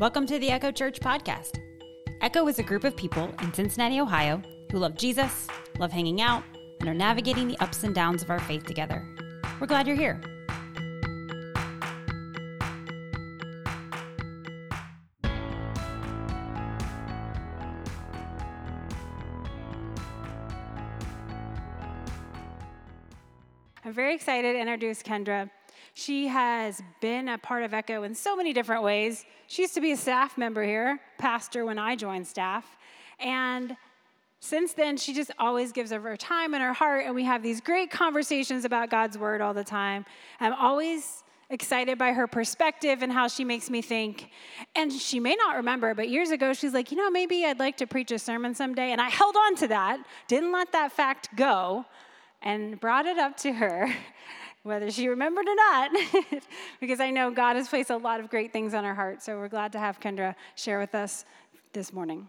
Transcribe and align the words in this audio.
Welcome 0.00 0.26
to 0.26 0.40
the 0.40 0.50
Echo 0.50 0.72
Church 0.72 0.98
podcast. 0.98 1.60
Echo 2.20 2.48
is 2.48 2.58
a 2.58 2.64
group 2.64 2.82
of 2.82 2.96
people 2.96 3.32
in 3.42 3.54
Cincinnati, 3.54 4.00
Ohio, 4.00 4.42
who 4.72 4.78
love 4.78 4.96
Jesus, 4.96 5.46
love 5.78 5.92
hanging 5.92 6.20
out, 6.20 6.42
and 6.80 6.88
are 6.88 6.94
navigating 6.94 7.46
the 7.46 7.56
ups 7.58 7.84
and 7.84 7.94
downs 7.94 8.20
of 8.20 8.28
our 8.28 8.40
faith 8.40 8.66
together. 8.66 9.06
We're 9.60 9.68
glad 9.68 9.86
you're 9.86 9.94
here. 9.94 10.20
I'm 23.84 23.92
very 23.92 24.16
excited 24.16 24.54
to 24.54 24.58
introduce 24.58 25.04
Kendra. 25.04 25.48
She 25.94 26.26
has 26.26 26.82
been 27.00 27.28
a 27.28 27.38
part 27.38 27.62
of 27.62 27.72
Echo 27.72 28.02
in 28.02 28.14
so 28.14 28.36
many 28.36 28.52
different 28.52 28.82
ways. 28.82 29.24
She 29.46 29.62
used 29.62 29.74
to 29.74 29.80
be 29.80 29.92
a 29.92 29.96
staff 29.96 30.36
member 30.36 30.62
here, 30.62 31.00
pastor 31.18 31.64
when 31.64 31.78
I 31.78 31.94
joined 31.96 32.26
staff. 32.26 32.66
And 33.20 33.76
since 34.40 34.74
then, 34.74 34.96
she 34.96 35.14
just 35.14 35.30
always 35.38 35.72
gives 35.72 35.92
of 35.92 36.02
her 36.02 36.16
time 36.16 36.52
and 36.52 36.62
her 36.62 36.72
heart, 36.72 37.06
and 37.06 37.14
we 37.14 37.24
have 37.24 37.42
these 37.42 37.60
great 37.60 37.90
conversations 37.90 38.64
about 38.64 38.90
God's 38.90 39.16
word 39.16 39.40
all 39.40 39.54
the 39.54 39.64
time. 39.64 40.04
I'm 40.40 40.52
always 40.52 41.22
excited 41.48 41.96
by 41.96 42.12
her 42.12 42.26
perspective 42.26 43.02
and 43.02 43.12
how 43.12 43.28
she 43.28 43.44
makes 43.44 43.70
me 43.70 43.80
think. 43.80 44.30
And 44.74 44.92
she 44.92 45.20
may 45.20 45.34
not 45.36 45.56
remember, 45.56 45.94
but 45.94 46.08
years 46.08 46.30
ago, 46.30 46.52
she's 46.52 46.74
like, 46.74 46.90
you 46.90 46.96
know, 46.96 47.10
maybe 47.10 47.44
I'd 47.44 47.58
like 47.58 47.76
to 47.78 47.86
preach 47.86 48.10
a 48.10 48.18
sermon 48.18 48.54
someday. 48.54 48.92
And 48.92 49.00
I 49.00 49.08
held 49.08 49.36
on 49.36 49.56
to 49.56 49.68
that, 49.68 50.04
didn't 50.28 50.52
let 50.52 50.72
that 50.72 50.92
fact 50.92 51.28
go 51.36 51.86
and 52.42 52.78
brought 52.78 53.06
it 53.06 53.18
up 53.18 53.36
to 53.38 53.52
her, 53.52 53.94
whether 54.64 54.90
she 54.90 55.08
remembered 55.08 55.46
or 55.46 55.54
not, 55.54 55.90
because 56.80 56.98
I 56.98 57.10
know 57.10 57.30
God 57.30 57.54
has 57.56 57.68
placed 57.68 57.90
a 57.90 57.96
lot 57.98 58.18
of 58.18 58.30
great 58.30 58.50
things 58.50 58.72
on 58.72 58.82
her 58.82 58.94
heart. 58.94 59.22
So 59.22 59.36
we're 59.36 59.48
glad 59.48 59.72
to 59.72 59.78
have 59.78 60.00
Kendra 60.00 60.34
share 60.56 60.80
with 60.80 60.94
us 60.94 61.26
this 61.74 61.92
morning. 61.92 62.26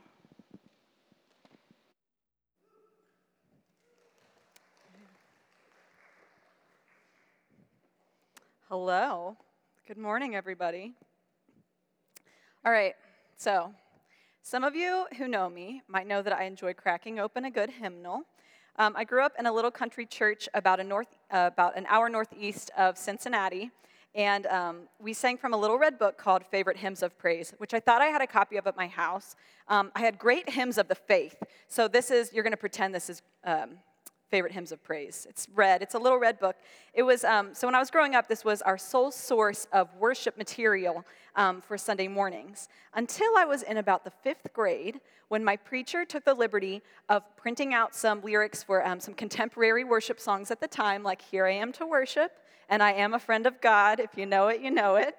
Hello. 8.67 9.37
Good 9.87 9.97
morning, 9.97 10.35
everybody. 10.35 10.93
All 12.65 12.71
right, 12.71 12.95
so 13.37 13.73
some 14.41 14.65
of 14.65 14.75
you 14.75 15.05
who 15.17 15.29
know 15.29 15.49
me 15.49 15.83
might 15.87 16.07
know 16.07 16.21
that 16.21 16.33
I 16.33 16.43
enjoy 16.43 16.73
cracking 16.73 17.17
open 17.17 17.45
a 17.45 17.51
good 17.51 17.69
hymnal. 17.69 18.23
Um, 18.77 18.93
I 18.97 19.05
grew 19.05 19.23
up 19.23 19.33
in 19.39 19.45
a 19.45 19.53
little 19.53 19.71
country 19.71 20.05
church 20.05 20.49
about, 20.53 20.81
a 20.81 20.83
north, 20.83 21.07
uh, 21.31 21.49
about 21.53 21.77
an 21.77 21.85
hour 21.87 22.09
northeast 22.09 22.71
of 22.77 22.97
Cincinnati, 22.97 23.71
and 24.13 24.45
um, 24.47 24.81
we 24.99 25.13
sang 25.13 25.37
from 25.37 25.53
a 25.53 25.57
little 25.57 25.77
red 25.77 25.97
book 25.97 26.17
called 26.17 26.45
Favorite 26.45 26.77
Hymns 26.77 27.01
of 27.01 27.17
Praise, 27.17 27.53
which 27.57 27.73
I 27.73 27.79
thought 27.79 28.01
I 28.01 28.07
had 28.07 28.21
a 28.21 28.27
copy 28.27 28.57
of 28.57 28.67
at 28.67 28.75
my 28.75 28.87
house. 28.87 29.35
Um, 29.69 29.91
I 29.95 30.01
had 30.01 30.19
great 30.19 30.49
hymns 30.49 30.77
of 30.77 30.89
the 30.89 30.95
faith. 30.95 31.41
So 31.69 31.87
this 31.87 32.11
is, 32.11 32.33
you're 32.33 32.43
going 32.43 32.51
to 32.51 32.57
pretend 32.57 32.93
this 32.93 33.09
is 33.09 33.21
um, 33.45 33.77
favorite 34.35 34.51
hymns 34.51 34.73
of 34.73 34.83
praise. 34.83 35.25
It's 35.29 35.47
red, 35.55 35.81
it's 35.81 35.95
a 35.95 35.97
little 35.97 36.17
red 36.19 36.39
book. 36.39 36.57
It 36.93 37.03
was, 37.03 37.23
um, 37.23 37.53
so 37.53 37.67
when 37.67 37.73
I 37.73 37.79
was 37.79 37.89
growing 37.89 38.15
up, 38.15 38.27
this 38.27 38.43
was 38.43 38.61
our 38.63 38.77
sole 38.77 39.09
source 39.09 39.65
of 39.71 39.87
worship 39.97 40.37
material 40.37 41.05
um, 41.37 41.61
for 41.61 41.77
Sunday 41.77 42.09
mornings. 42.09 42.67
Until 42.95 43.37
I 43.37 43.45
was 43.45 43.63
in 43.63 43.77
about 43.77 44.03
the 44.03 44.09
fifth 44.09 44.51
grade, 44.51 44.99
when 45.29 45.41
my 45.41 45.55
preacher 45.55 46.03
took 46.03 46.25
the 46.25 46.33
liberty 46.33 46.81
of 47.07 47.23
printing 47.37 47.73
out 47.73 47.95
some 47.95 48.21
lyrics 48.23 48.61
for 48.61 48.85
um, 48.85 48.99
some 48.99 49.13
contemporary 49.13 49.85
worship 49.85 50.19
songs 50.19 50.51
at 50.51 50.59
the 50.59 50.67
time, 50.67 51.01
like 51.01 51.21
Here 51.21 51.45
I 51.45 51.51
Am 51.51 51.71
to 51.71 51.85
Worship, 51.85 52.33
and 52.67 52.83
I 52.83 52.91
Am 52.91 53.13
a 53.13 53.19
Friend 53.19 53.47
of 53.47 53.61
God. 53.61 54.01
If 54.01 54.17
you 54.17 54.25
know 54.25 54.49
it, 54.49 54.59
you 54.59 54.69
know 54.69 54.97
it. 54.97 55.15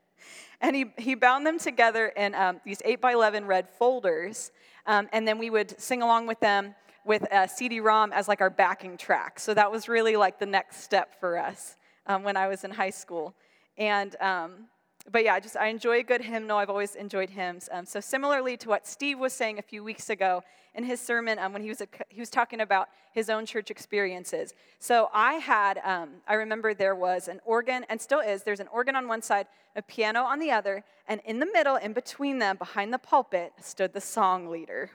and 0.60 0.74
he, 0.74 0.86
he 0.98 1.14
bound 1.14 1.46
them 1.46 1.60
together 1.60 2.08
in 2.08 2.34
um, 2.34 2.60
these 2.64 2.82
8 2.84 3.00
by 3.00 3.12
11 3.12 3.46
red 3.46 3.68
folders, 3.68 4.50
um, 4.84 5.08
and 5.12 5.28
then 5.28 5.38
we 5.38 5.48
would 5.48 5.80
sing 5.80 6.02
along 6.02 6.26
with 6.26 6.40
them 6.40 6.74
with 7.08 7.26
a 7.32 7.48
CD-ROM 7.48 8.12
as 8.12 8.28
like 8.28 8.40
our 8.42 8.50
backing 8.50 8.98
track. 8.98 9.40
So 9.40 9.54
that 9.54 9.72
was 9.72 9.88
really 9.88 10.14
like 10.14 10.38
the 10.38 10.46
next 10.46 10.82
step 10.82 11.18
for 11.18 11.38
us 11.38 11.76
um, 12.06 12.22
when 12.22 12.36
I 12.36 12.46
was 12.46 12.62
in 12.64 12.70
high 12.70 12.90
school. 12.90 13.34
And 13.78 14.14
um, 14.20 14.68
but 15.10 15.24
yeah, 15.24 15.40
just 15.40 15.56
I 15.56 15.68
enjoy 15.68 16.00
a 16.00 16.02
good 16.02 16.20
hymnal. 16.20 16.58
I've 16.58 16.68
always 16.68 16.94
enjoyed 16.94 17.30
hymns. 17.30 17.68
Um, 17.72 17.86
so 17.86 17.98
similarly 17.98 18.58
to 18.58 18.68
what 18.68 18.86
Steve 18.86 19.18
was 19.18 19.32
saying 19.32 19.58
a 19.58 19.62
few 19.62 19.82
weeks 19.82 20.10
ago 20.10 20.42
in 20.74 20.84
his 20.84 21.00
sermon, 21.00 21.38
um, 21.38 21.54
when 21.54 21.62
he 21.62 21.70
was 21.70 21.80
a, 21.80 21.88
he 22.10 22.20
was 22.20 22.28
talking 22.28 22.60
about 22.60 22.88
his 23.14 23.30
own 23.30 23.46
church 23.46 23.70
experiences. 23.70 24.52
So 24.78 25.08
I 25.14 25.34
had 25.34 25.80
um, 25.84 26.10
I 26.26 26.34
remember 26.34 26.74
there 26.74 26.94
was 26.94 27.28
an 27.28 27.40
organ 27.46 27.86
and 27.88 27.98
still 27.98 28.20
is. 28.20 28.42
There's 28.42 28.60
an 28.60 28.68
organ 28.68 28.94
on 28.96 29.08
one 29.08 29.22
side, 29.22 29.46
a 29.74 29.80
piano 29.80 30.24
on 30.24 30.40
the 30.40 30.50
other, 30.50 30.84
and 31.06 31.22
in 31.24 31.38
the 31.38 31.46
middle, 31.46 31.76
in 31.76 31.94
between 31.94 32.38
them, 32.38 32.58
behind 32.58 32.92
the 32.92 32.98
pulpit, 32.98 33.52
stood 33.62 33.94
the 33.94 34.00
song 34.00 34.50
leader. 34.50 34.90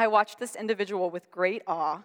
I 0.00 0.06
watched 0.06 0.38
this 0.38 0.54
individual 0.54 1.10
with 1.10 1.28
great 1.32 1.62
awe 1.66 2.04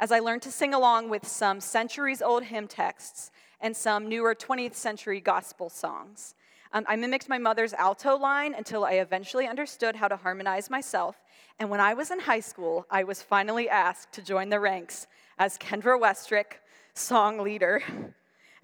as 0.00 0.10
I 0.10 0.18
learned 0.18 0.42
to 0.42 0.50
sing 0.50 0.74
along 0.74 1.10
with 1.10 1.28
some 1.28 1.60
centuries 1.60 2.20
old 2.20 2.42
hymn 2.42 2.66
texts 2.66 3.30
and 3.60 3.76
some 3.76 4.08
newer 4.08 4.34
20th 4.34 4.74
century 4.74 5.20
gospel 5.20 5.70
songs. 5.70 6.34
Um, 6.72 6.84
I 6.88 6.96
mimicked 6.96 7.28
my 7.28 7.38
mother's 7.38 7.72
alto 7.72 8.16
line 8.16 8.52
until 8.52 8.84
I 8.84 8.94
eventually 8.94 9.46
understood 9.46 9.94
how 9.94 10.08
to 10.08 10.16
harmonize 10.16 10.70
myself. 10.70 11.22
And 11.60 11.70
when 11.70 11.78
I 11.78 11.94
was 11.94 12.10
in 12.10 12.18
high 12.18 12.40
school, 12.40 12.84
I 12.90 13.04
was 13.04 13.22
finally 13.22 13.68
asked 13.68 14.12
to 14.14 14.22
join 14.22 14.48
the 14.48 14.58
ranks 14.58 15.06
as 15.38 15.56
Kendra 15.56 16.00
Westrick, 16.00 16.58
song 16.94 17.38
leader. 17.38 17.80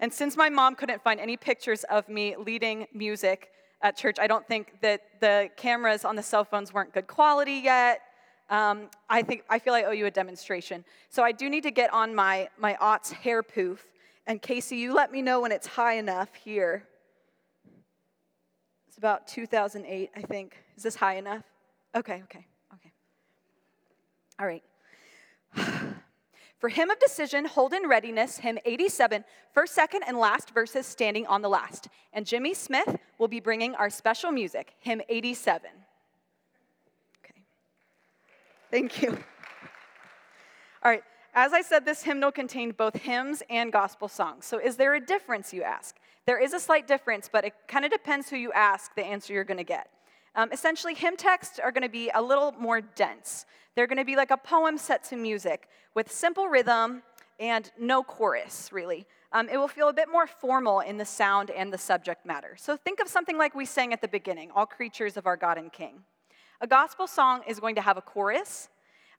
And 0.01 0.13
since 0.13 0.35
my 0.35 0.49
mom 0.49 0.75
couldn't 0.75 1.01
find 1.01 1.21
any 1.21 1.37
pictures 1.37 1.85
of 1.85 2.09
me 2.09 2.35
leading 2.35 2.85
music 2.93 3.49
at 3.81 3.95
church, 3.95 4.17
I 4.19 4.27
don't 4.27 4.45
think 4.45 4.81
that 4.81 5.01
the 5.21 5.49
cameras 5.55 6.03
on 6.03 6.17
the 6.17 6.23
cell 6.23 6.43
phones 6.43 6.73
weren't 6.73 6.93
good 6.93 7.07
quality 7.07 7.61
yet 7.63 8.01
um, 8.49 8.89
I 9.09 9.21
think 9.21 9.43
I 9.49 9.59
feel 9.59 9.73
I 9.73 9.83
owe 9.83 9.91
you 9.91 10.05
a 10.05 10.11
demonstration. 10.11 10.85
So 11.09 11.23
I 11.23 11.31
do 11.31 11.49
need 11.49 11.63
to 11.63 11.71
get 11.71 11.93
on 11.93 12.15
my 12.15 12.49
my 12.57 12.77
aughts 12.81 13.11
hair 13.11 13.43
poof. 13.43 13.85
And 14.25 14.41
Casey, 14.41 14.77
you 14.77 14.93
let 14.93 15.11
me 15.11 15.21
know 15.21 15.41
when 15.41 15.51
it's 15.51 15.67
high 15.67 15.93
enough 15.93 16.33
here. 16.35 16.83
It's 18.87 18.97
about 18.97 19.27
2008, 19.27 20.09
I 20.15 20.21
think. 20.21 20.57
Is 20.75 20.83
this 20.83 20.95
high 20.95 21.15
enough? 21.15 21.43
Okay, 21.95 22.21
okay, 22.23 22.45
okay. 22.73 22.91
All 24.39 24.47
right. 24.47 24.63
For 26.59 26.69
hymn 26.69 26.89
of 26.89 26.99
decision, 26.99 27.45
hold 27.45 27.73
in 27.73 27.87
readiness, 27.87 28.39
hymn 28.39 28.57
87, 28.65 29.23
first, 29.53 29.75
second, 29.75 30.03
and 30.07 30.17
last 30.17 30.49
verses 30.51 30.87
standing 30.87 31.27
on 31.27 31.43
the 31.43 31.49
last. 31.49 31.87
And 32.13 32.25
Jimmy 32.25 32.55
Smith 32.55 32.97
will 33.19 33.27
be 33.27 33.39
bringing 33.39 33.75
our 33.75 33.91
special 33.91 34.31
music, 34.31 34.73
hymn 34.79 35.01
87. 35.07 35.69
Thank 38.69 39.01
you. 39.01 39.17
All 40.83 40.91
right, 40.91 41.03
as 41.33 41.53
I 41.53 41.61
said, 41.61 41.85
this 41.85 42.03
hymnal 42.03 42.31
contained 42.31 42.75
both 42.75 42.95
hymns 42.95 43.41
and 43.49 43.71
gospel 43.71 44.07
songs. 44.07 44.45
So, 44.45 44.59
is 44.59 44.75
there 44.75 44.95
a 44.95 44.99
difference, 44.99 45.53
you 45.53 45.63
ask? 45.63 45.95
There 46.25 46.37
is 46.37 46.53
a 46.53 46.59
slight 46.59 46.87
difference, 46.87 47.29
but 47.31 47.45
it 47.45 47.53
kind 47.67 47.85
of 47.85 47.91
depends 47.91 48.29
who 48.29 48.35
you 48.35 48.51
ask 48.51 48.93
the 48.95 49.05
answer 49.05 49.33
you're 49.33 49.45
going 49.45 49.57
to 49.57 49.63
get. 49.63 49.89
Um, 50.35 50.51
essentially, 50.51 50.93
hymn 50.93 51.15
texts 51.15 51.59
are 51.59 51.71
going 51.71 51.83
to 51.83 51.89
be 51.89 52.11
a 52.13 52.21
little 52.21 52.53
more 52.59 52.81
dense. 52.81 53.45
They're 53.75 53.87
going 53.87 53.99
to 53.99 54.05
be 54.05 54.15
like 54.15 54.31
a 54.31 54.37
poem 54.37 54.77
set 54.77 55.03
to 55.05 55.15
music 55.15 55.69
with 55.95 56.11
simple 56.11 56.47
rhythm 56.47 57.03
and 57.39 57.71
no 57.79 58.03
chorus, 58.03 58.69
really. 58.73 59.05
Um, 59.31 59.47
it 59.49 59.57
will 59.57 59.67
feel 59.67 59.89
a 59.89 59.93
bit 59.93 60.09
more 60.11 60.27
formal 60.27 60.81
in 60.81 60.97
the 60.97 61.05
sound 61.05 61.51
and 61.51 61.71
the 61.71 61.77
subject 61.77 62.25
matter. 62.25 62.55
So, 62.57 62.75
think 62.75 62.99
of 62.99 63.07
something 63.07 63.37
like 63.37 63.55
we 63.55 63.65
sang 63.65 63.93
at 63.93 64.01
the 64.01 64.07
beginning 64.09 64.51
All 64.53 64.65
creatures 64.65 65.15
of 65.15 65.25
our 65.25 65.37
God 65.37 65.57
and 65.57 65.71
King. 65.71 66.03
A 66.59 66.65
gospel 66.65 67.05
song 67.05 67.41
is 67.47 67.59
going 67.59 67.75
to 67.75 67.81
have 67.81 67.97
a 67.97 68.01
chorus, 68.01 68.69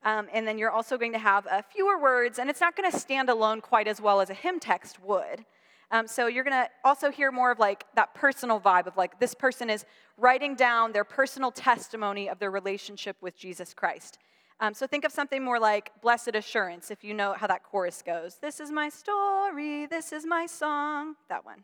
um, 0.02 0.26
and 0.32 0.44
then 0.44 0.58
you're 0.58 0.72
also 0.72 0.98
going 0.98 1.12
to 1.12 1.20
have 1.20 1.46
uh, 1.46 1.62
fewer 1.62 1.96
words, 1.96 2.40
and 2.40 2.50
it's 2.50 2.60
not 2.60 2.74
going 2.74 2.90
to 2.90 2.98
stand 2.98 3.28
alone 3.28 3.60
quite 3.60 3.86
as 3.86 4.00
well 4.00 4.20
as 4.20 4.28
a 4.28 4.34
hymn 4.34 4.58
text 4.58 5.00
would. 5.00 5.44
Um, 5.92 6.08
so 6.08 6.26
you're 6.26 6.42
going 6.42 6.64
to 6.64 6.68
also 6.84 7.12
hear 7.12 7.30
more 7.30 7.52
of 7.52 7.60
like 7.60 7.84
that 7.94 8.12
personal 8.12 8.58
vibe 8.58 8.88
of 8.88 8.96
like 8.96 9.20
this 9.20 9.34
person 9.34 9.70
is 9.70 9.86
writing 10.16 10.56
down 10.56 10.90
their 10.90 11.04
personal 11.04 11.52
testimony 11.52 12.28
of 12.28 12.40
their 12.40 12.50
relationship 12.50 13.16
with 13.20 13.38
Jesus 13.38 13.72
Christ. 13.72 14.18
Um, 14.58 14.74
so 14.74 14.88
think 14.88 15.04
of 15.04 15.12
something 15.12 15.44
more 15.44 15.60
like 15.60 15.92
Blessed 16.02 16.34
Assurance, 16.34 16.90
if 16.90 17.04
you 17.04 17.14
know 17.14 17.34
how 17.34 17.46
that 17.46 17.62
chorus 17.62 18.02
goes. 18.04 18.38
This 18.42 18.58
is 18.58 18.72
my 18.72 18.88
story, 18.88 19.86
this 19.86 20.12
is 20.12 20.26
my 20.26 20.46
song, 20.46 21.14
that 21.28 21.44
one. 21.44 21.62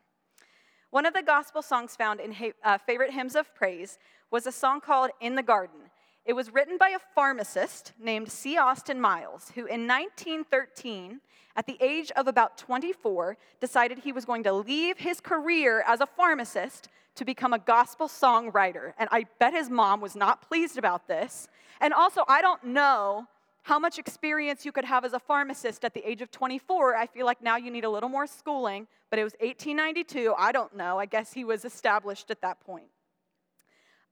One 0.91 1.05
of 1.05 1.15
the 1.15 1.23
gospel 1.23 1.61
songs 1.61 1.97
found 1.97 2.20
in 2.20 2.53
uh, 2.62 2.79
favorite 2.79 3.11
hymns 3.11 3.35
of 3.35 3.53
praise 3.53 3.99
was 4.34 4.48
a 4.48 4.52
song 4.52 4.81
called 4.81 5.12
In 5.20 5.36
the 5.36 5.44
Garden. 5.44 5.78
It 6.25 6.32
was 6.32 6.52
written 6.52 6.76
by 6.76 6.88
a 6.88 6.98
pharmacist 7.14 7.92
named 8.00 8.32
C. 8.32 8.58
Austin 8.58 9.00
Miles, 9.00 9.52
who 9.54 9.60
in 9.60 9.86
1913, 9.86 11.20
at 11.54 11.66
the 11.66 11.76
age 11.81 12.10
of 12.16 12.26
about 12.26 12.58
24, 12.58 13.36
decided 13.60 13.98
he 13.98 14.10
was 14.10 14.25
going 14.25 14.42
to 14.42 14.52
leave 14.52 14.98
his 14.98 15.20
career 15.20 15.84
as 15.86 16.00
a 16.00 16.06
pharmacist 16.06 16.88
to 17.14 17.25
become 17.25 17.52
a 17.52 17.60
gospel 17.60 18.08
songwriter. 18.08 18.92
And 18.98 19.08
I 19.12 19.26
bet 19.38 19.54
his 19.54 19.70
mom 19.70 20.00
was 20.00 20.16
not 20.16 20.42
pleased 20.42 20.78
about 20.78 21.06
this. 21.06 21.46
And 21.81 21.94
also, 21.94 22.25
I 22.26 22.42
don't 22.42 22.64
know 22.64 23.28
how 23.62 23.78
much 23.78 24.00
experience 24.00 24.64
you 24.64 24.72
could 24.72 24.84
have 24.84 25.04
as 25.04 25.12
a 25.12 25.20
pharmacist 25.20 25.84
at 25.84 25.94
the 25.94 26.04
age 26.04 26.22
of 26.22 26.32
24. 26.32 26.96
I 26.96 27.06
feel 27.06 27.25
like 27.25 27.40
now 27.40 27.56
you 27.56 27.70
need 27.70 27.84
a 27.84 27.90
little 27.90 28.08
more 28.08 28.26
schooling, 28.26 28.88
but 29.10 29.20
it 29.20 29.22
was 29.22 29.34
1892. 29.34 30.34
I 30.36 30.50
don't 30.50 30.75
know. 30.75 30.98
I 30.98 31.06
guess 31.06 31.32
he 31.32 31.44
was 31.44 31.64
established 31.64 32.32
at 32.32 32.40
that 32.40 32.58
point. 32.58 32.88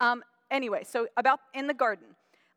Um, 0.00 0.22
anyway, 0.50 0.84
so 0.84 1.06
about 1.16 1.40
in 1.54 1.66
the 1.66 1.74
garden. 1.74 2.06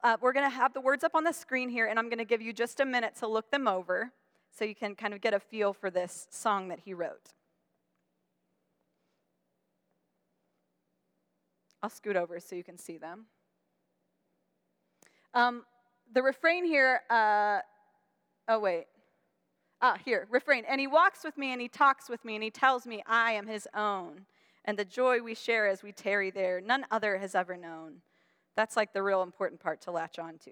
Uh, 0.04 0.18
we're 0.22 0.34
going 0.34 0.46
to 0.46 0.56
have 0.56 0.74
the 0.74 0.82
words 0.82 1.04
up 1.04 1.16
on 1.16 1.24
the 1.24 1.32
screen 1.32 1.68
here, 1.68 1.88
and 1.88 1.98
I'm 1.98 2.10
going 2.10 2.20
to 2.20 2.26
give 2.26 2.42
you 2.42 2.54
just 2.54 2.80
a 2.80 2.86
minute 2.86 3.16
to 3.18 3.28
look 3.28 3.50
them 3.50 3.68
over 3.68 4.12
so 4.52 4.64
you 4.64 4.76
can 4.76 4.94
kind 4.94 5.14
of 5.14 5.22
get 5.22 5.34
a 5.34 5.40
feel 5.40 5.74
for 5.74 5.90
this 5.90 6.28
song 6.30 6.68
that 6.68 6.80
he 6.86 6.94
wrote. 6.94 7.34
I'll 11.82 11.90
scoot 11.90 12.16
over 12.16 12.40
so 12.40 12.56
you 12.56 12.64
can 12.64 12.78
see 12.78 12.98
them. 12.98 13.26
Um, 15.34 15.64
the 16.14 16.24
refrain 16.24 16.66
here, 16.66 17.02
uh, 17.10 17.60
oh, 18.48 18.60
wait. 18.60 18.86
Ah, 19.82 19.98
here, 20.04 20.28
refrain. 20.32 20.64
And 20.68 20.80
he 20.80 20.88
walks 20.88 21.24
with 21.24 21.38
me 21.38 21.52
and 21.52 21.62
he 21.62 21.68
talks 21.68 22.10
with 22.10 22.24
me 22.24 22.36
and 22.36 22.44
he 22.44 22.50
tells 22.50 22.88
me 22.88 23.04
I 23.06 23.34
am 23.34 23.46
his 23.46 23.68
own. 23.76 24.26
And 24.66 24.78
the 24.78 24.86
joy 24.86 25.22
we 25.22 25.36
share 25.36 25.68
as 25.68 25.84
we 25.84 25.92
tarry 25.92 26.32
there, 26.32 26.60
none 26.60 26.86
other 26.92 27.18
has 27.18 27.36
ever 27.36 27.56
known. 27.56 28.02
That's 28.56 28.76
like 28.76 28.94
the 28.94 29.04
real 29.04 29.22
important 29.22 29.62
part 29.62 29.82
to 29.82 29.92
latch 29.92 30.20
on 30.20 30.38
to. 30.40 30.52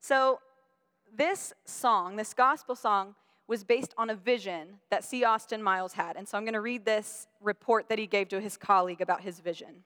So, 0.00 0.40
this 1.16 1.52
song, 1.64 2.16
this 2.16 2.34
gospel 2.34 2.74
song, 2.74 3.14
was 3.46 3.62
based 3.62 3.94
on 3.96 4.10
a 4.10 4.14
vision 4.14 4.80
that 4.90 5.04
C. 5.04 5.22
Austin 5.22 5.62
Miles 5.62 5.92
had. 5.92 6.16
And 6.16 6.26
so 6.26 6.36
I'm 6.36 6.44
going 6.44 6.54
to 6.54 6.60
read 6.60 6.84
this 6.84 7.26
report 7.40 7.88
that 7.88 7.98
he 7.98 8.06
gave 8.06 8.28
to 8.30 8.40
his 8.40 8.56
colleague 8.56 9.00
about 9.00 9.20
his 9.20 9.38
vision. 9.38 9.84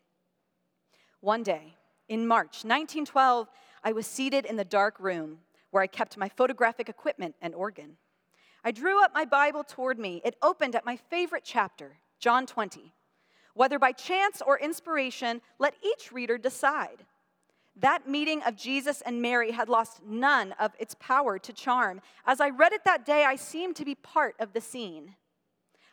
One 1.20 1.42
day, 1.42 1.74
in 2.08 2.26
March 2.26 2.64
1912, 2.64 3.48
I 3.82 3.92
was 3.92 4.06
seated 4.06 4.46
in 4.46 4.56
the 4.56 4.64
dark 4.64 4.98
room 5.00 5.38
where 5.70 5.82
I 5.82 5.86
kept 5.86 6.16
my 6.16 6.28
photographic 6.28 6.88
equipment 6.88 7.34
and 7.42 7.54
organ. 7.54 7.96
I 8.64 8.70
drew 8.70 9.02
up 9.02 9.12
my 9.14 9.24
Bible 9.24 9.64
toward 9.64 9.98
me. 9.98 10.22
It 10.24 10.36
opened 10.40 10.74
at 10.74 10.84
my 10.84 10.96
favorite 10.96 11.44
chapter, 11.44 11.98
John 12.18 12.46
20. 12.46 12.92
Whether 13.54 13.78
by 13.78 13.92
chance 13.92 14.42
or 14.44 14.58
inspiration, 14.58 15.40
let 15.58 15.74
each 15.82 16.12
reader 16.12 16.38
decide. 16.38 17.04
That 17.76 18.08
meeting 18.08 18.42
of 18.42 18.56
Jesus 18.56 19.00
and 19.02 19.22
Mary 19.22 19.52
had 19.52 19.68
lost 19.68 20.02
none 20.04 20.52
of 20.58 20.72
its 20.78 20.96
power 20.98 21.38
to 21.38 21.52
charm. 21.52 22.00
As 22.26 22.40
I 22.40 22.50
read 22.50 22.72
it 22.72 22.84
that 22.84 23.06
day, 23.06 23.24
I 23.24 23.36
seemed 23.36 23.76
to 23.76 23.84
be 23.84 23.94
part 23.94 24.34
of 24.40 24.52
the 24.52 24.60
scene. 24.60 25.14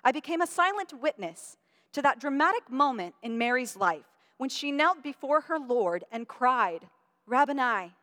I 0.03 0.11
became 0.11 0.41
a 0.41 0.47
silent 0.47 0.93
witness 0.99 1.57
to 1.93 2.01
that 2.01 2.19
dramatic 2.19 2.69
moment 2.71 3.15
in 3.21 3.37
Mary's 3.37 3.75
life 3.75 4.05
when 4.37 4.49
she 4.49 4.71
knelt 4.71 5.03
before 5.03 5.41
her 5.41 5.59
Lord 5.59 6.03
and 6.11 6.27
cried, 6.27 6.87
Rabboni. 7.25 7.93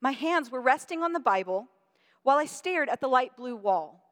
My 0.00 0.12
hands 0.12 0.50
were 0.50 0.60
resting 0.60 1.02
on 1.02 1.12
the 1.12 1.20
Bible 1.20 1.68
while 2.22 2.38
I 2.38 2.46
stared 2.46 2.88
at 2.88 3.00
the 3.00 3.08
light 3.08 3.36
blue 3.36 3.56
wall. 3.56 4.02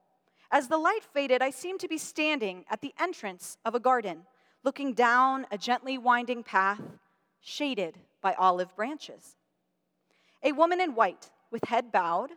As 0.51 0.69
the 0.69 0.79
light 0.79 1.03
faded, 1.13 1.43
I 1.43 1.51
seemed 1.51 1.81
to 1.81 1.89
be 1.89 1.99
standing 1.99 2.65
at 2.71 2.81
the 2.81 2.95
entrance 2.99 3.59
of 3.65 3.75
a 3.75 3.81
garden, 3.81 4.23
looking 4.67 4.93
down 4.93 5.47
a 5.53 5.57
gently 5.57 5.97
winding 5.97 6.43
path, 6.43 6.83
shaded 7.41 7.97
by 8.21 8.35
olive 8.35 8.75
branches. 8.75 9.37
A 10.43 10.51
woman 10.51 10.81
in 10.81 10.97
white, 10.97 11.31
with 11.53 11.63
head 11.69 11.93
bowed, 11.93 12.31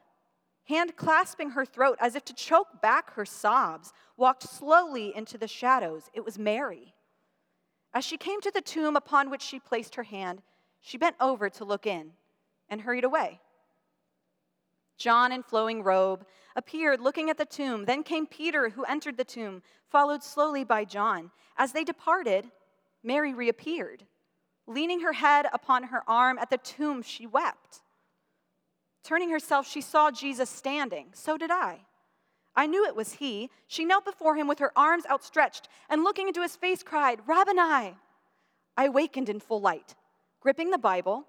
hand 0.66 0.96
clasping 0.96 1.50
her 1.50 1.66
throat 1.66 1.98
as 2.00 2.16
if 2.16 2.24
to 2.24 2.34
choke 2.36 2.84
back 2.84 3.16
her 3.16 3.26
sobs, 3.26 3.92
walked 4.16 4.44
slowly 4.44 5.12
into 5.16 5.40
the 5.40 5.48
shadows. 5.48 6.04
It 6.14 6.24
was 6.24 6.38
Mary. 6.38 6.94
As 7.96 8.06
she 8.06 8.16
came 8.16 8.42
to 8.42 8.52
the 8.52 8.62
tomb 8.62 8.96
upon 8.96 9.32
which 9.32 9.42
she 9.42 9.60
placed 9.60 9.96
her 9.96 10.04
hand, 10.04 10.44
she 10.82 11.00
bent 11.00 11.16
over 11.20 11.50
to 11.50 11.66
look 11.66 11.88
in 11.88 12.12
and 12.70 12.80
hurried 12.80 13.06
away. 13.06 13.40
John, 15.00 15.32
in 15.32 15.42
flowing 15.42 15.82
robe, 15.82 16.26
appeared 16.56 17.02
looking 17.02 17.30
at 17.30 17.38
the 17.38 17.46
tomb. 17.46 17.86
Then 17.86 18.04
came 18.04 18.28
Peter, 18.28 18.70
who 18.70 18.84
entered 18.84 19.18
the 19.18 19.24
tomb, 19.24 19.64
followed 19.90 20.24
slowly 20.24 20.64
by 20.64 20.86
John. 20.86 21.32
As 21.58 21.72
they 21.72 21.84
departed, 21.84 22.52
Mary 23.04 23.34
reappeared. 23.34 24.06
Leaning 24.68 25.00
her 25.00 25.14
head 25.14 25.48
upon 25.52 25.84
her 25.84 26.04
arm 26.08 26.38
at 26.38 26.50
the 26.50 26.58
tomb, 26.58 27.02
she 27.02 27.26
wept. 27.26 27.82
Turning 29.04 29.32
herself, 29.32 29.68
she 29.68 29.82
saw 29.82 30.12
Jesus 30.12 30.50
standing. 30.50 31.08
So 31.14 31.38
did 31.38 31.50
I. 31.50 31.80
I 32.56 32.68
knew 32.68 32.86
it 32.86 32.96
was 32.96 33.14
he. 33.14 33.50
She 33.68 33.86
knelt 33.86 34.06
before 34.06 34.36
him 34.36 34.48
with 34.48 34.60
her 34.60 34.74
arms 34.76 35.06
outstretched 35.10 35.70
and 35.90 36.04
looking 36.04 36.28
into 36.28 36.42
his 36.42 36.56
face 36.56 36.84
cried, 36.84 37.22
Rabboni. 37.26 37.96
I 38.78 38.86
awakened 38.86 39.30
in 39.30 39.40
full 39.40 39.62
light, 39.62 39.96
gripping 40.42 40.72
the 40.72 40.78
Bible, 40.78 41.26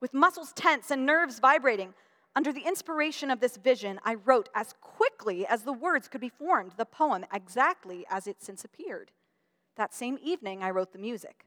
with 0.00 0.12
muscles 0.12 0.52
tense 0.52 0.90
and 0.90 1.06
nerves 1.06 1.38
vibrating. 1.38 1.94
Under 2.36 2.52
the 2.52 2.66
inspiration 2.66 3.30
of 3.30 3.40
this 3.40 3.56
vision, 3.56 3.98
I 4.04 4.14
wrote 4.14 4.50
as 4.54 4.74
quickly 4.82 5.46
as 5.46 5.62
the 5.62 5.72
words 5.72 6.06
could 6.06 6.20
be 6.20 6.28
formed 6.28 6.72
the 6.76 6.84
poem 6.84 7.24
exactly 7.32 8.04
as 8.10 8.26
it 8.26 8.42
since 8.42 8.62
appeared. 8.62 9.10
That 9.76 9.94
same 9.94 10.18
evening, 10.22 10.62
I 10.62 10.68
wrote 10.68 10.92
the 10.92 10.98
music. 10.98 11.46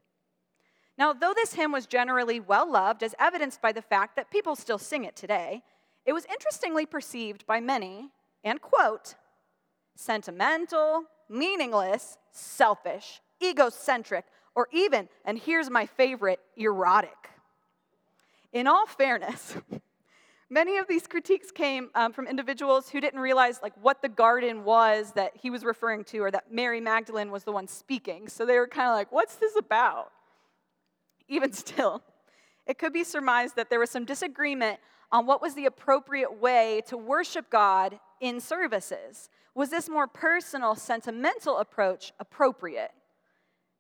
Now, 0.98 1.14
though 1.14 1.34
this 1.36 1.54
hymn 1.54 1.72
was 1.72 1.86
generally 1.86 2.40
well 2.40 2.70
loved, 2.70 3.04
as 3.04 3.14
evidenced 3.20 3.62
by 3.62 3.72
the 3.72 3.84
fact 3.84 4.16
that 4.16 4.32
people 4.32 4.56
still 4.56 4.80
sing 4.80 5.06
it 5.06 5.16
today, 5.16 5.62
it 6.08 6.14
was 6.14 6.26
interestingly 6.26 6.88
perceived 6.88 7.46
by 7.46 7.60
many 7.60 8.10
and 8.44 8.60
quote, 8.60 9.14
sentimental, 9.96 11.04
meaningless, 11.30 12.18
selfish, 12.32 13.22
egocentric, 13.44 14.26
or 14.56 14.68
even, 14.74 15.08
and 15.24 15.38
here's 15.38 15.70
my 15.70 15.86
favorite, 15.86 16.40
erotic. 16.58 17.30
In 18.52 18.66
all 18.66 18.88
fairness, 18.88 19.56
many 20.50 20.78
of 20.78 20.88
these 20.88 21.08
critiques 21.08 21.52
came 21.52 21.90
um, 21.96 22.12
from 22.12 22.28
individuals 22.28 22.90
who 22.90 23.00
didn't 23.00 23.20
realize 23.20 23.60
like 23.62 23.74
what 23.82 24.02
the 24.02 24.10
garden 24.10 24.64
was 24.64 25.12
that 25.14 25.32
he 25.36 25.50
was 25.50 25.64
referring 25.64 26.04
to 26.04 26.20
or 26.20 26.32
that 26.32 26.52
mary 26.52 26.82
magdalene 26.82 27.32
was 27.32 27.44
the 27.44 27.52
one 27.52 27.68
speaking 27.68 28.28
so 28.28 28.46
they 28.46 28.58
were 28.58 28.68
kind 28.68 28.90
of 28.90 28.96
like 28.96 29.12
what's 29.12 29.36
this 29.36 29.56
about 29.56 30.12
even 31.28 31.52
still 31.64 32.02
it 32.66 32.78
could 32.78 32.94
be 32.94 33.04
surmised 33.04 33.56
that 33.56 33.70
there 33.70 33.80
was 33.80 33.90
some 33.90 34.06
disagreement 34.06 34.80
on 35.12 35.26
what 35.26 35.42
was 35.42 35.56
the 35.56 35.66
appropriate 35.66 36.40
way 36.40 36.82
to 36.88 36.98
worship 36.98 37.50
god 37.50 38.00
in 38.22 38.40
services. 38.40 39.30
Was 39.56 39.70
this 39.70 39.90
more 39.90 40.08
personal, 40.08 40.76
sentimental 40.76 41.58
approach 41.58 42.14
appropriate? 42.20 42.92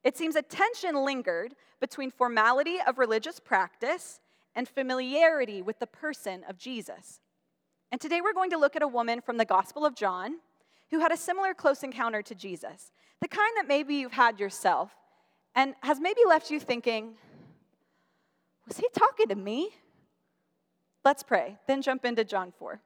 It 0.04 0.18
seems 0.18 0.36
a 0.36 0.42
tension 0.42 0.95
lingered 1.04 1.56
between 1.80 2.12
formality 2.12 2.77
of 2.86 2.98
religious 2.98 3.39
practice 3.39 4.19
and 4.56 4.68
familiarity 4.68 5.62
with 5.62 5.80
the 5.80 5.88
person 5.88 6.44
of 6.48 6.57
Jesus. 6.57 7.19
And 7.92 8.00
today 8.00 8.22
we're 8.22 8.34
going 8.34 8.51
to 8.51 8.57
look 8.57 8.75
at 8.75 8.81
a 8.81 8.88
woman 8.88 9.22
from 9.22 9.38
the 9.38 9.46
Gospel 9.46 9.86
of 9.86 9.96
John 9.96 10.38
who 10.92 11.00
had 11.00 11.12
a 11.12 11.18
similar 11.18 11.54
close 11.54 11.84
encounter 11.84 12.22
to 12.22 12.36
Jesus, 12.36 12.92
the 13.22 13.28
kind 13.28 13.51
that 13.57 13.68
maybe 13.68 13.96
you've 13.96 14.12
had 14.12 14.40
yourself 14.40 14.92
and 15.56 15.75
has 15.81 16.00
maybe 16.00 16.22
left 16.28 16.51
you 16.51 16.60
thinking, 16.60 17.16
was 18.68 18.77
he 18.77 18.88
talking 18.98 19.27
to 19.27 19.36
me? 19.36 19.72
Let's 21.03 21.24
pray, 21.24 21.58
then 21.68 21.82
jump 21.82 22.06
into 22.06 22.24
John 22.24 22.53
4. 22.58 22.82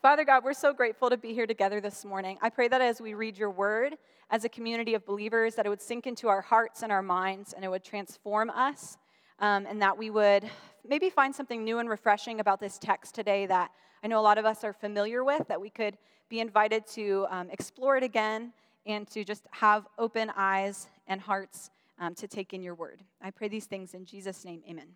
Father 0.00 0.24
God, 0.24 0.44
we're 0.44 0.52
so 0.52 0.72
grateful 0.72 1.10
to 1.10 1.16
be 1.16 1.34
here 1.34 1.46
together 1.46 1.80
this 1.80 2.04
morning. 2.04 2.38
I 2.40 2.50
pray 2.50 2.68
that 2.68 2.80
as 2.80 3.00
we 3.00 3.14
read 3.14 3.36
your 3.36 3.50
word 3.50 3.96
as 4.30 4.44
a 4.44 4.48
community 4.48 4.94
of 4.94 5.04
believers, 5.04 5.54
that 5.56 5.66
it 5.66 5.68
would 5.68 5.82
sink 5.82 6.06
into 6.06 6.28
our 6.28 6.40
hearts 6.40 6.82
and 6.82 6.92
our 6.92 7.02
minds 7.02 7.52
and 7.52 7.64
it 7.64 7.68
would 7.68 7.82
transform 7.82 8.50
us, 8.50 8.96
um, 9.40 9.66
and 9.66 9.80
that 9.82 9.96
we 9.96 10.10
would 10.10 10.48
maybe 10.86 11.10
find 11.10 11.34
something 11.34 11.64
new 11.64 11.78
and 11.78 11.88
refreshing 11.88 12.40
about 12.40 12.60
this 12.60 12.78
text 12.78 13.14
today 13.14 13.46
that 13.46 13.70
I 14.02 14.06
know 14.06 14.18
a 14.18 14.22
lot 14.22 14.38
of 14.38 14.44
us 14.44 14.64
are 14.64 14.72
familiar 14.72 15.24
with, 15.24 15.48
that 15.48 15.60
we 15.60 15.70
could 15.70 15.96
be 16.28 16.40
invited 16.40 16.86
to 16.88 17.26
um, 17.30 17.50
explore 17.50 17.96
it 17.96 18.02
again 18.02 18.52
and 18.86 19.08
to 19.08 19.24
just 19.24 19.44
have 19.50 19.86
open 19.98 20.30
eyes 20.36 20.88
and 21.06 21.20
hearts 21.20 21.70
um, 21.98 22.14
to 22.14 22.28
take 22.28 22.54
in 22.54 22.62
your 22.62 22.74
word. 22.74 23.02
I 23.20 23.30
pray 23.30 23.48
these 23.48 23.66
things 23.66 23.94
in 23.94 24.04
Jesus' 24.04 24.44
name, 24.44 24.62
amen. 24.68 24.88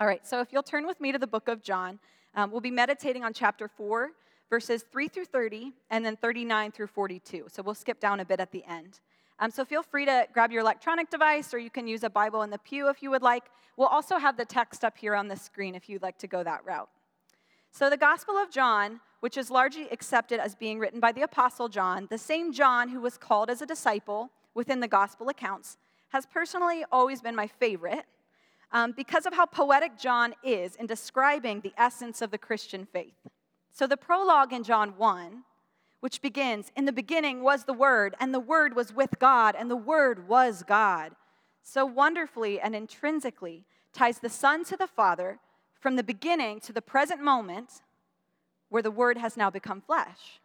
All 0.00 0.06
right, 0.06 0.26
so 0.26 0.40
if 0.40 0.52
you'll 0.52 0.62
turn 0.62 0.86
with 0.86 1.00
me 1.00 1.12
to 1.12 1.18
the 1.18 1.26
book 1.26 1.48
of 1.48 1.62
John. 1.62 1.98
Um, 2.36 2.50
we'll 2.50 2.60
be 2.60 2.70
meditating 2.70 3.22
on 3.22 3.32
chapter 3.32 3.68
4, 3.68 4.10
verses 4.50 4.84
3 4.90 5.06
through 5.08 5.26
30, 5.26 5.72
and 5.90 6.04
then 6.04 6.16
39 6.16 6.72
through 6.72 6.88
42. 6.88 7.46
So 7.48 7.62
we'll 7.62 7.74
skip 7.74 8.00
down 8.00 8.18
a 8.18 8.24
bit 8.24 8.40
at 8.40 8.50
the 8.50 8.64
end. 8.64 9.00
Um, 9.38 9.50
so 9.50 9.64
feel 9.64 9.82
free 9.82 10.04
to 10.06 10.26
grab 10.32 10.52
your 10.52 10.60
electronic 10.60 11.10
device, 11.10 11.52
or 11.52 11.58
you 11.58 11.70
can 11.70 11.86
use 11.86 12.04
a 12.04 12.10
Bible 12.10 12.42
in 12.42 12.50
the 12.50 12.58
pew 12.58 12.88
if 12.88 13.02
you 13.02 13.10
would 13.10 13.22
like. 13.22 13.44
We'll 13.76 13.88
also 13.88 14.18
have 14.18 14.36
the 14.36 14.44
text 14.44 14.84
up 14.84 14.96
here 14.96 15.14
on 15.14 15.28
the 15.28 15.36
screen 15.36 15.74
if 15.74 15.88
you'd 15.88 16.02
like 16.02 16.18
to 16.18 16.26
go 16.26 16.42
that 16.44 16.64
route. 16.64 16.88
So, 17.72 17.90
the 17.90 17.96
Gospel 17.96 18.36
of 18.36 18.52
John, 18.52 19.00
which 19.18 19.36
is 19.36 19.50
largely 19.50 19.88
accepted 19.90 20.38
as 20.38 20.54
being 20.54 20.78
written 20.78 21.00
by 21.00 21.10
the 21.10 21.22
Apostle 21.22 21.68
John, 21.68 22.06
the 22.08 22.18
same 22.18 22.52
John 22.52 22.88
who 22.88 23.00
was 23.00 23.18
called 23.18 23.50
as 23.50 23.60
a 23.60 23.66
disciple 23.66 24.30
within 24.54 24.78
the 24.78 24.86
Gospel 24.86 25.28
accounts, 25.28 25.76
has 26.10 26.24
personally 26.24 26.84
always 26.92 27.20
been 27.20 27.34
my 27.34 27.48
favorite 27.48 28.04
um, 28.70 28.92
because 28.92 29.26
of 29.26 29.34
how 29.34 29.46
poetic 29.46 29.98
John 29.98 30.34
is 30.44 30.76
in 30.76 30.86
describing 30.86 31.60
the 31.60 31.72
essence 31.76 32.22
of 32.22 32.30
the 32.30 32.38
Christian 32.38 32.86
faith. 32.86 33.16
So, 33.72 33.88
the 33.88 33.96
prologue 33.96 34.52
in 34.52 34.62
John 34.62 34.90
1, 34.96 35.42
which 36.04 36.20
begins, 36.20 36.70
In 36.76 36.84
the 36.84 36.92
beginning 36.92 37.42
was 37.42 37.64
the 37.64 37.72
Word, 37.72 38.14
and 38.20 38.34
the 38.34 38.38
Word 38.38 38.76
was 38.76 38.92
with 38.92 39.18
God, 39.18 39.56
and 39.58 39.70
the 39.70 39.74
Word 39.74 40.28
was 40.28 40.62
God, 40.62 41.12
so 41.62 41.86
wonderfully 41.86 42.60
and 42.60 42.76
intrinsically 42.76 43.64
ties 43.94 44.18
the 44.18 44.28
Son 44.28 44.66
to 44.66 44.76
the 44.76 44.86
Father 44.86 45.38
from 45.80 45.96
the 45.96 46.02
beginning 46.02 46.60
to 46.60 46.74
the 46.74 46.82
present 46.82 47.22
moment 47.22 47.80
where 48.68 48.82
the 48.82 48.90
Word 48.90 49.16
has 49.16 49.38
now 49.38 49.48
become 49.48 49.80
flesh. 49.80 50.42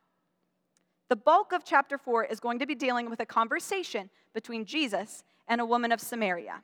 The 1.09 1.17
bulk 1.17 1.51
of 1.51 1.65
chapter 1.65 1.97
4 1.97 2.23
is 2.23 2.39
going 2.39 2.59
to 2.59 2.65
be 2.65 2.73
dealing 2.73 3.09
with 3.09 3.19
a 3.19 3.25
conversation 3.25 4.09
between 4.33 4.63
Jesus 4.63 5.25
and 5.49 5.59
a 5.59 5.65
woman 5.65 5.91
of 5.91 5.99
Samaria. 5.99 6.61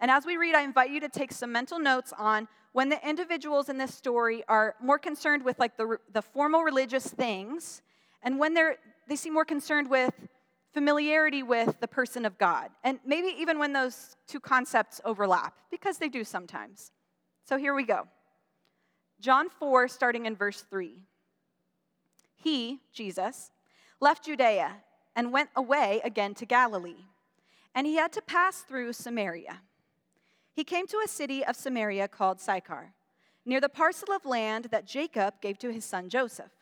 And 0.00 0.10
as 0.10 0.26
we 0.26 0.36
read, 0.36 0.56
I 0.56 0.62
invite 0.62 0.90
you 0.90 0.98
to 0.98 1.08
take 1.08 1.30
some 1.30 1.52
mental 1.52 1.78
notes 1.78 2.12
on 2.18 2.48
when 2.72 2.88
the 2.88 3.08
individuals 3.08 3.68
in 3.68 3.78
this 3.78 3.94
story 3.94 4.42
are 4.48 4.74
more 4.82 4.98
concerned 4.98 5.44
with 5.44 5.60
like 5.60 5.76
the, 5.76 5.98
the 6.12 6.22
formal 6.22 6.64
religious 6.64 7.06
things, 7.06 7.82
and 8.22 8.38
when 8.38 8.54
they're, 8.54 8.76
they 9.08 9.16
seem 9.16 9.34
more 9.34 9.44
concerned 9.44 9.88
with 9.90 10.12
familiarity 10.72 11.42
with 11.42 11.80
the 11.80 11.88
person 11.88 12.26
of 12.26 12.36
God. 12.36 12.68
And 12.84 12.98
maybe 13.04 13.28
even 13.38 13.58
when 13.58 13.72
those 13.72 14.16
two 14.26 14.40
concepts 14.40 15.00
overlap, 15.06 15.54
because 15.70 15.96
they 15.96 16.10
do 16.10 16.22
sometimes. 16.22 16.92
So 17.48 17.56
here 17.56 17.74
we 17.74 17.84
go. 17.84 18.06
John 19.20 19.48
4, 19.48 19.88
starting 19.88 20.26
in 20.26 20.36
verse 20.36 20.62
3. 20.68 20.92
He, 22.34 22.80
Jesus, 22.92 23.50
left 24.00 24.26
Judea 24.26 24.82
and 25.14 25.32
went 25.32 25.48
away 25.56 26.00
again 26.04 26.34
to 26.34 26.44
Galilee, 26.44 27.06
and 27.74 27.86
he 27.86 27.96
had 27.96 28.12
to 28.12 28.20
pass 28.20 28.60
through 28.60 28.92
Samaria. 28.92 29.60
He 30.52 30.64
came 30.64 30.86
to 30.88 31.02
a 31.04 31.08
city 31.08 31.44
of 31.44 31.56
Samaria 31.56 32.08
called 32.08 32.40
Sychar, 32.40 32.92
near 33.44 33.60
the 33.60 33.68
parcel 33.68 34.12
of 34.12 34.26
land 34.26 34.66
that 34.70 34.86
Jacob 34.86 35.40
gave 35.40 35.58
to 35.58 35.72
his 35.72 35.84
son 35.84 36.08
Joseph. 36.08 36.52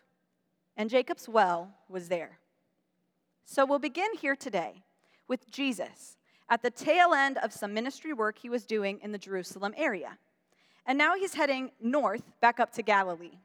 And 0.77 0.91
Jacob's 0.91 1.29
well 1.29 1.71
was 1.89 2.09
there. 2.09 2.39
So 3.45 3.65
we'll 3.65 3.79
begin 3.79 4.15
here 4.21 4.35
today 4.35 4.83
with 5.29 5.51
Jesus 5.51 6.17
at 6.49 6.63
the 6.63 6.71
tail 6.71 7.13
end 7.15 7.39
of 7.39 7.53
some 7.53 7.73
ministry 7.73 8.13
work 8.13 8.39
he 8.39 8.49
was 8.49 8.65
doing 8.65 8.99
in 9.03 9.13
the 9.13 9.19
Jerusalem 9.19 9.75
area. 9.77 10.19
And 10.87 10.99
now 10.99 11.15
he's 11.15 11.35
heading 11.35 11.71
north 11.81 12.23
back 12.41 12.61
up 12.61 12.73
to 12.75 12.83
Galilee. 12.83 13.39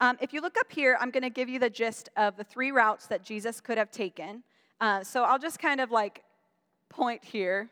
Um, 0.00 0.18
if 0.20 0.32
you 0.32 0.40
look 0.40 0.56
up 0.58 0.70
here, 0.70 0.96
I'm 1.00 1.10
going 1.10 1.22
to 1.22 1.30
give 1.30 1.48
you 1.48 1.58
the 1.58 1.70
gist 1.70 2.08
of 2.16 2.36
the 2.36 2.44
three 2.44 2.70
routes 2.70 3.06
that 3.06 3.22
Jesus 3.22 3.60
could 3.60 3.78
have 3.78 3.90
taken. 3.90 4.42
Uh, 4.80 5.02
so 5.02 5.24
I'll 5.24 5.38
just 5.38 5.58
kind 5.58 5.80
of 5.80 5.90
like 5.90 6.22
point 6.88 7.24
here 7.24 7.70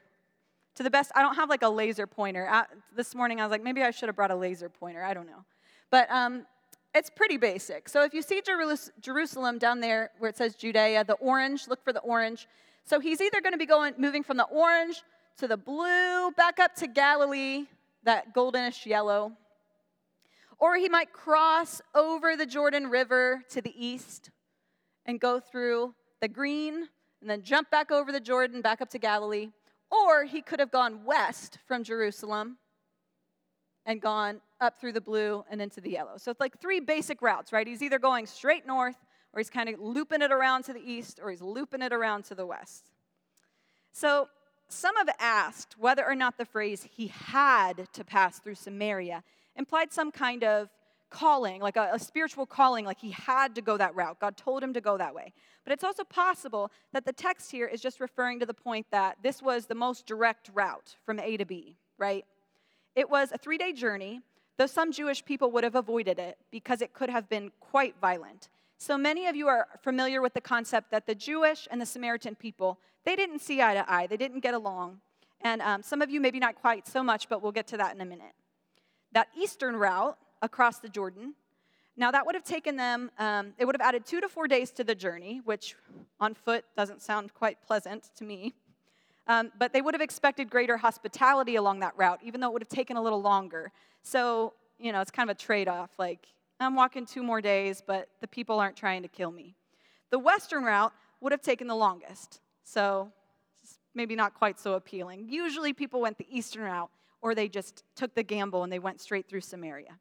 to 0.77 0.83
the 0.83 0.91
best. 0.91 1.13
I 1.15 1.23
don't 1.23 1.35
have 1.35 1.51
like 1.51 1.63
a 1.63 1.69
laser 1.69 2.07
pointer. 2.07 2.49
Uh, 2.49 2.65
this 2.97 3.15
morning 3.15 3.41
I 3.41 3.45
was 3.45 3.51
like, 3.51 3.63
maybe 3.63 3.83
I 3.83 3.91
should 3.91 4.09
have 4.09 4.17
brought 4.17 4.31
a 4.31 4.37
laser 4.37 4.69
pointer. 4.69 5.03
I 5.03 5.13
don't 5.15 5.27
know. 5.27 5.45
But 5.91 6.11
um, 6.11 6.47
it's 6.95 7.11
pretty 7.11 7.37
basic. 7.37 7.89
So 7.89 8.05
if 8.05 8.15
you 8.15 8.23
see 8.23 8.41
Jerusalem 9.01 9.59
down 9.59 9.81
there 9.81 10.11
where 10.19 10.31
it 10.31 10.37
says 10.37 10.55
Judea, 10.55 11.05
the 11.05 11.15
orange, 11.15 11.67
look 11.69 11.83
for 11.83 11.93
the 11.93 12.01
orange. 12.01 12.47
So 12.85 13.01
he's 13.01 13.21
either 13.21 13.41
going 13.41 13.53
to 13.53 13.59
be 13.59 13.67
going 13.67 13.95
moving 13.99 14.23
from 14.23 14.37
the 14.37 14.45
orange 14.45 15.03
to 15.39 15.49
the 15.49 15.57
blue, 15.57 16.31
back 16.33 16.61
up 16.61 16.75
to 16.77 16.87
Galilee, 16.87 17.67
that 18.05 18.35
goldenish 18.35 18.87
yellow. 18.87 19.33
Or 20.59 20.77
he 20.77 20.89
might 20.89 21.13
cross 21.13 21.83
over 21.95 22.37
the 22.37 22.47
Jordan 22.47 22.89
River 22.89 23.43
to 23.51 23.61
the 23.61 23.75
east 23.77 24.31
and 25.05 25.19
go 25.19 25.41
through 25.41 25.95
the 26.21 26.29
green 26.29 26.89
and 27.21 27.29
then 27.29 27.43
jump 27.43 27.71
back 27.71 27.91
over 27.91 28.13
the 28.13 28.21
Jordan 28.21 28.61
back 28.61 28.81
up 28.81 28.91
to 28.91 28.99
Galilee. 28.99 29.51
Or 29.91 30.25
he 30.25 30.43
could 30.43 30.61
have 30.61 30.71
gone 30.71 31.05
west 31.05 31.59
from 31.67 31.83
Jerusalem 31.83 32.59
and 33.87 34.01
gone 34.01 34.41
up 34.61 34.81
through 34.81 34.93
the 34.93 35.01
blue 35.01 35.45
and 35.51 35.61
into 35.61 35.81
the 35.81 35.91
yellow. 35.91 36.17
So 36.17 36.31
it's 36.31 36.41
like 36.41 36.59
three 36.59 36.81
basic 36.81 37.21
routes, 37.23 37.53
right? 37.53 37.67
He's 37.67 37.83
either 37.83 37.99
going 37.99 38.27
straight 38.27 38.67
north, 38.67 38.97
or 39.33 39.41
he's 39.41 39.51
kind 39.51 39.69
of 39.69 39.79
looping 39.81 40.23
it 40.23 40.33
around 40.33 40.65
to 40.65 40.73
the 40.73 40.81
east, 40.81 41.21
or 41.23 41.31
he's 41.31 41.43
looping 41.43 41.83
it 41.83 41.93
around 41.93 42.25
to 42.27 42.35
the 42.35 42.47
west. 42.47 42.91
So 43.93 44.29
some 44.69 44.97
have 44.97 45.11
asked 45.19 45.77
whether 45.79 46.05
or 46.05 46.15
not 46.15 46.39
the 46.39 46.45
phrase 46.45 46.87
he 46.91 47.09
had 47.09 47.89
to 47.93 48.05
pass 48.05 48.39
through 48.39 48.55
Samaria 48.55 49.23
implied 49.57 49.93
some 49.93 50.11
kind 50.11 50.45
of 50.45 50.69
calling, 51.11 51.61
like 51.61 51.77
a, 51.77 51.91
a, 51.93 51.99
spiritual 51.99 52.45
calling, 52.45 52.85
like 52.85 52.99
he 52.99 53.13
had 53.13 53.55
to 53.55 53.63
go 53.63 53.77
that 53.77 53.95
route. 53.95 54.19
God 54.19 54.37
told 54.37 54.63
him 54.63 54.73
to 54.73 54.81
go 54.81 54.99
that 54.99 55.15
way. 55.15 55.33
But 55.63 55.73
it's 55.73 55.85
also 55.85 56.03
possible 56.03 56.73
that 56.93 57.05
the 57.05 57.13
text 57.13 57.53
here 57.53 57.67
is 57.67 57.81
just 57.81 58.01
referring 58.01 58.41
to 58.41 58.47
the 58.47 58.55
point 58.55 58.87
that 58.91 59.19
this 59.23 59.41
was 59.41 59.67
the 59.67 59.75
most 59.77 60.07
direct 60.07 60.51
route 60.53 60.97
from 61.07 61.21
A 61.21 61.37
to 61.37 61.45
B, 61.45 61.77
right? 61.99 62.25
It 62.95 63.11
was 63.11 63.33
a 63.33 63.39
three 63.39 63.59
day 63.59 63.73
journey, 63.73 64.23
though 64.57 64.67
some 64.67 64.93
Jewish 64.93 65.25
people 65.25 65.51
would 65.51 65.65
have 65.65 65.75
avoided 65.75 66.19
it 66.19 66.39
because 66.51 66.81
it 66.83 66.93
could 66.93 67.11
have 67.11 67.29
been 67.29 67.51
quite 67.61 67.95
violent. 68.01 68.49
So 68.79 68.99
many 68.99 69.27
of 69.27 69.37
you 69.37 69.49
are 69.49 69.67
familiar 69.83 70.21
with 70.21 70.35
the 70.35 70.41
concept 70.41 70.91
that 70.91 71.07
the 71.07 71.15
Jewish 71.15 71.67
and 71.71 71.81
the 71.81 71.87
Samaritan 71.87 72.35
people, 72.35 72.79
they 73.05 73.17
didn't 73.17 73.41
see 73.41 73.63
eye 73.63 73.75
to 73.75 73.91
eye, 73.91 74.07
they 74.07 74.17
didn't 74.17 74.41
get 74.41 74.55
along. 74.55 75.01
And 75.41 75.61
um, 75.63 75.83
some 75.83 76.03
of 76.03 76.11
you, 76.11 76.21
maybe 76.21 76.39
not 76.39 76.55
quite 76.55 76.87
so 76.89 77.03
much, 77.03 77.29
but 77.29 77.43
we'll 77.43 77.53
get 77.53 77.67
to 77.69 77.77
that 77.77 77.95
in 77.95 78.01
a 78.01 78.05
minute. 78.05 78.33
That 79.13 79.29
eastern 79.39 79.77
route 79.77 80.19
across 80.43 80.79
the 80.79 80.89
Jordan, 80.89 81.35
now 81.97 82.11
that 82.11 82.27
would 82.27 82.35
have 82.35 82.45
taken 82.45 82.77
them, 82.77 83.11
um, 83.19 83.53
it 83.59 83.65
would 83.65 83.75
have 83.75 83.87
added 83.87 84.05
two 84.05 84.21
to 84.21 84.29
four 84.29 84.49
days 84.49 84.71
to 84.73 84.85
the 84.85 84.95
journey, 84.95 85.41
which 85.45 85.77
on 86.19 86.35
foot 86.35 86.65
doesn't 86.77 87.03
sound 87.03 87.35
quite 87.35 87.59
pleasant 87.67 88.11
to 88.17 88.25
me. 88.25 88.55
Um, 89.27 89.51
but 89.59 89.73
they 89.73 89.81
would 89.81 89.95
have 89.95 90.03
expected 90.03 90.51
greater 90.51 90.77
hospitality 90.77 91.57
along 91.57 91.81
that 91.81 91.95
route, 91.97 92.21
even 92.23 92.41
though 92.41 92.49
it 92.49 92.53
would 92.53 92.63
have 92.63 92.69
taken 92.69 92.97
a 92.97 93.03
little 93.03 93.23
longer. 93.23 93.73
So, 94.03 94.53
you 94.79 94.93
know, 94.93 95.01
it's 95.01 95.11
kind 95.11 95.31
of 95.31 95.37
a 95.37 95.39
trade 95.39 95.67
off. 95.67 95.91
Like, 95.99 96.27
I'm 96.61 96.75
walking 96.75 97.07
two 97.07 97.23
more 97.23 97.41
days, 97.41 97.83
but 97.85 98.09
the 98.21 98.29
people 98.29 98.61
aren't 98.61 98.77
trying 98.77 99.03
to 99.03 99.09
kill 99.09 99.31
me. 99.31 99.57
The 100.11 100.19
western 100.19 100.65
route 100.65 100.93
would 101.21 101.33
have 101.33 101.41
taken 101.41 101.67
the 101.67 101.75
longest. 101.75 102.41
So, 102.65 103.11
maybe 103.95 104.15
not 104.15 104.35
quite 104.35 104.61
so 104.61 104.75
appealing. 104.75 105.29
Usually, 105.29 105.73
people 105.73 106.01
went 106.01 106.19
the 106.19 106.27
eastern 106.31 106.63
route, 106.63 106.91
or 107.23 107.35
they 107.35 107.49
just 107.49 107.83
took 107.97 108.15
the 108.15 108.23
gamble 108.23 108.63
and 108.63 108.73
they 108.73 108.79
went 108.79 109.01
straight 109.01 109.29
through 109.29 109.41
Samaria. 109.41 109.99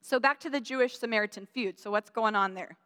So, 0.00 0.20
back 0.20 0.38
to 0.40 0.50
the 0.50 0.60
Jewish 0.60 0.96
Samaritan 0.96 1.46
feud. 1.46 1.80
So, 1.80 1.90
what's 1.90 2.10
going 2.10 2.36
on 2.36 2.54
there? 2.54 2.76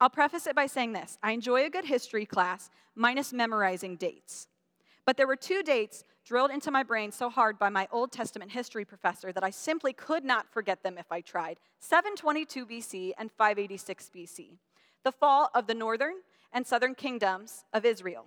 I'll 0.00 0.10
preface 0.10 0.46
it 0.46 0.56
by 0.56 0.66
saying 0.66 0.92
this 0.92 1.18
I 1.22 1.32
enjoy 1.32 1.66
a 1.66 1.70
good 1.70 1.84
history 1.84 2.24
class, 2.24 2.70
minus 2.94 3.32
memorizing 3.32 3.96
dates. 3.96 4.48
But 5.08 5.16
there 5.16 5.26
were 5.26 5.36
two 5.36 5.62
dates 5.62 6.04
drilled 6.26 6.50
into 6.50 6.70
my 6.70 6.82
brain 6.82 7.12
so 7.12 7.30
hard 7.30 7.58
by 7.58 7.70
my 7.70 7.88
Old 7.90 8.12
Testament 8.12 8.50
history 8.50 8.84
professor 8.84 9.32
that 9.32 9.42
I 9.42 9.48
simply 9.48 9.94
could 9.94 10.22
not 10.22 10.52
forget 10.52 10.82
them 10.82 10.98
if 10.98 11.10
I 11.10 11.22
tried 11.22 11.56
722 11.78 12.66
BC 12.66 13.12
and 13.16 13.32
586 13.32 14.10
BC, 14.14 14.58
the 15.04 15.12
fall 15.12 15.48
of 15.54 15.66
the 15.66 15.72
northern 15.72 16.16
and 16.52 16.66
southern 16.66 16.94
kingdoms 16.94 17.64
of 17.72 17.86
Israel. 17.86 18.26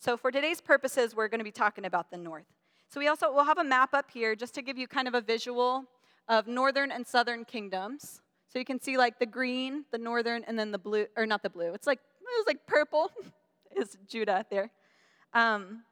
So, 0.00 0.16
for 0.16 0.32
today's 0.32 0.60
purposes, 0.60 1.14
we're 1.14 1.28
going 1.28 1.38
to 1.38 1.44
be 1.44 1.52
talking 1.52 1.84
about 1.84 2.10
the 2.10 2.16
north. 2.16 2.46
So, 2.88 2.98
we 2.98 3.06
also 3.06 3.32
will 3.32 3.44
have 3.44 3.58
a 3.58 3.64
map 3.64 3.94
up 3.94 4.10
here 4.10 4.34
just 4.34 4.52
to 4.56 4.62
give 4.62 4.76
you 4.76 4.88
kind 4.88 5.06
of 5.06 5.14
a 5.14 5.20
visual 5.20 5.84
of 6.26 6.48
northern 6.48 6.90
and 6.90 7.06
southern 7.06 7.44
kingdoms. 7.44 8.20
So, 8.48 8.58
you 8.58 8.64
can 8.64 8.80
see 8.80 8.98
like 8.98 9.20
the 9.20 9.26
green, 9.26 9.84
the 9.92 9.98
northern, 9.98 10.42
and 10.48 10.58
then 10.58 10.72
the 10.72 10.78
blue, 10.78 11.06
or 11.16 11.24
not 11.24 11.44
the 11.44 11.50
blue, 11.50 11.72
it's 11.72 11.86
like, 11.86 12.00
it 12.20 12.24
was 12.36 12.48
like 12.48 12.66
purple 12.66 13.12
is 13.76 13.96
Judah 14.08 14.44
there. 14.50 14.72
Um, 15.32 15.84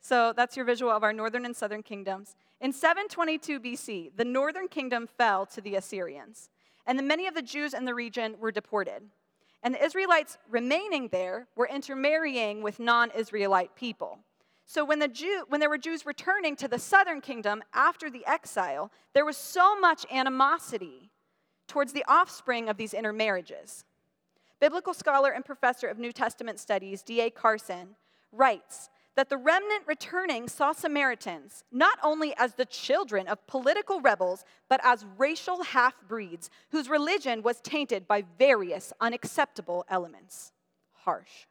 so 0.00 0.32
that's 0.36 0.56
your 0.56 0.64
visual 0.64 0.90
of 0.90 1.02
our 1.02 1.12
northern 1.12 1.44
and 1.44 1.56
southern 1.56 1.82
kingdoms. 1.82 2.36
In 2.60 2.72
722 2.72 3.60
BC, 3.60 4.12
the 4.16 4.24
northern 4.24 4.68
kingdom 4.68 5.06
fell 5.06 5.46
to 5.46 5.60
the 5.60 5.74
Assyrians, 5.74 6.50
and 6.86 6.98
the 6.98 7.02
many 7.02 7.26
of 7.26 7.34
the 7.34 7.42
Jews 7.42 7.74
in 7.74 7.84
the 7.84 7.94
region 7.94 8.36
were 8.38 8.52
deported. 8.52 9.02
And 9.62 9.74
the 9.74 9.84
Israelites 9.84 10.38
remaining 10.48 11.08
there 11.08 11.48
were 11.56 11.68
intermarrying 11.68 12.62
with 12.62 12.78
non 12.78 13.10
Israelite 13.10 13.74
people. 13.74 14.20
So 14.66 14.84
when, 14.84 14.98
the 14.98 15.08
Jew, 15.08 15.44
when 15.48 15.60
there 15.60 15.70
were 15.70 15.78
Jews 15.78 16.04
returning 16.04 16.54
to 16.56 16.68
the 16.68 16.78
southern 16.78 17.20
kingdom 17.22 17.62
after 17.72 18.10
the 18.10 18.24
exile, 18.26 18.92
there 19.14 19.24
was 19.24 19.36
so 19.36 19.78
much 19.80 20.04
animosity 20.12 21.10
towards 21.66 21.92
the 21.92 22.04
offspring 22.06 22.68
of 22.68 22.76
these 22.76 22.92
intermarriages. 22.92 23.84
Biblical 24.60 24.92
scholar 24.92 25.30
and 25.30 25.44
professor 25.44 25.86
of 25.88 25.98
New 25.98 26.12
Testament 26.12 26.58
studies, 26.60 27.02
D.A. 27.02 27.30
Carson, 27.30 27.96
writes 28.30 28.90
that 29.18 29.30
the 29.30 29.36
remnant 29.36 29.82
returning 29.88 30.46
saw 30.46 30.70
Samaritans 30.70 31.64
not 31.72 31.98
only 32.04 32.32
as 32.38 32.54
the 32.54 32.64
children 32.64 33.26
of 33.26 33.44
political 33.48 34.00
rebels, 34.00 34.44
but 34.68 34.80
as 34.84 35.04
racial 35.16 35.64
half 35.64 36.00
breeds 36.06 36.50
whose 36.70 36.88
religion 36.88 37.42
was 37.42 37.60
tainted 37.62 38.06
by 38.06 38.22
various 38.38 38.92
unacceptable 39.00 39.84
elements. 39.88 40.52
Harsh. 40.92 41.46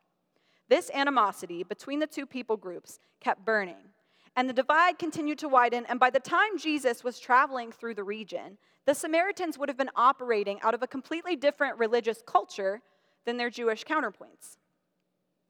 This 0.69 0.89
animosity 0.93 1.63
between 1.63 1.99
the 1.99 2.07
two 2.07 2.25
people 2.25 2.55
groups 2.55 2.99
kept 3.19 3.43
burning, 3.43 3.91
and 4.37 4.47
the 4.47 4.53
divide 4.53 4.97
continued 4.97 5.39
to 5.39 5.49
widen. 5.49 5.85
And 5.89 5.99
by 5.99 6.09
the 6.09 6.21
time 6.21 6.57
Jesus 6.57 7.03
was 7.03 7.19
traveling 7.19 7.73
through 7.73 7.95
the 7.95 8.03
region, 8.05 8.57
the 8.85 8.95
Samaritans 8.95 9.57
would 9.57 9.67
have 9.67 9.77
been 9.77 9.91
operating 9.93 10.61
out 10.61 10.73
of 10.73 10.83
a 10.83 10.87
completely 10.87 11.35
different 11.35 11.77
religious 11.77 12.23
culture 12.25 12.81
than 13.25 13.35
their 13.35 13.49
Jewish 13.49 13.83
counterpoints. 13.83 14.55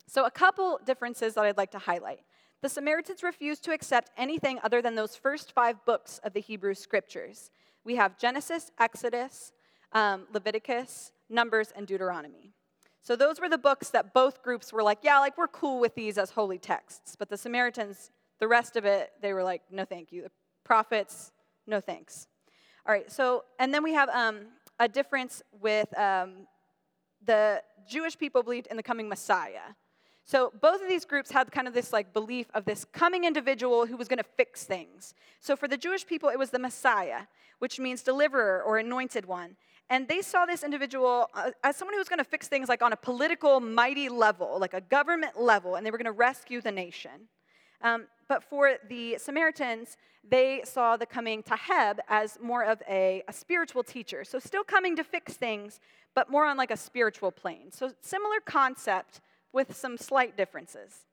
So, 0.07 0.25
a 0.25 0.31
couple 0.31 0.79
differences 0.85 1.33
that 1.33 1.43
I'd 1.43 1.57
like 1.57 1.71
to 1.71 1.79
highlight. 1.79 2.21
The 2.61 2.69
Samaritans 2.69 3.23
refused 3.23 3.63
to 3.65 3.71
accept 3.71 4.09
anything 4.17 4.59
other 4.63 4.81
than 4.81 4.95
those 4.95 5.15
first 5.15 5.51
five 5.51 5.83
books 5.85 6.19
of 6.23 6.33
the 6.33 6.39
Hebrew 6.39 6.73
scriptures. 6.73 7.51
We 7.83 7.97
have 7.97 8.17
Genesis, 8.17 8.71
Exodus, 8.79 9.51
um, 9.91 10.25
Leviticus, 10.33 11.11
Numbers, 11.29 11.71
and 11.75 11.85
Deuteronomy. 11.85 12.53
So, 13.01 13.17
those 13.17 13.41
were 13.41 13.49
the 13.49 13.57
books 13.57 13.89
that 13.89 14.13
both 14.13 14.41
groups 14.41 14.71
were 14.71 14.81
like, 14.81 14.99
yeah, 15.03 15.19
like 15.19 15.37
we're 15.37 15.47
cool 15.47 15.79
with 15.81 15.93
these 15.93 16.17
as 16.17 16.31
holy 16.31 16.57
texts. 16.57 17.17
But 17.19 17.27
the 17.29 17.37
Samaritans, 17.37 18.11
the 18.39 18.47
rest 18.47 18.77
of 18.77 18.85
it, 18.85 19.11
they 19.21 19.33
were 19.33 19.43
like, 19.43 19.61
no, 19.69 19.83
thank 19.83 20.13
you. 20.13 20.23
The 20.23 20.31
prophets, 20.63 21.33
no 21.67 21.81
thanks. 21.81 22.27
All 22.85 22.93
right, 22.93 23.11
so, 23.11 23.43
and 23.59 23.73
then 23.73 23.83
we 23.83 23.93
have 23.93 24.07
um, 24.09 24.47
a 24.79 24.87
difference 24.87 25.41
with 25.59 25.95
um, 25.97 26.47
the 27.25 27.61
Jewish 27.89 28.17
people 28.17 28.41
believed 28.41 28.67
in 28.67 28.77
the 28.77 28.83
coming 28.83 29.09
Messiah. 29.09 29.75
So 30.27 30.51
both 30.59 30.81
of 30.81 30.89
these 30.89 31.05
groups 31.05 31.31
had 31.31 31.53
kind 31.53 31.69
of 31.69 31.73
this 31.73 31.93
like 31.93 32.13
belief 32.13 32.47
of 32.53 32.65
this 32.65 32.83
coming 32.83 33.23
individual 33.23 33.85
who 33.85 33.95
was 33.95 34.09
going 34.09 34.17
to 34.17 34.25
fix 34.35 34.65
things. 34.65 35.13
So 35.39 35.55
for 35.55 35.69
the 35.69 35.77
Jewish 35.77 36.05
people, 36.05 36.27
it 36.27 36.37
was 36.37 36.49
the 36.49 36.59
Messiah, 36.59 37.21
which 37.59 37.79
means 37.79 38.03
deliverer 38.03 38.61
or 38.61 38.77
anointed 38.77 39.25
one. 39.25 39.55
And 39.89 40.05
they 40.09 40.21
saw 40.21 40.45
this 40.45 40.63
individual 40.63 41.29
uh, 41.33 41.51
as 41.63 41.77
someone 41.77 41.93
who 41.93 41.99
was 41.99 42.09
going 42.09 42.19
to 42.19 42.25
fix 42.25 42.49
things 42.49 42.67
like 42.67 42.81
on 42.81 42.91
a 42.91 42.97
political, 42.97 43.61
mighty 43.61 44.09
level, 44.09 44.57
like 44.59 44.73
a 44.73 44.81
government 44.81 45.39
level, 45.39 45.75
and 45.75 45.85
they 45.85 45.91
were 45.91 45.97
going 45.97 46.05
to 46.05 46.11
rescue 46.11 46.59
the 46.59 46.73
nation. 46.73 47.29
Um, 47.81 48.07
but 48.27 48.43
for 48.43 48.73
the 48.89 49.17
Samaritans, 49.19 49.95
they 50.29 50.61
saw 50.65 50.97
the 50.97 51.05
coming 51.05 51.41
Taheb 51.41 51.99
as 52.09 52.37
more 52.41 52.65
of 52.65 52.83
a, 52.89 53.23
a 53.29 53.31
spiritual 53.31 53.81
teacher. 53.81 54.25
So 54.25 54.39
still 54.39 54.65
coming 54.65 54.97
to 54.97 55.05
fix 55.05 55.35
things, 55.35 55.79
but 56.13 56.29
more 56.29 56.43
on 56.43 56.57
like 56.57 56.71
a 56.71 56.75
spiritual 56.75 57.31
plane. 57.31 57.71
So 57.71 57.93
similar 58.01 58.41
concept 58.43 59.21
with 59.57 59.75
some 59.75 59.97
slight 59.97 60.37
differences. 60.37 61.07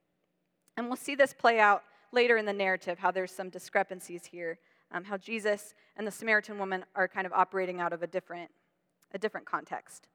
And 0.77 0.87
we'll 0.87 0.97
see 0.97 1.15
this 1.15 1.33
play 1.33 1.59
out 1.59 1.83
later 2.13 2.37
in 2.37 2.45
the 2.45 2.53
narrative, 2.53 2.99
how 2.99 3.11
there's 3.11 3.33
some 3.33 3.49
discrepancies 3.49 4.27
here, 4.27 4.59
um, 4.93 5.03
how 5.03 5.17
Jesus 5.17 5.73
and 5.97 6.07
the 6.07 6.11
Samaritan 6.11 6.59
woman 6.59 6.85
are 6.95 7.09
kind 7.09 7.27
of 7.27 7.33
operating 7.33 7.81
out 7.81 7.95
of 7.95 8.03
a 8.03 8.07
different, 8.07 8.51
a 9.15 9.19
different 9.19 9.47
context. 9.47 10.09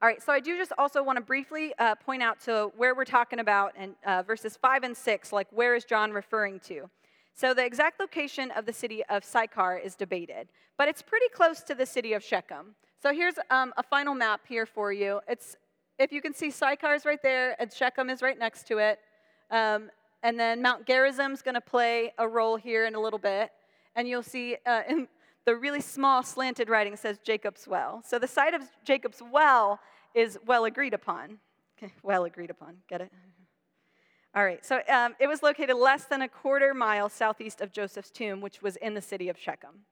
All 0.00 0.08
right, 0.08 0.22
so 0.22 0.32
I 0.32 0.38
do 0.38 0.56
just 0.56 0.72
also 0.78 1.02
want 1.02 1.16
to 1.16 1.24
briefly 1.24 1.74
uh, 1.80 1.96
point 1.96 2.22
out 2.22 2.38
to 2.42 2.70
where 2.76 2.94
we're 2.94 3.04
talking 3.04 3.40
about 3.40 3.76
in 3.76 3.96
uh, 4.06 4.22
verses 4.22 4.56
5 4.56 4.84
and 4.84 4.96
6, 4.96 5.32
like 5.32 5.48
where 5.50 5.74
is 5.74 5.84
John 5.84 6.12
referring 6.12 6.60
to? 6.66 6.88
So 7.34 7.52
the 7.52 7.66
exact 7.66 7.98
location 7.98 8.52
of 8.52 8.64
the 8.64 8.72
city 8.72 9.02
of 9.10 9.24
Sychar 9.24 9.76
is 9.76 9.96
debated, 9.96 10.50
but 10.78 10.86
it's 10.86 11.02
pretty 11.02 11.28
close 11.34 11.62
to 11.62 11.74
the 11.74 11.86
city 11.86 12.12
of 12.12 12.22
Shechem. 12.22 12.76
So 13.02 13.12
here's 13.12 13.34
um, 13.50 13.74
a 13.76 13.82
final 13.82 14.14
map 14.14 14.42
here 14.48 14.66
for 14.66 14.92
you. 14.92 15.20
It's 15.26 15.56
if 15.98 16.12
you 16.12 16.20
can 16.20 16.34
see, 16.34 16.50
Sychar 16.50 16.94
is 16.94 17.04
right 17.04 17.22
there, 17.22 17.56
and 17.60 17.72
Shechem 17.72 18.10
is 18.10 18.22
right 18.22 18.38
next 18.38 18.66
to 18.68 18.78
it. 18.78 18.98
Um, 19.50 19.90
and 20.22 20.38
then 20.38 20.62
Mount 20.62 20.86
Gerizim 20.86 21.32
is 21.32 21.42
going 21.42 21.54
to 21.54 21.60
play 21.60 22.12
a 22.18 22.26
role 22.26 22.56
here 22.56 22.86
in 22.86 22.94
a 22.94 23.00
little 23.00 23.18
bit. 23.18 23.50
And 23.94 24.08
you'll 24.08 24.22
see 24.22 24.56
uh, 24.66 24.82
in 24.88 25.08
the 25.44 25.56
really 25.56 25.80
small 25.80 26.22
slanted 26.22 26.68
writing 26.68 26.96
says 26.96 27.18
Jacob's 27.18 27.66
well. 27.66 28.02
So 28.06 28.18
the 28.18 28.28
site 28.28 28.54
of 28.54 28.62
Jacob's 28.84 29.22
well 29.32 29.80
is 30.14 30.38
well 30.46 30.64
agreed 30.64 30.94
upon. 30.94 31.38
Okay, 31.76 31.92
well 32.02 32.24
agreed 32.24 32.50
upon. 32.50 32.76
Get 32.88 33.00
it? 33.00 33.12
All 34.34 34.44
right, 34.44 34.64
so 34.64 34.80
um, 34.88 35.14
it 35.20 35.26
was 35.26 35.42
located 35.42 35.76
less 35.76 36.04
than 36.06 36.22
a 36.22 36.28
quarter 36.28 36.72
mile 36.72 37.10
southeast 37.10 37.60
of 37.60 37.70
Joseph's 37.70 38.10
tomb, 38.10 38.40
which 38.40 38.62
was 38.62 38.76
in 38.76 38.94
the 38.94 39.02
city 39.02 39.28
of 39.28 39.38
Shechem. 39.38 39.84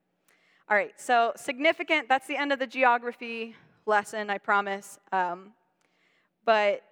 All 0.71 0.77
right, 0.77 0.99
so 0.99 1.33
significant, 1.37 2.09
that's 2.09 2.27
the 2.27 2.37
end 2.37 2.51
of 2.51 2.59
the 2.59 2.67
geography 2.67 3.55
lesson, 3.85 4.31
I 4.31 4.39
promise. 4.39 4.99
Um, 5.13 5.53
but 6.45 6.83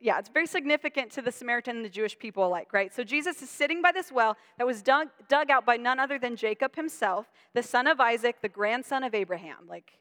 yeah, 0.00 0.18
it's 0.18 0.28
very 0.28 0.46
significant 0.46 1.10
to 1.12 1.22
the 1.22 1.32
Samaritan 1.32 1.76
and 1.76 1.84
the 1.84 1.90
Jewish 1.90 2.16
people 2.18 2.46
alike, 2.46 2.72
right? 2.72 2.94
So 2.94 3.02
Jesus 3.02 3.42
is 3.42 3.50
sitting 3.50 3.82
by 3.82 3.90
this 3.90 4.12
well 4.12 4.36
that 4.56 4.66
was 4.66 4.80
dug, 4.80 5.08
dug 5.28 5.50
out 5.50 5.66
by 5.66 5.76
none 5.76 5.98
other 5.98 6.18
than 6.18 6.36
Jacob 6.36 6.76
himself, 6.76 7.26
the 7.52 7.62
son 7.62 7.88
of 7.88 7.98
Isaac, 7.98 8.36
the 8.40 8.48
grandson 8.48 9.02
of 9.02 9.14
Abraham. 9.14 9.66
Like, 9.68 9.98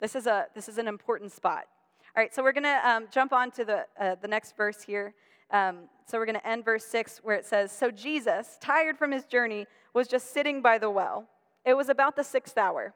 this 0.00 0.14
is, 0.14 0.26
a, 0.26 0.46
this 0.54 0.68
is 0.68 0.78
an 0.78 0.86
important 0.86 1.32
spot. 1.32 1.64
All 2.16 2.22
right, 2.22 2.32
so 2.32 2.42
we're 2.42 2.52
going 2.52 2.64
to 2.64 2.88
um, 2.88 3.08
jump 3.10 3.32
on 3.32 3.50
to 3.52 3.64
the, 3.64 3.86
uh, 4.00 4.14
the 4.22 4.28
next 4.28 4.56
verse 4.56 4.82
here. 4.82 5.14
Um, 5.50 5.88
so 6.06 6.18
we're 6.18 6.26
going 6.26 6.38
to 6.38 6.46
end 6.46 6.64
verse 6.64 6.84
6 6.84 7.20
where 7.22 7.36
it 7.36 7.44
says 7.44 7.72
So 7.72 7.90
Jesus, 7.90 8.58
tired 8.60 8.96
from 8.96 9.10
his 9.10 9.24
journey, 9.24 9.66
was 9.92 10.06
just 10.06 10.32
sitting 10.32 10.62
by 10.62 10.78
the 10.78 10.90
well. 10.90 11.28
It 11.64 11.74
was 11.74 11.88
about 11.88 12.16
the 12.16 12.24
sixth 12.24 12.56
hour. 12.56 12.94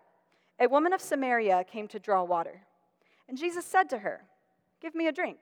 A 0.61 0.68
woman 0.68 0.92
of 0.92 1.00
Samaria 1.00 1.64
came 1.64 1.88
to 1.88 1.99
draw 1.99 2.23
water. 2.23 2.62
And 3.28 3.37
Jesus 3.37 3.64
said 3.64 3.90
to 3.90 3.99
her, 3.99 4.23
Give 4.81 4.95
me 4.95 5.07
a 5.07 5.12
drink. 5.12 5.40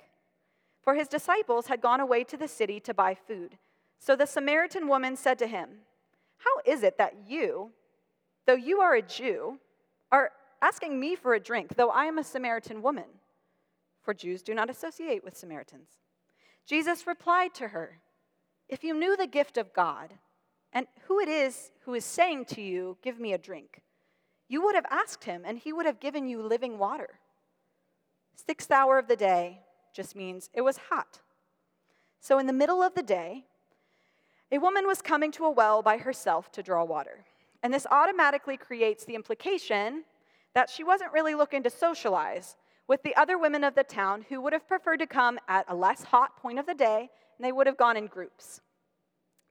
For 0.82 0.94
his 0.94 1.08
disciples 1.08 1.66
had 1.66 1.80
gone 1.80 2.00
away 2.00 2.24
to 2.24 2.36
the 2.36 2.48
city 2.48 2.80
to 2.80 2.94
buy 2.94 3.14
food. 3.14 3.58
So 3.98 4.16
the 4.16 4.26
Samaritan 4.26 4.88
woman 4.88 5.16
said 5.16 5.38
to 5.38 5.46
him, 5.46 5.68
How 6.38 6.72
is 6.72 6.82
it 6.82 6.98
that 6.98 7.14
you, 7.28 7.70
though 8.46 8.54
you 8.54 8.80
are 8.80 8.94
a 8.94 9.02
Jew, 9.02 9.58
are 10.10 10.32
asking 10.60 10.98
me 10.98 11.14
for 11.14 11.34
a 11.34 11.40
drink, 11.40 11.76
though 11.76 11.90
I 11.90 12.06
am 12.06 12.18
a 12.18 12.24
Samaritan 12.24 12.82
woman? 12.82 13.04
For 14.02 14.12
Jews 14.12 14.42
do 14.42 14.54
not 14.54 14.68
associate 14.68 15.22
with 15.22 15.36
Samaritans. 15.36 15.90
Jesus 16.66 17.06
replied 17.06 17.54
to 17.54 17.68
her, 17.68 18.00
If 18.68 18.82
you 18.82 18.94
knew 18.94 19.16
the 19.16 19.28
gift 19.28 19.56
of 19.56 19.72
God, 19.72 20.14
and 20.72 20.86
who 21.06 21.20
it 21.20 21.28
is 21.28 21.70
who 21.84 21.94
is 21.94 22.04
saying 22.04 22.46
to 22.46 22.60
you, 22.60 22.96
Give 23.02 23.20
me 23.20 23.32
a 23.32 23.38
drink, 23.38 23.82
you 24.48 24.62
would 24.62 24.74
have 24.74 24.86
asked 24.90 25.24
him, 25.24 25.42
and 25.44 25.58
he 25.58 25.72
would 25.72 25.86
have 25.86 26.00
given 26.00 26.26
you 26.26 26.42
living 26.42 26.78
water. 26.78 27.20
Sixth 28.34 28.70
hour 28.70 28.98
of 28.98 29.08
the 29.08 29.16
day 29.16 29.60
just 29.94 30.16
means 30.16 30.50
it 30.54 30.62
was 30.62 30.78
hot. 30.90 31.20
So, 32.20 32.38
in 32.38 32.46
the 32.46 32.52
middle 32.52 32.82
of 32.82 32.94
the 32.94 33.02
day, 33.02 33.44
a 34.50 34.58
woman 34.58 34.86
was 34.86 35.02
coming 35.02 35.32
to 35.32 35.44
a 35.44 35.50
well 35.50 35.82
by 35.82 35.98
herself 35.98 36.52
to 36.52 36.62
draw 36.62 36.84
water. 36.84 37.24
And 37.62 37.72
this 37.72 37.86
automatically 37.90 38.56
creates 38.56 39.04
the 39.04 39.14
implication 39.14 40.04
that 40.54 40.68
she 40.68 40.84
wasn't 40.84 41.12
really 41.12 41.34
looking 41.34 41.62
to 41.62 41.70
socialize 41.70 42.56
with 42.88 43.02
the 43.02 43.16
other 43.16 43.38
women 43.38 43.64
of 43.64 43.74
the 43.74 43.84
town 43.84 44.26
who 44.28 44.40
would 44.40 44.52
have 44.52 44.68
preferred 44.68 44.98
to 44.98 45.06
come 45.06 45.38
at 45.48 45.64
a 45.68 45.74
less 45.74 46.04
hot 46.04 46.36
point 46.36 46.58
of 46.58 46.66
the 46.66 46.74
day, 46.74 47.08
and 47.38 47.44
they 47.44 47.52
would 47.52 47.66
have 47.66 47.76
gone 47.76 47.96
in 47.96 48.06
groups. 48.06 48.60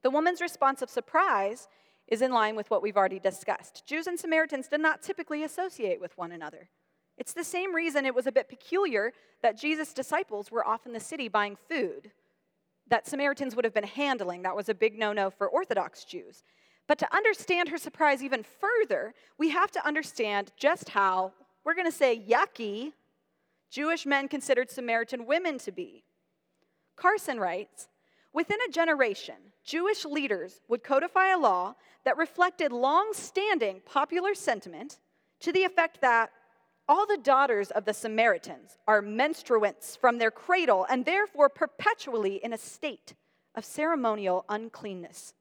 The 0.04 0.10
woman's 0.10 0.41
response 0.41 0.82
of 0.82 0.89
surprise 0.89 1.67
is 2.08 2.22
in 2.22 2.32
line 2.32 2.56
with 2.56 2.70
what 2.70 2.82
we've 2.82 2.98
already 2.98 3.20
discussed. 3.20 3.86
Jews 3.88 4.06
and 4.06 4.20
Samaritans 4.20 4.67
did 4.67 4.82
not 4.82 5.02
typically 5.02 5.44
associate 5.44 6.02
with 6.02 6.17
one 6.17 6.32
another. 6.32 6.70
It's 7.22 7.34
the 7.34 7.44
same 7.44 7.76
reason 7.76 8.08
it 8.08 8.16
was 8.16 8.26
a 8.26 8.32
bit 8.32 8.50
peculiar 8.50 9.14
that 9.44 9.56
Jesus' 9.56 9.94
disciples 9.94 10.50
were 10.50 10.68
off 10.68 10.88
in 10.88 10.92
the 10.92 11.00
city 11.00 11.28
buying 11.28 11.56
food 11.70 12.10
that 12.88 13.08
Samaritans 13.08 13.56
would 13.56 13.64
have 13.64 13.76
been 13.76 13.84
handling. 13.84 14.42
That 14.42 14.56
was 14.56 14.70
a 14.70 14.74
big 14.74 14.98
no 14.98 15.14
no 15.14 15.30
for 15.30 15.48
Orthodox 15.48 16.04
Jews. 16.04 16.42
But 16.88 16.98
to 16.98 17.16
understand 17.16 17.70
her 17.70 17.78
surprise 17.78 18.24
even 18.24 18.44
further, 18.44 19.14
we 19.38 19.50
have 19.50 19.70
to 19.70 19.86
understand 19.86 20.52
just 20.58 20.90
how, 20.90 21.34
we're 21.64 21.76
going 21.76 21.86
to 21.86 21.96
say, 21.96 22.20
yucky 22.28 22.94
Jewish 23.70 24.08
men 24.08 24.28
considered 24.28 24.72
Samaritan 24.72 25.28
women 25.28 25.60
to 25.60 25.72
be. 25.72 26.04
Carson 26.96 27.40
writes 27.40 27.88
Within 28.34 28.58
a 28.68 28.72
generation, 28.72 29.36
Jewish 29.64 30.06
leaders 30.06 30.60
would 30.68 30.84
codify 30.84 31.28
a 31.28 31.38
law 31.38 31.76
that 32.04 32.18
reflected 32.18 32.72
long 32.72 33.14
standing 33.14 33.80
popular 33.86 34.34
sentiment 34.34 34.98
to 35.42 35.52
the 35.52 35.66
effect 35.66 36.02
that 36.02 36.32
all 36.91 37.06
the 37.06 37.15
daughters 37.15 37.71
of 37.71 37.86
the 37.86 37.93
Samaritans 37.93 38.77
are 38.86 39.01
menstruants 39.01 39.95
from 39.95 40.17
their 40.17 40.30
cradle 40.30 40.86
and 40.89 41.06
therefore 41.06 41.47
perpetually 41.47 42.36
in 42.43 42.51
a 42.51 42.58
state 42.58 43.13
of 43.56 43.63
ceremonial 43.63 44.43
uncleanness. 44.49 45.34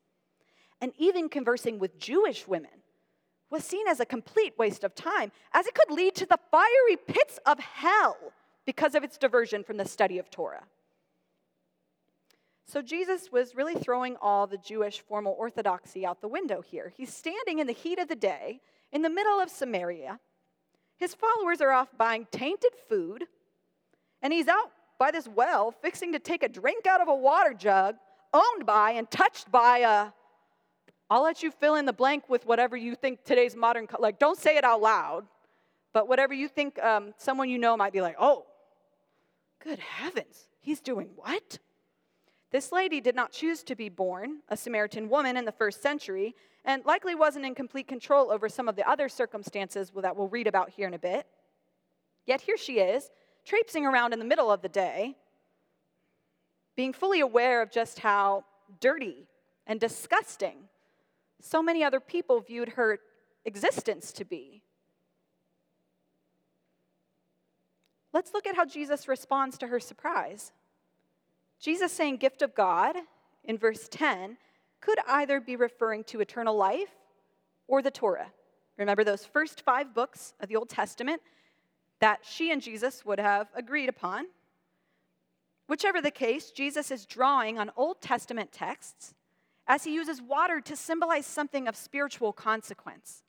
And 0.81 0.93
even 0.97 1.29
conversing 1.29 1.81
with 1.81 1.99
Jewish 1.99 2.47
women 2.47 2.71
was 3.51 3.65
seen 3.65 3.89
as 3.89 3.99
a 3.99 4.07
complete 4.07 4.57
waste 4.59 4.85
of 4.85 4.95
time, 4.95 5.33
as 5.53 5.67
it 5.67 5.75
could 5.75 5.93
lead 5.93 6.15
to 6.15 6.27
the 6.27 6.39
fiery 6.53 6.97
pits 7.09 7.41
of 7.45 7.59
hell 7.59 8.17
because 8.65 8.95
of 8.95 9.03
its 9.03 9.19
diversion 9.19 9.65
from 9.65 9.77
the 9.77 9.85
study 9.85 10.21
of 10.21 10.31
Torah. 10.31 10.63
So 12.65 12.81
Jesus 12.81 13.33
was 13.33 13.57
really 13.57 13.75
throwing 13.75 14.15
all 14.23 14.47
the 14.47 14.57
Jewish 14.57 15.01
formal 15.01 15.35
orthodoxy 15.37 16.07
out 16.07 16.21
the 16.21 16.29
window 16.29 16.61
here. 16.61 16.93
He's 16.97 17.13
standing 17.13 17.59
in 17.59 17.67
the 17.67 17.73
heat 17.73 17.99
of 17.99 18.07
the 18.07 18.15
day 18.15 18.61
in 18.93 19.03
the 19.03 19.11
middle 19.11 19.41
of 19.41 19.51
Samaria 19.51 20.21
his 21.01 21.15
followers 21.15 21.61
are 21.61 21.73
off 21.73 21.89
buying 21.97 22.27
tainted 22.31 22.73
food, 22.89 23.25
and 24.23 24.33
he's 24.33 24.47
out 24.47 24.71
by 24.99 25.11
this 25.11 25.27
well 25.27 25.73
fixing 25.73 26.13
to 26.13 26.19
take 26.19 26.43
a 26.43 26.49
drink 26.49 26.87
out 26.87 27.01
of 27.01 27.09
a 27.09 27.15
water 27.15 27.55
jug 27.55 27.97
owned 28.33 28.67
by 28.67 28.93
and 28.93 29.11
touched 29.11 29.51
by 29.51 29.79
a. 29.79 30.13
I'll 31.09 31.23
let 31.23 31.43
you 31.43 31.51
fill 31.51 31.75
in 31.75 31.87
the 31.87 31.93
blank 31.93 32.29
with 32.29 32.47
whatever 32.47 32.77
you 32.77 32.95
think 32.95 33.25
today's 33.25 33.57
modern, 33.57 33.89
like, 33.99 34.21
don't 34.21 34.39
say 34.39 34.57
it 34.57 34.63
out 34.63 34.81
loud, 34.81 35.27
but 35.93 36.07
whatever 36.07 36.33
you 36.33 36.47
think 36.47 36.81
um, 36.81 37.15
someone 37.17 37.49
you 37.49 37.59
know 37.59 37.77
might 37.77 37.93
be 37.93 38.01
like, 38.01 38.15
oh, 38.21 38.47
good 39.65 39.81
heavens, 39.81 40.49
he's 40.61 40.81
doing 40.81 41.09
what? 41.17 41.59
This 42.51 42.73
lady 42.73 43.01
did 43.01 43.15
not 43.15 43.31
choose 43.31 43.63
to 43.65 43.77
be 43.77 43.89
born 43.89 44.41
a 44.49 44.57
Samaritan 44.57 45.09
woman 45.09 45.37
in 45.37 45.45
the 45.45 45.53
first 45.53 45.83
century, 45.83 46.35
and 46.65 46.85
likely 46.85 47.15
wasn't 47.15 47.47
in 47.47 47.55
complete 47.55 47.87
control 47.87 48.31
over 48.31 48.49
some 48.49 48.69
of 48.69 48.77
the 48.77 48.89
other 48.89 49.09
circumstances 49.09 49.93
that 49.97 50.17
we'll 50.17 50.29
read 50.29 50.47
about 50.47 50.71
here 50.71 50.89
in 50.89 50.95
a 50.95 50.99
bit. 50.99 51.27
Yet 52.27 52.41
here 52.41 52.57
she 52.57 52.81
is, 52.81 53.11
traipsing 53.45 53.87
around 53.87 54.13
in 54.13 54.19
the 54.19 54.25
middle 54.25 54.51
of 54.51 54.63
the 54.63 54.69
day, 54.69 55.17
being 56.77 56.93
fully 56.93 57.21
aware 57.21 57.63
of 57.63 57.71
just 57.71 58.01
how 58.01 58.45
dirty 58.81 59.27
and 59.67 59.79
disgusting 59.79 60.57
so 61.41 61.63
many 61.63 61.83
other 61.83 62.01
people 62.01 62.41
viewed 62.41 62.71
her 62.71 62.99
existence 63.45 64.13
to 64.13 64.25
be. 64.25 64.63
Let's 68.13 68.35
look 68.35 68.47
at 68.47 68.57
how 68.57 68.65
Jesus 68.65 69.09
responds 69.09 69.57
to 69.59 69.69
her 69.69 69.81
surprise. 69.81 70.53
Jesus 71.61 71.93
saying 71.93 72.17
gift 72.17 72.43
of 72.43 72.55
God 72.55 72.97
in 73.45 73.59
verse 73.59 73.89
10 73.91 74.39
could 74.81 74.99
either 75.07 75.41
be 75.41 75.57
referring 75.57 76.05
to 76.05 76.21
eternal 76.21 76.57
life 76.57 76.89
or 77.69 77.83
the 77.83 77.91
Torah. 77.91 78.33
Remember 78.79 79.05
those 79.05 79.27
first 79.27 79.61
five 79.61 79.95
books 79.95 80.35
of 80.41 80.49
the 80.49 80.57
Old 80.57 80.71
Testament 80.71 81.21
that 82.01 82.21
she 82.23 82.51
and 82.51 82.63
Jesus 82.63 83.05
would 83.05 83.21
have 83.21 83.49
agreed 83.55 83.91
upon? 83.91 84.27
Whichever 85.67 86.01
the 86.01 86.11
case, 86.11 86.51
Jesus 86.51 86.91
is 86.91 87.05
drawing 87.05 87.59
on 87.59 87.71
Old 87.77 88.01
Testament 88.01 88.53
texts 88.53 89.15
as 89.69 89.85
he 89.85 89.95
uses 89.95 90.21
water 90.21 90.61
to 90.63 90.75
symbolize 90.75 91.27
something 91.27 91.69
of 91.69 91.77
spiritual 91.77 92.33
consequence. 92.33 93.23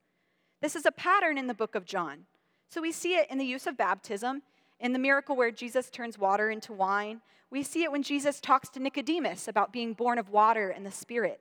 This 0.62 0.76
is 0.76 0.86
a 0.86 0.92
pattern 0.92 1.38
in 1.38 1.48
the 1.48 1.54
book 1.54 1.76
of 1.76 1.86
John. 1.86 2.26
So 2.70 2.82
we 2.82 2.92
see 2.94 3.16
it 3.16 3.30
in 3.30 3.38
the 3.38 3.46
use 3.46 3.68
of 3.68 3.78
baptism, 3.78 4.42
in 4.80 4.94
the 4.94 5.00
miracle 5.00 5.36
where 5.36 5.52
Jesus 5.52 5.90
turns 5.90 6.18
water 6.18 6.50
into 6.50 6.72
wine. 6.72 7.22
We 7.52 7.62
see 7.64 7.84
it 7.84 7.92
when 7.92 8.02
Jesus 8.02 8.40
talks 8.40 8.70
to 8.70 8.80
Nicodemus 8.80 9.48
about 9.48 9.72
being 9.72 9.94
born 9.94 10.18
of 10.18 10.30
water 10.30 10.70
and 10.70 10.86
the 10.86 10.92
Spirit. 10.92 11.40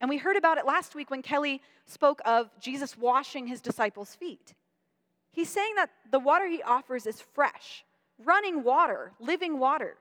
And 0.00 0.08
we 0.10 0.18
heard 0.18 0.36
about 0.36 0.58
it 0.58 0.66
last 0.66 0.94
week 0.94 1.10
when 1.10 1.22
Kelly 1.22 1.62
spoke 1.86 2.20
of 2.24 2.50
Jesus 2.60 2.98
washing 2.98 3.46
his 3.46 3.60
disciples' 3.60 4.14
feet. 4.14 4.54
He's 5.30 5.48
saying 5.48 5.76
that 5.76 5.90
the 6.10 6.18
water 6.18 6.46
he 6.46 6.62
offers 6.62 7.06
is 7.06 7.20
fresh, 7.20 7.84
running 8.18 8.62
water, 8.64 9.12
living 9.18 9.58
water 9.58 9.96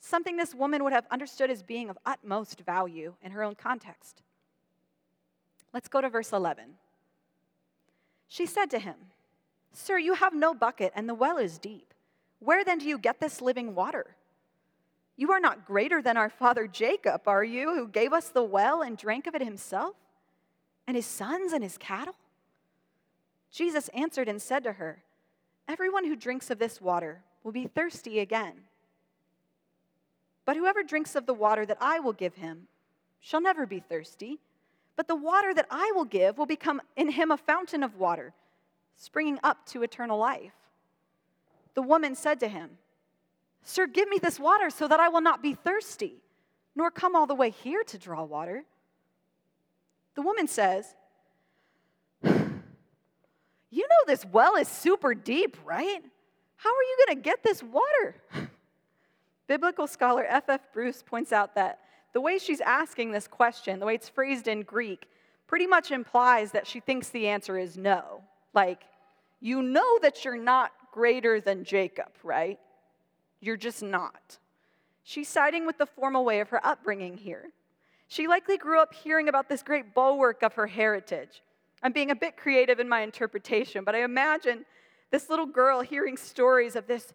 something 0.00 0.36
this 0.36 0.54
woman 0.54 0.82
would 0.82 0.92
have 0.92 1.06
understood 1.10 1.50
as 1.50 1.62
being 1.62 1.90
of 1.90 1.98
utmost 2.04 2.60
value 2.60 3.14
in 3.22 3.32
her 3.32 3.42
own 3.42 3.54
context. 3.54 4.22
Let's 5.72 5.88
go 5.88 6.00
to 6.00 6.08
verse 6.08 6.32
11. 6.32 6.64
She 8.26 8.46
said 8.46 8.70
to 8.70 8.78
him, 8.78 8.96
Sir, 9.72 9.98
you 9.98 10.14
have 10.14 10.34
no 10.34 10.52
bucket, 10.52 10.92
and 10.96 11.08
the 11.08 11.14
well 11.14 11.38
is 11.38 11.58
deep. 11.58 11.94
Where 12.40 12.64
then 12.64 12.78
do 12.78 12.86
you 12.86 12.98
get 12.98 13.20
this 13.20 13.40
living 13.40 13.74
water? 13.74 14.16
You 15.20 15.32
are 15.32 15.38
not 15.40 15.66
greater 15.66 16.00
than 16.00 16.16
our 16.16 16.30
father 16.30 16.66
Jacob, 16.66 17.28
are 17.28 17.44
you, 17.44 17.74
who 17.74 17.86
gave 17.86 18.14
us 18.14 18.30
the 18.30 18.42
well 18.42 18.80
and 18.80 18.96
drank 18.96 19.26
of 19.26 19.34
it 19.34 19.42
himself, 19.42 19.94
and 20.86 20.96
his 20.96 21.04
sons 21.04 21.52
and 21.52 21.62
his 21.62 21.76
cattle? 21.76 22.14
Jesus 23.52 23.88
answered 23.88 24.30
and 24.30 24.40
said 24.40 24.64
to 24.64 24.72
her, 24.72 25.02
Everyone 25.68 26.06
who 26.06 26.16
drinks 26.16 26.48
of 26.48 26.58
this 26.58 26.80
water 26.80 27.20
will 27.44 27.52
be 27.52 27.66
thirsty 27.66 28.18
again. 28.18 28.54
But 30.46 30.56
whoever 30.56 30.82
drinks 30.82 31.14
of 31.14 31.26
the 31.26 31.34
water 31.34 31.66
that 31.66 31.76
I 31.82 32.00
will 32.00 32.14
give 32.14 32.36
him 32.36 32.68
shall 33.20 33.42
never 33.42 33.66
be 33.66 33.80
thirsty. 33.80 34.38
But 34.96 35.06
the 35.06 35.16
water 35.16 35.52
that 35.52 35.66
I 35.70 35.92
will 35.94 36.06
give 36.06 36.38
will 36.38 36.46
become 36.46 36.80
in 36.96 37.10
him 37.10 37.30
a 37.30 37.36
fountain 37.36 37.82
of 37.82 37.98
water, 37.98 38.32
springing 38.96 39.38
up 39.42 39.66
to 39.66 39.82
eternal 39.82 40.16
life. 40.16 40.54
The 41.74 41.82
woman 41.82 42.14
said 42.14 42.40
to 42.40 42.48
him, 42.48 42.78
Sir, 43.62 43.86
give 43.86 44.08
me 44.08 44.18
this 44.18 44.40
water 44.40 44.70
so 44.70 44.88
that 44.88 45.00
I 45.00 45.08
will 45.08 45.20
not 45.20 45.42
be 45.42 45.54
thirsty, 45.54 46.22
nor 46.74 46.90
come 46.90 47.14
all 47.14 47.26
the 47.26 47.34
way 47.34 47.50
here 47.50 47.84
to 47.84 47.98
draw 47.98 48.24
water. 48.24 48.64
The 50.14 50.22
woman 50.22 50.48
says, 50.48 50.94
You 53.72 53.86
know 53.88 54.04
this 54.06 54.24
well 54.24 54.56
is 54.56 54.68
super 54.68 55.14
deep, 55.14 55.56
right? 55.64 56.02
How 56.56 56.70
are 56.70 56.82
you 56.82 57.06
going 57.06 57.16
to 57.18 57.22
get 57.22 57.42
this 57.42 57.62
water? 57.62 58.16
Biblical 59.46 59.86
scholar 59.86 60.24
F.F. 60.24 60.60
F. 60.60 60.72
Bruce 60.72 61.02
points 61.02 61.32
out 61.32 61.54
that 61.54 61.78
the 62.12 62.20
way 62.20 62.38
she's 62.38 62.60
asking 62.60 63.12
this 63.12 63.28
question, 63.28 63.78
the 63.78 63.86
way 63.86 63.94
it's 63.94 64.08
phrased 64.08 64.48
in 64.48 64.62
Greek, 64.62 65.08
pretty 65.46 65.66
much 65.66 65.90
implies 65.90 66.52
that 66.52 66.66
she 66.66 66.80
thinks 66.80 67.08
the 67.08 67.28
answer 67.28 67.56
is 67.56 67.76
no. 67.76 68.22
Like, 68.52 68.82
you 69.40 69.62
know 69.62 69.98
that 70.02 70.24
you're 70.24 70.36
not 70.36 70.72
greater 70.92 71.40
than 71.40 71.64
Jacob, 71.64 72.10
right? 72.22 72.58
You're 73.40 73.56
just 73.56 73.82
not. 73.82 74.38
She's 75.02 75.28
siding 75.28 75.66
with 75.66 75.78
the 75.78 75.86
formal 75.86 76.24
way 76.24 76.40
of 76.40 76.50
her 76.50 76.64
upbringing 76.64 77.16
here. 77.16 77.50
She 78.08 78.26
likely 78.26 78.58
grew 78.58 78.80
up 78.80 78.92
hearing 78.92 79.28
about 79.28 79.48
this 79.48 79.62
great 79.62 79.94
bulwark 79.94 80.42
of 80.42 80.54
her 80.54 80.66
heritage. 80.66 81.42
I'm 81.82 81.92
being 81.92 82.10
a 82.10 82.16
bit 82.16 82.36
creative 82.36 82.80
in 82.80 82.88
my 82.88 83.00
interpretation, 83.00 83.84
but 83.84 83.94
I 83.94 84.02
imagine 84.02 84.66
this 85.10 85.30
little 85.30 85.46
girl 85.46 85.80
hearing 85.80 86.16
stories 86.16 86.76
of 86.76 86.86
this 86.86 87.14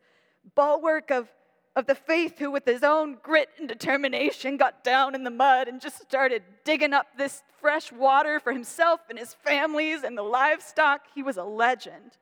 bulwark 0.55 1.11
of 1.11 1.29
of 1.75 1.87
the 1.87 1.95
faith 1.95 2.39
who, 2.39 2.49
with 2.49 2.65
his 2.65 2.83
own 2.83 3.17
grit 3.21 3.49
and 3.59 3.67
determination, 3.67 4.57
got 4.57 4.83
down 4.83 5.13
in 5.13 5.23
the 5.23 5.29
mud 5.29 5.67
and 5.67 5.81
just 5.81 6.01
started 6.01 6.41
digging 6.63 6.93
up 6.93 7.07
this 7.17 7.43
fresh 7.59 7.91
water 7.91 8.39
for 8.39 8.53
himself 8.53 9.01
and 9.09 9.19
his 9.19 9.33
families 9.33 10.03
and 10.03 10.17
the 10.17 10.23
livestock. 10.23 11.01
He 11.13 11.21
was 11.21 11.37
a 11.37 11.43
legend. 11.43 12.17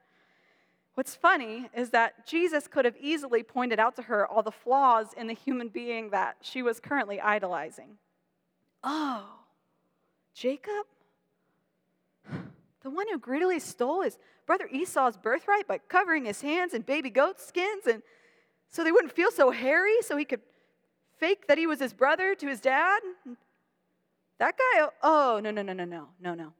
What's 0.95 1.15
funny 1.15 1.69
is 1.75 1.89
that 1.89 2.27
Jesus 2.27 2.67
could 2.67 2.85
have 2.85 2.95
easily 2.99 3.41
pointed 3.41 3.79
out 3.79 3.95
to 3.95 4.03
her 4.03 4.27
all 4.27 4.43
the 4.43 4.51
flaws 4.51 5.07
in 5.17 5.27
the 5.27 5.33
human 5.33 5.69
being 5.69 6.11
that 6.11 6.37
she 6.41 6.61
was 6.61 6.79
currently 6.79 7.19
idolizing. 7.19 7.97
Oh, 8.83 9.25
Jacob? 10.35 10.85
The 12.83 12.89
one 12.89 13.07
who 13.09 13.17
greedily 13.17 13.59
stole 13.59 14.01
his 14.01 14.19
brother 14.45 14.67
Esau's 14.71 15.17
birthright 15.17 15.67
by 15.67 15.77
covering 15.77 16.25
his 16.25 16.41
hands 16.41 16.73
in 16.73 16.81
baby 16.81 17.09
goat 17.09 17.39
skins 17.39 17.87
and 17.87 18.03
so 18.69 18.83
they 18.83 18.91
wouldn't 18.91 19.13
feel 19.13 19.29
so 19.29 19.51
hairy, 19.51 20.01
so 20.01 20.17
he 20.17 20.25
could 20.25 20.41
fake 21.19 21.47
that 21.47 21.59
he 21.59 21.67
was 21.67 21.79
his 21.79 21.93
brother 21.93 22.33
to 22.33 22.47
his 22.47 22.59
dad. 22.59 23.01
That 24.39 24.55
guy, 24.57 24.87
oh, 25.03 25.39
no, 25.43 25.51
no, 25.51 25.61
no, 25.61 25.73
no, 25.73 25.85
no, 25.85 26.07
no, 26.19 26.33
no. 26.33 26.53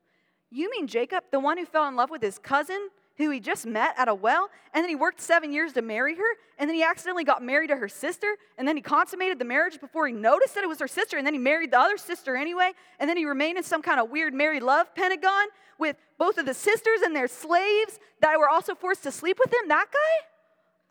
You 0.51 0.69
mean 0.69 0.85
Jacob, 0.85 1.23
the 1.31 1.39
one 1.39 1.57
who 1.57 1.65
fell 1.65 1.87
in 1.87 1.95
love 1.95 2.11
with 2.11 2.21
his 2.21 2.37
cousin, 2.37 2.89
who 3.17 3.29
he 3.29 3.39
just 3.39 3.65
met 3.65 3.93
at 3.97 4.07
a 4.07 4.15
well, 4.15 4.49
and 4.73 4.83
then 4.83 4.89
he 4.89 4.95
worked 4.95 5.21
seven 5.21 5.51
years 5.51 5.73
to 5.73 5.81
marry 5.81 6.15
her, 6.15 6.35
and 6.57 6.69
then 6.69 6.75
he 6.75 6.83
accidentally 6.83 7.23
got 7.23 7.43
married 7.43 7.67
to 7.67 7.77
her 7.77 7.87
sister, 7.87 8.35
and 8.57 8.67
then 8.67 8.75
he 8.75 8.81
consummated 8.81 9.37
the 9.37 9.45
marriage 9.45 9.79
before 9.79 10.07
he 10.07 10.13
noticed 10.13 10.55
that 10.55 10.63
it 10.63 10.67
was 10.67 10.79
her 10.79 10.87
sister, 10.87 11.17
and 11.17 11.25
then 11.25 11.33
he 11.33 11.39
married 11.39 11.71
the 11.71 11.79
other 11.79 11.97
sister 11.97 12.35
anyway, 12.35 12.71
and 12.99 13.09
then 13.09 13.17
he 13.17 13.25
remained 13.25 13.57
in 13.57 13.63
some 13.63 13.81
kind 13.81 13.99
of 13.99 14.09
weird 14.09 14.33
married 14.33 14.63
love 14.63 14.93
pentagon 14.95 15.47
with 15.77 15.95
both 16.17 16.37
of 16.37 16.45
the 16.45 16.53
sisters 16.53 17.01
and 17.03 17.15
their 17.15 17.27
slaves 17.27 17.99
that 18.21 18.37
were 18.39 18.49
also 18.49 18.73
forced 18.73 19.03
to 19.03 19.11
sleep 19.11 19.37
with 19.39 19.53
him? 19.53 19.67
That 19.67 19.87
guy? 19.91 20.27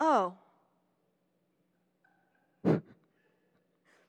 Oh, 0.01 0.35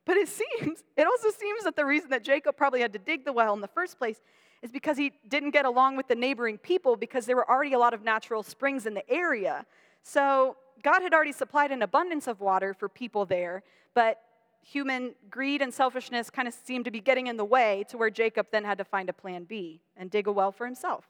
But 0.06 0.18
it 0.18 0.28
seems, 0.28 0.84
it 0.98 1.08
also 1.08 1.30
seems 1.30 1.64
that 1.64 1.76
the 1.76 1.86
reason 1.86 2.10
that 2.10 2.24
Jacob 2.24 2.58
probably 2.58 2.82
had 2.82 2.94
to 2.94 3.00
dig 3.00 3.26
the 3.26 3.32
well 3.32 3.54
in 3.54 3.62
the 3.62 3.70
first 3.70 3.98
place 3.98 4.22
is 4.64 4.72
because 4.72 4.98
he 4.98 5.12
didn't 5.28 5.52
get 5.52 5.66
along 5.66 5.98
with 5.98 6.08
the 6.08 6.16
neighboring 6.16 6.58
people 6.58 6.96
because 6.96 7.26
there 7.26 7.36
were 7.36 7.48
already 7.48 7.74
a 7.74 7.78
lot 7.78 7.94
of 7.94 8.02
natural 8.02 8.42
springs 8.42 8.86
in 8.86 8.94
the 8.94 9.08
area. 9.12 9.66
So 10.04 10.56
God 10.82 11.02
had 11.02 11.14
already 11.14 11.34
supplied 11.34 11.72
an 11.72 11.82
abundance 11.82 12.28
of 12.28 12.40
water 12.40 12.74
for 12.74 12.88
people 12.88 13.26
there, 13.26 13.62
but 13.94 14.22
human 14.62 15.16
greed 15.30 15.62
and 15.62 15.74
selfishness 15.74 16.30
kind 16.30 16.48
of 16.48 16.54
seemed 16.54 16.86
to 16.86 16.92
be 16.92 17.02
getting 17.02 17.28
in 17.28 17.36
the 17.36 17.44
way 17.44 17.84
to 17.90 17.98
where 17.98 18.10
Jacob 18.10 18.48
then 18.52 18.64
had 18.64 18.78
to 18.78 18.86
find 18.86 19.10
a 19.10 19.14
plan 19.14 19.44
B 19.44 19.82
and 19.98 20.10
dig 20.10 20.28
a 20.28 20.32
well 20.32 20.54
for 20.54 20.66
himself. 20.66 21.10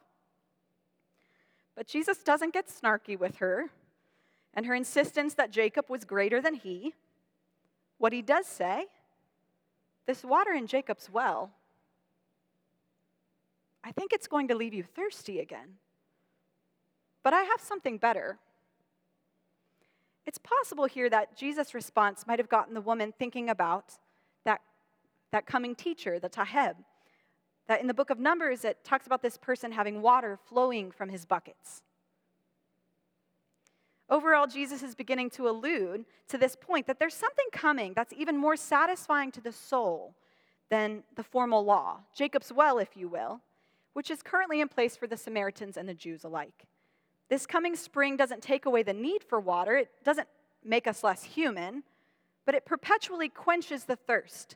But 1.76 1.86
Jesus 1.86 2.24
doesn't 2.24 2.54
get 2.54 2.68
snarky 2.68 3.18
with 3.18 3.38
her 3.38 3.70
and 4.56 4.66
her 4.66 4.74
insistence 4.74 5.36
that 5.36 5.52
Jacob 5.52 5.90
was 5.90 6.06
greater 6.06 6.42
than 6.42 6.56
he. 6.56 6.94
What 8.00 8.14
he 8.14 8.24
does 8.24 8.48
say, 8.48 8.88
this 10.08 10.24
water 10.24 10.54
in 10.54 10.66
Jacob's 10.66 11.10
well, 11.12 11.52
I 13.84 13.92
think 13.92 14.14
it's 14.14 14.28
going 14.28 14.48
to 14.48 14.56
leave 14.56 14.74
you 14.74 14.84
thirsty 14.84 15.40
again. 15.40 15.78
But 17.24 17.34
I 17.34 17.44
have 17.44 17.62
something 17.62 17.98
better. 17.98 18.38
It's 20.26 20.38
possible 20.38 20.86
here 20.86 21.10
that 21.10 21.36
Jesus' 21.36 21.74
response 21.74 22.26
might 22.26 22.40
have 22.40 22.50
gotten 22.50 22.74
the 22.74 22.82
woman 22.82 23.14
thinking 23.18 23.50
about 23.50 23.94
that, 24.46 24.62
that 25.32 25.46
coming 25.46 25.76
teacher, 25.76 26.20
the 26.20 26.30
Taheb. 26.30 26.76
That 27.68 27.82
in 27.82 27.88
the 27.88 27.94
book 27.94 28.10
of 28.10 28.20
Numbers, 28.20 28.66
it 28.66 28.84
talks 28.84 29.06
about 29.06 29.22
this 29.22 29.38
person 29.38 29.72
having 29.72 30.02
water 30.02 30.38
flowing 30.50 30.92
from 30.92 31.10
his 31.10 31.26
buckets. 31.26 31.82
Overall, 34.10 34.48
Jesus 34.48 34.84
is 34.84 34.96
beginning 34.96 35.30
to 35.32 35.48
allude 35.48 36.06
to 36.28 36.38
this 36.38 36.56
point 36.56 36.88
that 36.88 37.00
there's 37.00 37.14
something 37.14 37.46
coming 37.52 37.94
that's 37.94 38.14
even 38.14 38.38
more 38.38 38.58
satisfying 38.58 39.32
to 39.32 39.42
the 39.42 39.52
soul 39.52 40.14
than 40.70 41.04
the 41.16 41.24
formal 41.24 41.64
law, 41.64 42.00
Jacob's 42.16 42.52
well, 42.52 42.80
if 42.80 42.98
you 42.98 43.08
will, 43.08 43.42
which 43.94 44.12
is 44.12 44.22
currently 44.22 44.62
in 44.62 44.68
place 44.68 44.96
for 44.96 45.08
the 45.08 45.18
Samaritans 45.18 45.78
and 45.78 45.88
the 45.88 45.94
Jews 45.94 46.24
alike. 46.24 46.66
This 47.30 47.46
coming 47.46 47.76
spring 47.76 48.18
doesn't 48.18 48.42
take 48.42 48.66
away 48.66 48.84
the 48.84 48.94
need 48.94 49.24
for 49.24 49.40
water, 49.40 49.78
it 49.78 49.90
doesn't 50.04 50.28
make 50.64 50.88
us 50.88 51.04
less 51.04 51.24
human, 51.24 51.84
but 52.46 52.56
it 52.56 52.66
perpetually 52.66 53.30
quenches 53.30 53.86
the 53.86 53.96
thirst, 53.96 54.56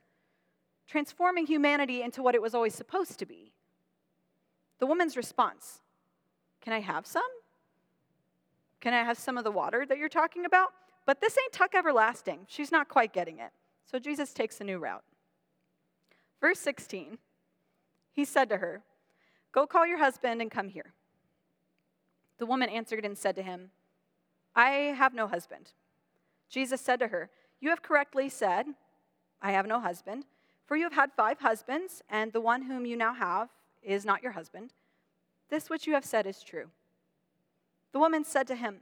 transforming 0.88 1.46
humanity 1.46 2.02
into 2.02 2.22
what 2.22 2.36
it 2.36 2.42
was 2.42 2.54
always 2.54 2.76
supposed 2.76 3.20
to 3.20 3.26
be. 3.26 3.54
The 4.80 4.86
woman's 4.86 5.18
response 5.18 5.82
Can 6.62 6.74
I 6.74 6.80
have 6.80 7.06
some? 7.06 7.24
Can 8.80 8.94
I 8.94 9.04
have 9.04 9.18
some 9.18 9.38
of 9.38 9.44
the 9.44 9.52
water 9.52 9.86
that 9.86 9.98
you're 9.98 10.10
talking 10.10 10.46
about? 10.46 10.74
But 11.06 11.22
this 11.22 11.38
ain't 11.42 11.54
tuck 11.54 11.74
everlasting. 11.74 12.42
She's 12.48 12.72
not 12.72 12.90
quite 12.90 13.14
getting 13.14 13.40
it. 13.40 13.52
So 13.90 13.98
Jesus 13.98 14.34
takes 14.34 14.60
a 14.60 14.64
new 14.64 14.78
route. 14.78 15.04
Verse 16.42 16.60
16 16.60 17.18
He 18.12 18.26
said 18.26 18.50
to 18.50 18.58
her, 18.58 18.84
Go 19.58 19.66
call 19.66 19.88
your 19.88 19.98
husband 19.98 20.40
and 20.40 20.52
come 20.52 20.68
here. 20.68 20.94
The 22.38 22.46
woman 22.46 22.70
answered 22.70 23.04
and 23.04 23.18
said 23.18 23.36
to 23.38 23.42
him, 23.42 23.72
I 24.56 24.70
have 24.70 25.16
no 25.16 25.26
husband. 25.26 25.72
Jesus 26.48 26.80
said 26.80 27.00
to 27.00 27.08
her, 27.08 27.32
You 27.60 27.70
have 27.72 27.82
correctly 27.82 28.30
said, 28.30 28.68
I 29.42 29.54
have 29.54 29.66
no 29.66 29.80
husband, 29.80 30.26
for 30.68 30.78
you 30.78 30.84
have 30.84 30.94
had 30.94 31.12
five 31.12 31.40
husbands, 31.40 32.04
and 32.08 32.32
the 32.32 32.40
one 32.40 32.62
whom 32.62 32.86
you 32.86 32.96
now 32.96 33.16
have 33.16 33.50
is 33.82 34.06
not 34.06 34.22
your 34.22 34.34
husband. 34.34 34.74
This 35.50 35.72
which 35.72 35.88
you 35.88 35.96
have 35.96 36.06
said 36.06 36.28
is 36.28 36.44
true. 36.44 36.68
The 37.94 38.00
woman 38.00 38.26
said 38.26 38.46
to 38.50 38.56
him, 38.56 38.82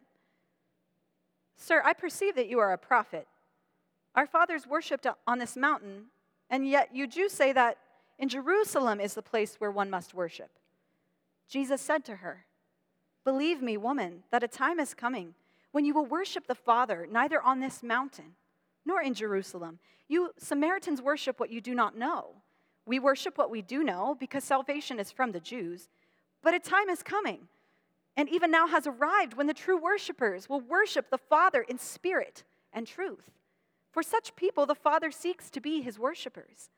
Sir, 1.56 1.84
I 1.86 1.94
perceive 1.94 2.36
that 2.36 2.50
you 2.50 2.60
are 2.60 2.74
a 2.74 2.78
prophet. 2.78 3.30
Our 4.14 4.28
fathers 4.28 4.68
worshiped 4.68 5.08
on 5.26 5.40
this 5.40 5.56
mountain, 5.56 6.08
and 6.50 6.68
yet 6.68 6.94
you 6.94 7.08
Jews 7.08 7.32
say 7.32 7.54
that 7.54 7.78
in 8.20 8.28
Jerusalem 8.28 9.00
is 9.00 9.14
the 9.14 9.22
place 9.22 9.56
where 9.56 9.72
one 9.72 9.90
must 9.90 10.14
worship. 10.14 10.50
Jesus 11.48 11.82
said 11.82 12.04
to 12.06 12.18
her, 12.18 12.46
Believe 13.24 13.62
me, 13.62 13.78
woman, 13.78 14.24
that 14.32 14.44
a 14.44 14.48
time 14.48 14.80
is 14.80 14.94
coming 14.94 15.34
when 15.72 15.86
you 15.86 15.94
will 15.94 16.06
worship 16.06 16.48
the 16.48 16.56
Father 16.56 17.08
neither 17.12 17.42
on 17.42 17.60
this 17.60 17.84
mountain 17.84 18.36
nor 18.86 19.02
in 19.02 19.14
Jerusalem. 19.14 19.80
You 20.08 20.32
Samaritans 20.38 21.02
worship 21.02 21.40
what 21.40 21.50
you 21.50 21.60
do 21.60 21.74
not 21.74 21.98
know. 21.98 22.36
We 22.86 23.00
worship 23.00 23.38
what 23.38 23.50
we 23.50 23.62
do 23.62 23.84
know 23.84 24.16
because 24.20 24.44
salvation 24.44 25.00
is 25.00 25.12
from 25.12 25.32
the 25.32 25.40
Jews. 25.40 25.90
But 26.44 26.54
a 26.54 26.60
time 26.60 26.90
is 26.90 27.02
coming, 27.02 27.48
and 28.16 28.30
even 28.30 28.52
now 28.52 28.68
has 28.68 28.86
arrived, 28.86 29.34
when 29.34 29.48
the 29.48 29.54
true 29.54 29.78
worshipers 29.78 30.48
will 30.48 30.62
worship 30.62 31.10
the 31.10 31.18
Father 31.18 31.64
in 31.64 31.80
spirit 31.80 32.44
and 32.72 32.86
truth. 32.86 33.32
For 33.92 34.04
such 34.04 34.36
people, 34.36 34.68
the 34.68 34.76
Father 34.76 35.10
seeks 35.10 35.50
to 35.50 35.60
be 35.60 35.82
his 35.82 35.98
worshipers. 35.98 36.70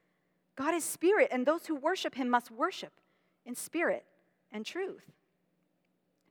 God 0.56 0.74
is 0.74 0.86
spirit, 0.86 1.28
and 1.32 1.46
those 1.46 1.66
who 1.66 1.76
worship 1.76 2.16
him 2.16 2.30
must 2.30 2.50
worship 2.50 2.94
in 3.46 3.56
spirit 3.56 4.06
and 4.52 4.66
truth. 4.66 5.12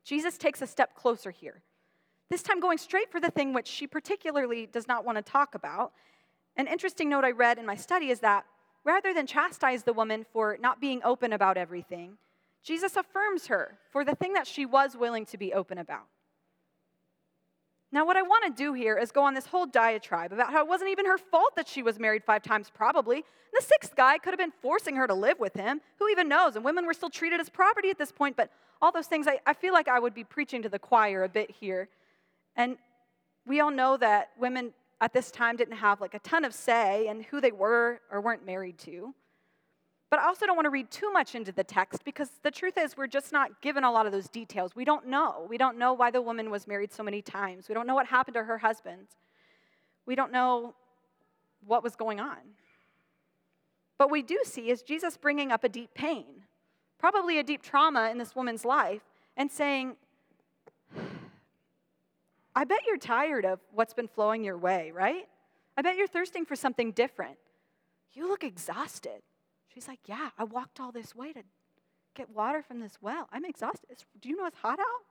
Jesus 0.03 0.37
takes 0.37 0.61
a 0.61 0.67
step 0.67 0.95
closer 0.95 1.31
here, 1.31 1.61
this 2.29 2.43
time 2.43 2.59
going 2.59 2.77
straight 2.77 3.11
for 3.11 3.19
the 3.19 3.31
thing 3.31 3.53
which 3.53 3.67
she 3.67 3.87
particularly 3.87 4.65
does 4.65 4.87
not 4.87 5.05
want 5.05 5.17
to 5.17 5.21
talk 5.21 5.55
about. 5.55 5.93
An 6.55 6.67
interesting 6.67 7.09
note 7.09 7.23
I 7.23 7.31
read 7.31 7.57
in 7.57 7.65
my 7.65 7.75
study 7.75 8.09
is 8.09 8.19
that 8.21 8.45
rather 8.83 9.13
than 9.13 9.27
chastise 9.27 9.83
the 9.83 9.93
woman 9.93 10.25
for 10.31 10.57
not 10.59 10.81
being 10.81 11.01
open 11.03 11.33
about 11.33 11.57
everything, 11.57 12.17
Jesus 12.63 12.95
affirms 12.97 13.47
her 13.47 13.77
for 13.91 14.03
the 14.03 14.15
thing 14.15 14.33
that 14.33 14.47
she 14.47 14.65
was 14.65 14.97
willing 14.97 15.25
to 15.27 15.37
be 15.37 15.53
open 15.53 15.77
about. 15.77 16.07
Now, 17.91 18.05
what 18.05 18.17
I 18.17 18.21
want 18.21 18.43
to 18.45 18.63
do 18.63 18.73
here 18.73 18.97
is 18.97 19.11
go 19.11 19.23
on 19.23 19.33
this 19.33 19.45
whole 19.45 19.65
diatribe 19.65 20.33
about 20.33 20.51
how 20.51 20.61
it 20.61 20.67
wasn't 20.67 20.89
even 20.91 21.05
her 21.05 21.17
fault 21.17 21.55
that 21.55 21.67
she 21.67 21.81
was 21.81 21.99
married 21.99 22.23
five 22.23 22.43
times, 22.43 22.69
probably. 22.73 23.23
the 23.53 23.61
sixth 23.61 23.95
guy 23.95 24.17
could 24.17 24.31
have 24.31 24.39
been 24.39 24.51
forcing 24.61 24.95
her 24.97 25.07
to 25.07 25.13
live 25.13 25.39
with 25.39 25.53
him. 25.53 25.79
Who 25.99 26.09
even 26.09 26.27
knows? 26.27 26.55
And 26.55 26.65
women 26.65 26.85
were 26.85 26.93
still 26.93 27.09
treated 27.09 27.39
as 27.39 27.49
property 27.49 27.89
at 27.89 27.97
this 27.97 28.11
point, 28.11 28.35
but 28.35 28.51
all 28.81 28.91
those 28.91 29.07
things, 29.07 29.25
I, 29.27 29.39
I 29.45 29.53
feel 29.53 29.73
like 29.73 29.87
I 29.87 29.99
would 29.99 30.13
be 30.13 30.25
preaching 30.25 30.61
to 30.63 30.69
the 30.69 30.79
choir 30.79 31.23
a 31.23 31.29
bit 31.29 31.49
here. 31.49 31.87
And 32.55 32.77
we 33.45 33.61
all 33.61 33.71
know 33.71 33.95
that 33.97 34.31
women 34.37 34.73
at 34.99 35.13
this 35.13 35.31
time 35.31 35.55
didn't 35.55 35.77
have 35.77 36.01
like 36.01 36.13
a 36.13 36.19
ton 36.19 36.43
of 36.43 36.53
say 36.53 37.07
in 37.07 37.23
who 37.23 37.39
they 37.39 37.51
were 37.51 38.01
or 38.11 38.19
weren't 38.19 38.45
married 38.45 38.77
to. 38.79 39.13
But 40.09 40.19
I 40.19 40.25
also 40.25 40.45
don't 40.45 40.55
want 40.55 40.65
to 40.65 40.69
read 40.69 40.89
too 40.89 41.11
much 41.11 41.35
into 41.35 41.51
the 41.51 41.63
text 41.63 42.05
because 42.05 42.29
the 42.41 42.51
truth 42.51 42.77
is, 42.77 42.95
we're 42.95 43.07
just 43.07 43.33
not 43.33 43.61
given 43.61 43.83
a 43.83 43.91
lot 43.91 44.05
of 44.05 44.13
those 44.13 44.29
details. 44.29 44.75
We 44.75 44.85
don't 44.85 45.07
know. 45.07 45.45
We 45.49 45.57
don't 45.57 45.77
know 45.77 45.93
why 45.93 46.11
the 46.11 46.21
woman 46.21 46.49
was 46.49 46.65
married 46.65 46.93
so 46.93 47.03
many 47.03 47.21
times. 47.21 47.67
We 47.67 47.75
don't 47.75 47.87
know 47.87 47.95
what 47.95 48.07
happened 48.07 48.35
to 48.35 48.43
her 48.43 48.57
husband. 48.57 49.07
We 50.05 50.15
don't 50.15 50.31
know 50.31 50.75
what 51.65 51.83
was 51.83 51.95
going 51.95 52.21
on. 52.21 52.37
But 53.97 54.09
we 54.09 54.21
do 54.21 54.39
see 54.45 54.69
is 54.69 54.81
Jesus 54.81 55.17
bringing 55.17 55.51
up 55.51 55.63
a 55.63 55.69
deep 55.69 55.93
pain, 55.93 56.43
probably 56.99 57.39
a 57.39 57.43
deep 57.43 57.61
trauma 57.61 58.09
in 58.09 58.17
this 58.17 58.35
woman's 58.35 58.63
life, 58.63 59.01
and 59.35 59.51
saying, 59.51 59.97
I 62.55 62.63
bet 62.63 62.79
you're 62.87 62.97
tired 62.97 63.45
of 63.45 63.59
what's 63.73 63.93
been 63.93 64.07
flowing 64.07 64.43
your 64.43 64.57
way, 64.57 64.91
right? 64.91 65.27
I 65.75 65.81
bet 65.81 65.95
you're 65.95 66.07
thirsting 66.07 66.45
for 66.45 66.55
something 66.55 66.91
different. 66.91 67.37
You 68.13 68.27
look 68.27 68.43
exhausted. 68.43 69.21
She's 69.73 69.87
like, 69.87 69.99
Yeah, 70.05 70.29
I 70.37 70.43
walked 70.43 70.79
all 70.79 70.91
this 70.91 71.15
way 71.15 71.33
to 71.33 71.43
get 72.15 72.29
water 72.29 72.61
from 72.61 72.79
this 72.79 72.97
well. 73.01 73.27
I'm 73.31 73.45
exhausted. 73.45 73.89
It's, 73.89 74.05
do 74.21 74.29
you 74.29 74.35
know 74.35 74.45
it's 74.45 74.57
hot 74.57 74.79
out? 74.79 75.05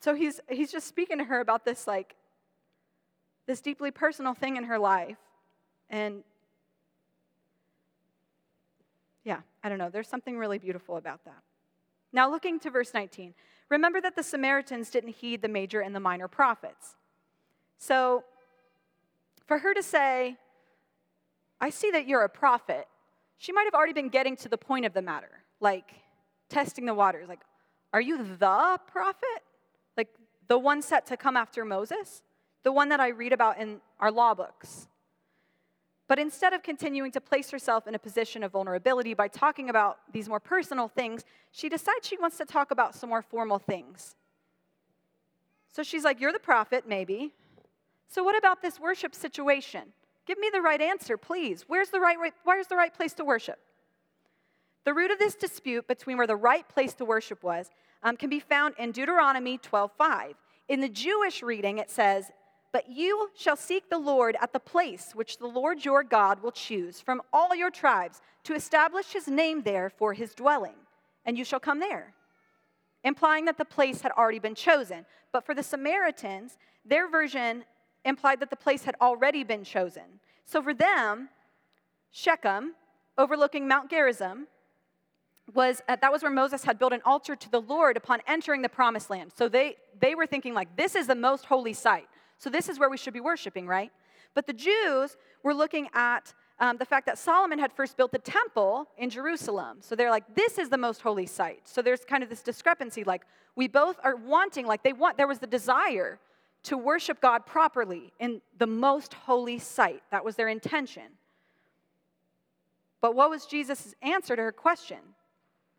So 0.00 0.14
he's, 0.14 0.40
he's 0.48 0.72
just 0.72 0.86
speaking 0.86 1.18
to 1.18 1.24
her 1.24 1.40
about 1.40 1.64
this, 1.64 1.86
like, 1.86 2.16
this 3.46 3.60
deeply 3.60 3.90
personal 3.90 4.34
thing 4.34 4.56
in 4.56 4.64
her 4.64 4.78
life. 4.78 5.18
And 5.90 6.22
yeah, 9.24 9.40
I 9.62 9.68
don't 9.68 9.78
know. 9.78 9.90
There's 9.90 10.08
something 10.08 10.38
really 10.38 10.58
beautiful 10.58 10.96
about 10.96 11.24
that. 11.24 11.42
Now, 12.12 12.30
looking 12.30 12.60
to 12.60 12.70
verse 12.70 12.94
19, 12.94 13.34
remember 13.68 14.00
that 14.00 14.16
the 14.16 14.22
Samaritans 14.22 14.90
didn't 14.90 15.16
heed 15.16 15.42
the 15.42 15.48
major 15.48 15.80
and 15.80 15.94
the 15.94 16.00
minor 16.00 16.28
prophets. 16.28 16.94
So, 17.78 18.24
for 19.46 19.58
her 19.58 19.74
to 19.74 19.82
say, 19.82 20.36
I 21.60 21.70
see 21.70 21.90
that 21.90 22.06
you're 22.06 22.22
a 22.22 22.28
prophet, 22.28 22.86
she 23.38 23.52
might 23.52 23.64
have 23.64 23.74
already 23.74 23.92
been 23.92 24.08
getting 24.08 24.36
to 24.36 24.48
the 24.48 24.58
point 24.58 24.86
of 24.86 24.92
the 24.92 25.02
matter, 25.02 25.30
like 25.60 25.92
testing 26.48 26.86
the 26.86 26.94
waters. 26.94 27.28
Like, 27.28 27.40
are 27.92 28.00
you 28.00 28.18
the 28.18 28.78
prophet? 28.86 29.42
Like, 29.96 30.08
the 30.48 30.58
one 30.58 30.82
set 30.82 31.06
to 31.06 31.16
come 31.16 31.36
after 31.36 31.64
Moses? 31.64 32.22
The 32.62 32.72
one 32.72 32.88
that 32.88 33.00
I 33.00 33.08
read 33.08 33.32
about 33.32 33.58
in 33.58 33.80
our 34.00 34.10
law 34.10 34.34
books? 34.34 34.88
But 36.08 36.18
instead 36.18 36.52
of 36.52 36.62
continuing 36.62 37.10
to 37.12 37.20
place 37.20 37.50
herself 37.50 37.88
in 37.88 37.94
a 37.94 37.98
position 37.98 38.42
of 38.42 38.52
vulnerability 38.52 39.14
by 39.14 39.28
talking 39.28 39.68
about 39.68 39.98
these 40.12 40.28
more 40.28 40.38
personal 40.38 40.88
things, 40.88 41.24
she 41.50 41.68
decides 41.68 42.06
she 42.06 42.16
wants 42.16 42.38
to 42.38 42.44
talk 42.44 42.70
about 42.70 42.94
some 42.94 43.08
more 43.08 43.22
formal 43.22 43.58
things. 43.58 44.14
So 45.68 45.82
she's 45.82 46.04
like, 46.04 46.20
You're 46.20 46.32
the 46.32 46.38
prophet, 46.38 46.84
maybe. 46.86 47.32
So, 48.08 48.22
what 48.22 48.38
about 48.38 48.62
this 48.62 48.78
worship 48.78 49.14
situation? 49.14 49.92
Give 50.26 50.38
me 50.38 50.50
the 50.52 50.60
right 50.60 50.80
answer, 50.80 51.16
please. 51.16 51.64
Where's 51.68 51.90
the 51.90 52.00
right, 52.00 52.16
where's 52.44 52.66
the 52.66 52.76
right 52.76 52.92
place 52.92 53.14
to 53.14 53.24
worship? 53.24 53.58
The 54.84 54.94
root 54.94 55.10
of 55.10 55.18
this 55.18 55.34
dispute 55.34 55.86
between 55.86 56.16
where 56.16 56.26
the 56.26 56.36
right 56.36 56.66
place 56.68 56.94
to 56.94 57.04
worship 57.04 57.42
was 57.42 57.70
um, 58.02 58.16
can 58.16 58.30
be 58.30 58.40
found 58.40 58.74
in 58.78 58.92
Deuteronomy 58.92 59.58
12:5. 59.58 60.34
In 60.68 60.80
the 60.80 60.88
Jewish 60.88 61.42
reading, 61.42 61.78
it 61.78 61.90
says, 61.90 62.30
"But 62.72 62.88
you 62.88 63.30
shall 63.36 63.56
seek 63.56 63.88
the 63.88 63.98
Lord 63.98 64.36
at 64.40 64.52
the 64.52 64.60
place 64.60 65.12
which 65.14 65.38
the 65.38 65.46
Lord 65.46 65.84
your 65.84 66.02
God 66.02 66.40
will 66.40 66.52
choose 66.52 67.00
from 67.00 67.22
all 67.32 67.54
your 67.54 67.70
tribes 67.70 68.20
to 68.44 68.54
establish 68.54 69.12
His 69.12 69.28
name 69.28 69.62
there 69.62 69.90
for 69.90 70.12
His 70.12 70.34
dwelling, 70.34 70.76
and 71.24 71.38
you 71.38 71.44
shall 71.44 71.60
come 71.60 71.78
there." 71.78 72.14
Implying 73.04 73.44
that 73.44 73.58
the 73.58 73.64
place 73.64 74.00
had 74.00 74.12
already 74.12 74.40
been 74.40 74.56
chosen. 74.56 75.06
But 75.30 75.44
for 75.46 75.54
the 75.54 75.62
Samaritans, 75.62 76.58
their 76.84 77.08
version 77.08 77.64
implied 78.06 78.40
that 78.40 78.50
the 78.50 78.56
place 78.56 78.84
had 78.84 78.94
already 79.00 79.44
been 79.44 79.64
chosen. 79.64 80.20
So 80.44 80.62
for 80.62 80.72
them, 80.72 81.28
Shechem, 82.10 82.74
overlooking 83.18 83.68
Mount 83.68 83.90
Gerizim, 83.90 84.46
was 85.54 85.82
uh, 85.88 85.96
that 86.00 86.10
was 86.10 86.22
where 86.22 86.32
Moses 86.32 86.64
had 86.64 86.78
built 86.78 86.92
an 86.92 87.02
altar 87.04 87.36
to 87.36 87.50
the 87.50 87.60
Lord 87.60 87.96
upon 87.96 88.20
entering 88.26 88.62
the 88.62 88.68
promised 88.68 89.10
land. 89.10 89.32
So 89.36 89.48
they 89.48 89.76
they 90.00 90.14
were 90.14 90.26
thinking 90.26 90.54
like 90.54 90.76
this 90.76 90.94
is 90.94 91.06
the 91.06 91.14
most 91.14 91.44
holy 91.44 91.72
site. 91.72 92.08
So 92.38 92.50
this 92.50 92.68
is 92.68 92.78
where 92.78 92.90
we 92.90 92.96
should 92.96 93.14
be 93.14 93.20
worshiping, 93.20 93.66
right? 93.66 93.90
But 94.34 94.46
the 94.46 94.52
Jews 94.52 95.16
were 95.42 95.54
looking 95.54 95.88
at 95.94 96.34
um, 96.58 96.76
the 96.78 96.84
fact 96.84 97.06
that 97.06 97.18
Solomon 97.18 97.58
had 97.58 97.72
first 97.72 97.96
built 97.96 98.12
the 98.12 98.18
temple 98.18 98.88
in 98.98 99.10
Jerusalem. 99.10 99.78
So 99.80 99.94
they're 99.94 100.10
like, 100.10 100.34
this 100.34 100.58
is 100.58 100.68
the 100.68 100.78
most 100.78 101.00
holy 101.00 101.26
site. 101.26 101.60
So 101.64 101.82
there's 101.82 102.04
kind 102.04 102.22
of 102.22 102.28
this 102.28 102.42
discrepancy. 102.42 103.04
Like, 103.04 103.22
we 103.56 103.68
both 103.68 103.98
are 104.02 104.16
wanting, 104.16 104.66
like, 104.66 104.82
they 104.82 104.92
want, 104.92 105.16
there 105.16 105.26
was 105.26 105.38
the 105.38 105.46
desire 105.46 106.18
to 106.66 106.76
worship 106.76 107.20
God 107.20 107.46
properly 107.46 108.12
in 108.18 108.40
the 108.58 108.66
most 108.66 109.14
holy 109.14 109.58
site. 109.58 110.02
That 110.10 110.24
was 110.24 110.34
their 110.34 110.48
intention. 110.48 111.04
But 113.00 113.14
what 113.14 113.30
was 113.30 113.46
Jesus' 113.46 113.94
answer 114.02 114.34
to 114.34 114.42
her 114.42 114.52
question? 114.52 114.98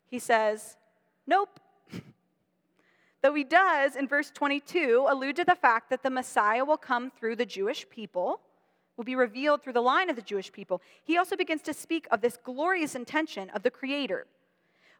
He 0.08 0.19
says, 0.19 0.78
Nope. 1.26 1.60
Though 3.21 3.34
he 3.34 3.43
does, 3.43 3.97
in 3.97 4.08
verse 4.08 4.32
22, 4.32 5.08
allude 5.10 5.36
to 5.36 5.43
the 5.43 5.56
fact 5.56 5.89
that 5.89 6.04
the 6.04 6.10
Messiah 6.10 6.63
will 6.63 6.78
come 6.78 7.12
through 7.12 7.36
the 7.36 7.45
Jewish 7.45 7.89
people, 7.89 8.39
will 8.95 9.04
be 9.04 9.15
revealed 9.15 9.62
through 9.62 9.73
the 9.73 9.82
line 9.82 10.10
of 10.10 10.15
the 10.15 10.21
Jewish 10.21 10.52
people, 10.54 10.82
he 11.04 11.17
also 11.17 11.36
begins 11.36 11.62
to 11.63 11.73
speak 11.73 12.08
of 12.12 12.21
this 12.21 12.38
glorious 12.41 12.95
intention 12.95 13.50
of 13.50 13.62
the 13.62 13.71
Creator 13.71 14.26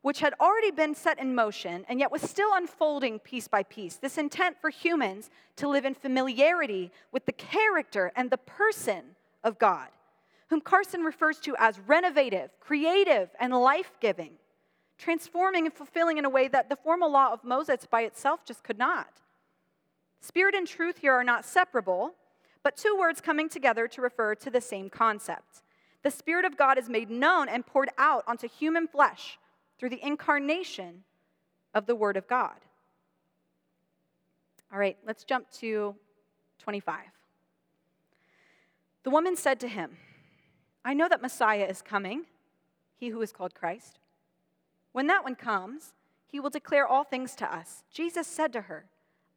which 0.02 0.20
had 0.20 0.34
already 0.40 0.72
been 0.72 0.96
set 0.96 1.20
in 1.20 1.36
motion 1.36 1.86
and 1.90 2.00
yet 2.00 2.12
was 2.12 2.22
still 2.22 2.50
unfolding 2.54 3.20
piece 3.20 3.48
by 3.48 3.64
piece. 3.64 3.96
This 3.96 4.18
intent 4.18 4.58
for 4.60 4.70
humans 4.70 5.30
to 5.58 5.68
live 5.68 5.86
in 5.86 5.94
familiarity 5.94 6.92
with 7.12 7.26
the 7.26 7.32
character 7.32 8.12
and 8.16 8.30
the 8.30 8.38
person 8.38 9.16
of 9.44 9.60
God, 9.60 9.88
whom 10.50 10.62
Carson 10.62 11.02
refers 11.02 11.40
to 11.40 11.56
as 11.58 11.80
renovative, 11.80 12.52
creative, 12.60 13.30
and 13.40 13.54
life 13.54 13.92
giving, 14.00 14.34
transforming 14.98 15.66
and 15.66 15.74
fulfilling 15.74 16.18
in 16.18 16.26
a 16.26 16.30
way 16.30 16.48
that 16.48 16.70
the 16.70 16.76
formal 16.76 17.12
law 17.12 17.34
of 17.34 17.44
Moses 17.44 17.86
by 17.90 18.02
itself 18.02 18.46
just 18.46 18.64
could 18.64 18.78
not. 18.78 19.22
Spirit 20.22 20.56
and 20.56 20.68
truth 20.68 21.00
here 21.00 21.14
are 21.14 21.24
not 21.24 21.46
separable, 21.46 22.14
but 22.64 22.76
two 22.76 22.98
words 22.98 23.22
coming 23.22 23.50
together 23.50 23.88
to 23.88 24.02
refer 24.02 24.36
to 24.36 24.50
the 24.50 24.62
same 24.62 24.90
concept. 24.90 25.64
The 26.04 26.12
Spirit 26.12 26.46
of 26.46 26.58
God 26.58 26.78
is 26.78 26.90
made 26.90 27.10
known 27.10 27.50
and 27.50 27.66
poured 27.66 27.90
out 27.98 28.24
onto 28.28 28.48
human 28.48 28.88
flesh 28.88 29.38
through 29.78 29.90
the 29.90 30.06
incarnation 30.06 31.04
of 31.74 31.86
the 31.86 31.96
Word 31.96 32.18
of 32.18 32.28
God. 32.28 32.58
All 34.72 34.80
right, 34.80 34.98
let's 35.06 35.24
jump 35.24 35.50
to 35.60 35.96
25. 36.60 37.00
The 39.04 39.10
woman 39.10 39.36
said 39.38 39.60
to 39.62 39.68
him, 39.68 39.98
I 40.84 40.94
know 40.94 41.08
that 41.08 41.22
Messiah 41.22 41.66
is 41.66 41.82
coming, 41.82 42.26
he 42.98 43.10
who 43.10 43.22
is 43.22 43.32
called 43.32 43.54
Christ. 43.54 44.00
When 44.92 45.08
that 45.08 45.24
one 45.24 45.36
comes, 45.36 45.94
he 46.28 46.40
will 46.40 46.50
declare 46.50 46.86
all 46.86 47.04
things 47.04 47.36
to 47.36 47.54
us. 47.54 47.84
Jesus 47.92 48.28
said 48.28 48.52
to 48.54 48.62
her, 48.62 48.86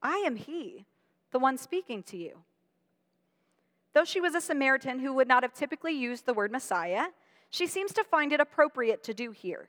I 0.03 0.17
am 0.27 0.37
he, 0.37 0.87
the 1.31 1.39
one 1.39 1.59
speaking 1.59 2.03
to 2.05 2.17
you. 2.17 2.39
Though 3.93 4.05
she 4.05 4.21
was 4.21 4.35
a 4.35 4.41
Samaritan 4.41 5.01
who 5.01 5.13
would 5.15 5.29
not 5.29 5.43
have 5.43 5.53
typically 5.53 5.93
used 5.93 6.27
the 6.27 6.35
word 6.35 6.51
Messiah, 6.51 7.07
she 7.51 7.67
seems 7.67 7.93
to 7.93 8.05
find 8.05 8.33
it 8.33 8.41
appropriate 8.41 9.03
to 9.05 9.15
do 9.15 9.31
here. 9.31 9.69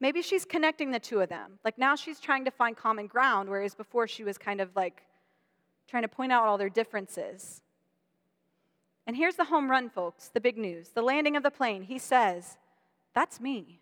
Maybe 0.00 0.22
she's 0.22 0.46
connecting 0.46 0.90
the 0.90 0.98
two 0.98 1.20
of 1.20 1.28
them. 1.28 1.58
Like 1.64 1.76
now 1.76 1.94
she's 1.94 2.18
trying 2.18 2.46
to 2.46 2.50
find 2.50 2.76
common 2.76 3.06
ground, 3.06 3.48
whereas 3.48 3.74
before 3.74 4.08
she 4.08 4.24
was 4.24 4.38
kind 4.38 4.60
of 4.60 4.74
like 4.74 5.02
trying 5.86 6.02
to 6.02 6.08
point 6.08 6.32
out 6.32 6.46
all 6.46 6.56
their 6.56 6.70
differences. 6.70 7.60
And 9.06 9.16
here's 9.16 9.34
the 9.34 9.44
home 9.44 9.70
run, 9.70 9.90
folks 9.90 10.28
the 10.28 10.40
big 10.40 10.56
news 10.56 10.90
the 10.90 11.02
landing 11.02 11.36
of 11.36 11.42
the 11.42 11.50
plane. 11.50 11.82
He 11.82 11.98
says, 11.98 12.56
That's 13.14 13.40
me. 13.40 13.80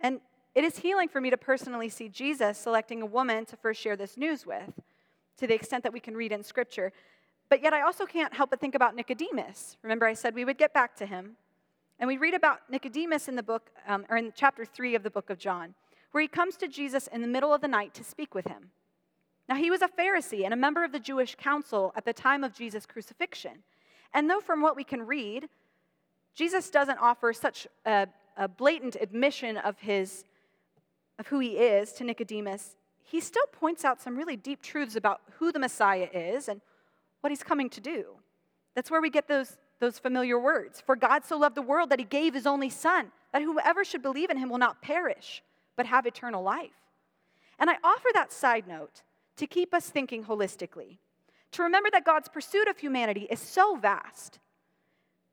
And 0.00 0.20
it 0.54 0.64
is 0.64 0.78
healing 0.78 1.08
for 1.08 1.20
me 1.20 1.30
to 1.30 1.36
personally 1.36 1.88
see 1.88 2.08
Jesus 2.08 2.58
selecting 2.58 3.02
a 3.02 3.06
woman 3.06 3.46
to 3.46 3.56
first 3.56 3.80
share 3.80 3.96
this 3.96 4.16
news 4.16 4.44
with, 4.44 4.72
to 5.38 5.46
the 5.46 5.54
extent 5.54 5.84
that 5.84 5.92
we 5.92 6.00
can 6.00 6.16
read 6.16 6.32
in 6.32 6.42
Scripture. 6.42 6.92
But 7.48 7.62
yet, 7.62 7.72
I 7.72 7.82
also 7.82 8.06
can't 8.06 8.32
help 8.32 8.50
but 8.50 8.60
think 8.60 8.74
about 8.74 8.94
Nicodemus. 8.94 9.76
Remember, 9.82 10.06
I 10.06 10.14
said 10.14 10.34
we 10.34 10.44
would 10.44 10.58
get 10.58 10.72
back 10.72 10.94
to 10.96 11.06
him. 11.06 11.36
And 12.00 12.08
we 12.08 12.16
read 12.16 12.32
about 12.32 12.60
Nicodemus 12.70 13.28
in 13.28 13.36
the 13.36 13.42
book, 13.42 13.70
um, 13.86 14.06
or 14.08 14.16
in 14.16 14.32
chapter 14.34 14.64
3 14.64 14.94
of 14.94 15.02
the 15.02 15.10
book 15.10 15.28
of 15.28 15.38
John, 15.38 15.74
where 16.12 16.22
he 16.22 16.28
comes 16.28 16.56
to 16.56 16.66
Jesus 16.66 17.06
in 17.06 17.20
the 17.20 17.28
middle 17.28 17.52
of 17.52 17.60
the 17.60 17.68
night 17.68 17.92
to 17.94 18.02
speak 18.02 18.34
with 18.34 18.46
him. 18.46 18.70
Now, 19.50 19.56
he 19.56 19.70
was 19.70 19.82
a 19.82 19.88
Pharisee 19.88 20.44
and 20.44 20.54
a 20.54 20.56
member 20.56 20.82
of 20.82 20.92
the 20.92 20.98
Jewish 20.98 21.34
council 21.34 21.92
at 21.94 22.06
the 22.06 22.14
time 22.14 22.42
of 22.42 22.54
Jesus' 22.54 22.86
crucifixion. 22.86 23.64
And 24.14 24.30
though 24.30 24.40
from 24.40 24.62
what 24.62 24.76
we 24.76 24.82
can 24.82 25.06
read, 25.06 25.50
Jesus 26.34 26.70
doesn't 26.70 26.98
offer 26.98 27.34
such 27.34 27.66
a, 27.84 28.06
a 28.36 28.48
blatant 28.48 28.96
admission 28.98 29.58
of, 29.58 29.78
his, 29.80 30.24
of 31.18 31.26
who 31.26 31.38
he 31.38 31.58
is 31.58 31.92
to 31.94 32.04
Nicodemus, 32.04 32.76
he 33.02 33.20
still 33.20 33.46
points 33.52 33.84
out 33.84 34.00
some 34.00 34.16
really 34.16 34.36
deep 34.36 34.62
truths 34.62 34.96
about 34.96 35.20
who 35.38 35.52
the 35.52 35.58
Messiah 35.58 36.08
is 36.14 36.48
and 36.48 36.62
what 37.20 37.30
he's 37.30 37.42
coming 37.42 37.68
to 37.70 37.80
do. 37.80 38.06
That's 38.74 38.90
where 38.90 39.02
we 39.02 39.10
get 39.10 39.28
those, 39.28 39.58
those 39.80 39.98
familiar 39.98 40.38
words. 40.38 40.80
For 40.80 40.94
God 40.94 41.24
so 41.24 41.36
loved 41.36 41.56
the 41.56 41.62
world 41.62 41.90
that 41.90 41.98
he 41.98 42.04
gave 42.04 42.34
his 42.34 42.46
only 42.46 42.70
Son, 42.70 43.10
that 43.32 43.42
whoever 43.42 43.84
should 43.84 44.02
believe 44.02 44.30
in 44.30 44.36
him 44.36 44.48
will 44.48 44.58
not 44.58 44.82
perish, 44.82 45.42
but 45.76 45.86
have 45.86 46.06
eternal 46.06 46.42
life. 46.42 46.70
And 47.58 47.68
I 47.68 47.76
offer 47.82 48.08
that 48.14 48.32
side 48.32 48.68
note 48.68 49.02
to 49.36 49.46
keep 49.46 49.74
us 49.74 49.88
thinking 49.88 50.24
holistically, 50.24 50.98
to 51.52 51.62
remember 51.62 51.88
that 51.92 52.04
God's 52.04 52.28
pursuit 52.28 52.68
of 52.68 52.78
humanity 52.78 53.26
is 53.30 53.40
so 53.40 53.74
vast 53.74 54.38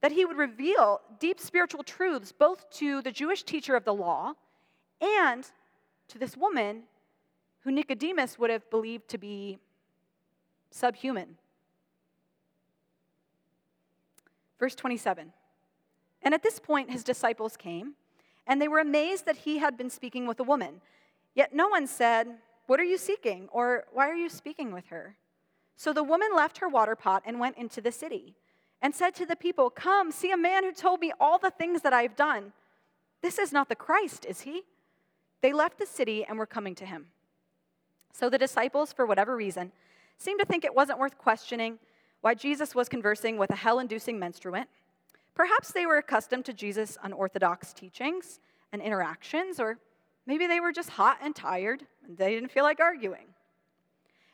that 0.02 0.12
he 0.12 0.26
would 0.26 0.38
reveal 0.38 1.02
deep 1.20 1.40
spiritual 1.40 1.84
truths 1.84 2.32
both 2.32 2.70
to 2.70 3.02
the 3.02 3.12
Jewish 3.12 3.44
teacher 3.44 3.76
of 3.76 3.84
the 3.84 3.94
law 3.94 4.34
and 5.02 5.46
to 6.08 6.18
this 6.18 6.38
woman 6.38 6.84
who 7.62 7.72
Nicodemus 7.72 8.38
would 8.40 8.50
have 8.50 8.70
believed 8.70 9.10
to 9.10 9.18
be 9.18 9.58
subhuman. 10.72 11.38
Verse 14.60 14.76
27. 14.76 15.32
And 16.24 16.34
at 16.34 16.44
this 16.44 16.60
point, 16.60 16.92
his 16.92 17.04
disciples 17.04 17.58
came, 17.58 17.94
and 18.46 18.62
they 18.62 18.68
were 18.68 18.80
amazed 18.80 19.26
that 19.26 19.38
he 19.38 19.60
had 19.60 19.78
been 19.78 19.90
speaking 19.90 20.28
with 20.28 20.40
a 20.40 20.44
woman. 20.44 20.82
Yet 21.36 21.54
no 21.54 21.68
one 21.68 21.88
said, 21.88 22.28
What 22.66 22.80
are 22.80 22.86
you 22.86 22.98
seeking? 22.98 23.48
or 23.52 23.86
Why 23.92 24.10
are 24.10 24.16
you 24.16 24.30
speaking 24.30 24.72
with 24.72 24.88
her? 24.88 25.16
So 25.76 25.94
the 25.94 26.04
woman 26.04 26.30
left 26.36 26.58
her 26.58 26.68
water 26.68 26.96
pot 26.96 27.24
and 27.26 27.40
went 27.40 27.58
into 27.58 27.82
the 27.82 27.92
city, 27.92 28.36
and 28.82 28.96
said 28.96 29.14
to 29.16 29.26
the 29.26 29.36
people, 29.36 29.70
Come, 29.70 30.12
see 30.12 30.32
a 30.32 30.38
man 30.38 30.64
who 30.64 30.72
told 30.72 31.00
me 31.00 31.12
all 31.20 31.38
the 31.38 31.52
things 31.52 31.82
that 31.84 31.94
I 31.94 32.02
have 32.02 32.16
done. 32.16 32.54
This 33.22 33.38
is 33.38 33.52
not 33.52 33.70
the 33.70 33.76
Christ, 33.76 34.26
is 34.26 34.42
he? 34.42 34.64
They 35.42 35.54
left 35.54 35.78
the 35.78 35.86
city 35.86 36.26
and 36.26 36.38
were 36.38 36.46
coming 36.46 36.76
to 36.76 36.86
him. 36.86 37.08
So 38.12 38.30
the 38.30 38.38
disciples, 38.38 38.92
for 38.92 39.06
whatever 39.06 39.36
reason, 39.36 39.72
seemed 40.18 40.40
to 40.40 40.46
think 40.46 40.66
it 40.66 40.74
wasn't 40.74 41.00
worth 41.00 41.18
questioning 41.18 41.78
why 42.22 42.34
Jesus 42.34 42.76
was 42.76 42.90
conversing 42.90 43.38
with 43.38 43.52
a 43.52 43.56
hell 43.56 43.80
inducing 43.80 44.20
menstruant. 44.20 44.70
Perhaps 45.36 45.72
they 45.72 45.86
were 45.86 45.98
accustomed 45.98 46.46
to 46.46 46.54
Jesus' 46.54 46.98
unorthodox 47.04 47.74
teachings 47.74 48.40
and 48.72 48.82
interactions, 48.82 49.60
or 49.60 49.78
maybe 50.26 50.48
they 50.48 50.60
were 50.60 50.72
just 50.72 50.90
hot 50.92 51.20
and 51.22 51.36
tired 51.36 51.86
and 52.06 52.18
they 52.18 52.34
didn't 52.34 52.52
feel 52.52 52.64
like 52.64 52.80
arguing. 52.80 53.28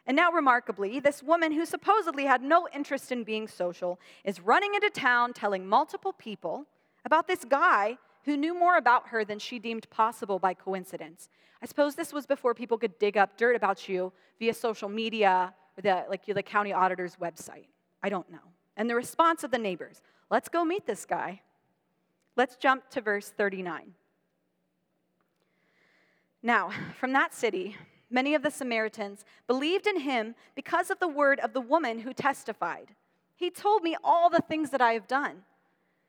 And 0.06 0.18
now, 0.18 0.32
remarkably, 0.32 1.00
this 1.00 1.24
woman 1.24 1.54
who 1.54 1.66
supposedly 1.66 2.26
had 2.26 2.42
no 2.42 2.68
interest 2.74 3.12
in 3.12 3.24
being 3.24 3.48
social 3.48 4.00
is 4.26 4.42
running 4.42 4.76
into 4.76 4.90
town 4.90 5.32
telling 5.34 5.66
multiple 5.66 6.12
people 6.12 6.66
about 7.06 7.28
this 7.28 7.46
guy 7.46 7.98
who 8.26 8.36
knew 8.38 8.58
more 8.58 8.78
about 8.78 9.08
her 9.10 9.24
than 9.24 9.40
she 9.40 9.60
deemed 9.60 9.90
possible 9.90 10.40
by 10.40 10.54
coincidence. 10.54 11.30
I 11.62 11.66
suppose 11.66 11.96
this 11.96 12.12
was 12.12 12.26
before 12.26 12.54
people 12.54 12.78
could 12.78 12.98
dig 13.00 13.18
up 13.18 13.38
dirt 13.38 13.56
about 13.56 13.88
you 13.88 14.12
via 14.40 14.54
social 14.54 14.90
media 14.90 15.54
or 15.78 15.82
the, 15.82 16.06
like 16.10 16.26
the 16.26 16.44
county 16.44 16.74
auditor's 16.74 17.16
website. 17.16 17.68
I 18.04 18.10
don't 18.10 18.30
know. 18.30 18.52
And 18.76 18.90
the 18.90 18.96
response 18.96 19.44
of 19.44 19.52
the 19.52 19.58
neighbors 19.58 20.02
let's 20.30 20.50
go 20.50 20.66
meet 20.66 20.86
this 20.86 21.06
guy. 21.06 21.42
Let's 22.36 22.56
jump 22.56 22.90
to 22.92 23.02
verse 23.02 23.30
39. 23.30 23.94
Now, 26.42 26.72
from 27.00 27.14
that 27.14 27.34
city, 27.34 27.78
many 28.10 28.36
of 28.36 28.44
the 28.44 28.52
Samaritans 28.52 29.24
believed 29.48 29.88
in 29.88 30.02
him 30.02 30.36
because 30.56 30.90
of 30.90 31.00
the 31.00 31.08
word 31.08 31.40
of 31.40 31.54
the 31.54 31.62
woman 31.62 32.00
who 32.00 32.14
testified. 32.14 32.96
He 33.36 33.50
told 33.50 33.84
me 33.84 33.96
all 34.04 34.30
the 34.30 34.44
things 34.48 34.72
that 34.72 34.82
I 34.82 34.94
have 34.94 35.08
done. 35.08 35.44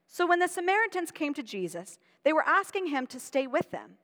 So 0.09 0.27
when 0.27 0.39
the 0.39 0.49
Samaritans 0.49 1.11
came 1.11 1.35
to 1.35 1.43
Jesus, 1.43 1.99
they 2.25 2.33
were 2.33 2.47
asking 2.47 2.87
him 2.87 3.07
to 3.09 3.21
stay 3.21 3.47
with 3.47 3.71
them. 3.71 3.99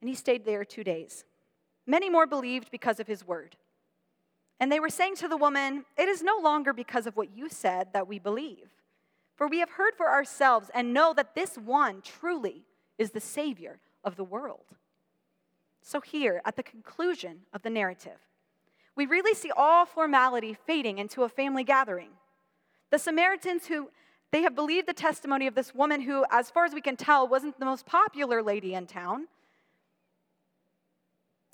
And 0.00 0.08
he 0.08 0.14
stayed 0.14 0.44
there 0.44 0.64
two 0.64 0.84
days. 0.84 1.24
Many 1.86 2.08
more 2.08 2.26
believed 2.26 2.70
because 2.70 3.00
of 3.00 3.06
his 3.06 3.26
word. 3.26 3.56
And 4.62 4.70
they 4.70 4.78
were 4.78 4.90
saying 4.90 5.16
to 5.16 5.26
the 5.26 5.36
woman, 5.36 5.86
It 5.98 6.06
is 6.08 6.22
no 6.22 6.38
longer 6.38 6.72
because 6.72 7.08
of 7.08 7.16
what 7.16 7.36
you 7.36 7.48
said 7.48 7.88
that 7.92 8.06
we 8.06 8.20
believe. 8.20 8.70
For 9.34 9.48
we 9.48 9.58
have 9.58 9.70
heard 9.70 9.96
for 9.96 10.08
ourselves 10.08 10.70
and 10.72 10.94
know 10.94 11.12
that 11.14 11.34
this 11.34 11.56
one 11.56 12.00
truly 12.00 12.62
is 12.96 13.10
the 13.10 13.18
Savior 13.18 13.80
of 14.04 14.14
the 14.14 14.22
world. 14.22 14.76
So, 15.80 16.00
here, 16.00 16.40
at 16.44 16.54
the 16.54 16.62
conclusion 16.62 17.40
of 17.52 17.62
the 17.62 17.70
narrative, 17.70 18.20
we 18.94 19.04
really 19.04 19.34
see 19.34 19.50
all 19.50 19.84
formality 19.84 20.56
fading 20.64 20.98
into 20.98 21.24
a 21.24 21.28
family 21.28 21.64
gathering. 21.64 22.10
The 22.90 23.00
Samaritans 23.00 23.66
who 23.66 23.90
they 24.30 24.42
have 24.42 24.54
believed 24.54 24.86
the 24.86 24.92
testimony 24.92 25.48
of 25.48 25.56
this 25.56 25.74
woman 25.74 26.02
who, 26.02 26.24
as 26.30 26.52
far 26.52 26.66
as 26.66 26.72
we 26.72 26.80
can 26.80 26.94
tell, 26.94 27.26
wasn't 27.26 27.58
the 27.58 27.64
most 27.64 27.84
popular 27.84 28.44
lady 28.44 28.74
in 28.74 28.86
town. 28.86 29.26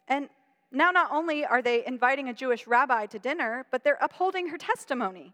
And 0.07 0.29
now, 0.70 0.90
not 0.90 1.11
only 1.11 1.44
are 1.46 1.62
they 1.62 1.85
inviting 1.87 2.28
a 2.28 2.35
Jewish 2.35 2.66
rabbi 2.66 3.07
to 3.07 3.18
dinner, 3.18 3.64
but 3.70 3.85
they're 3.85 3.98
upholding 4.02 4.48
her 4.48 4.59
testimony. 4.59 5.33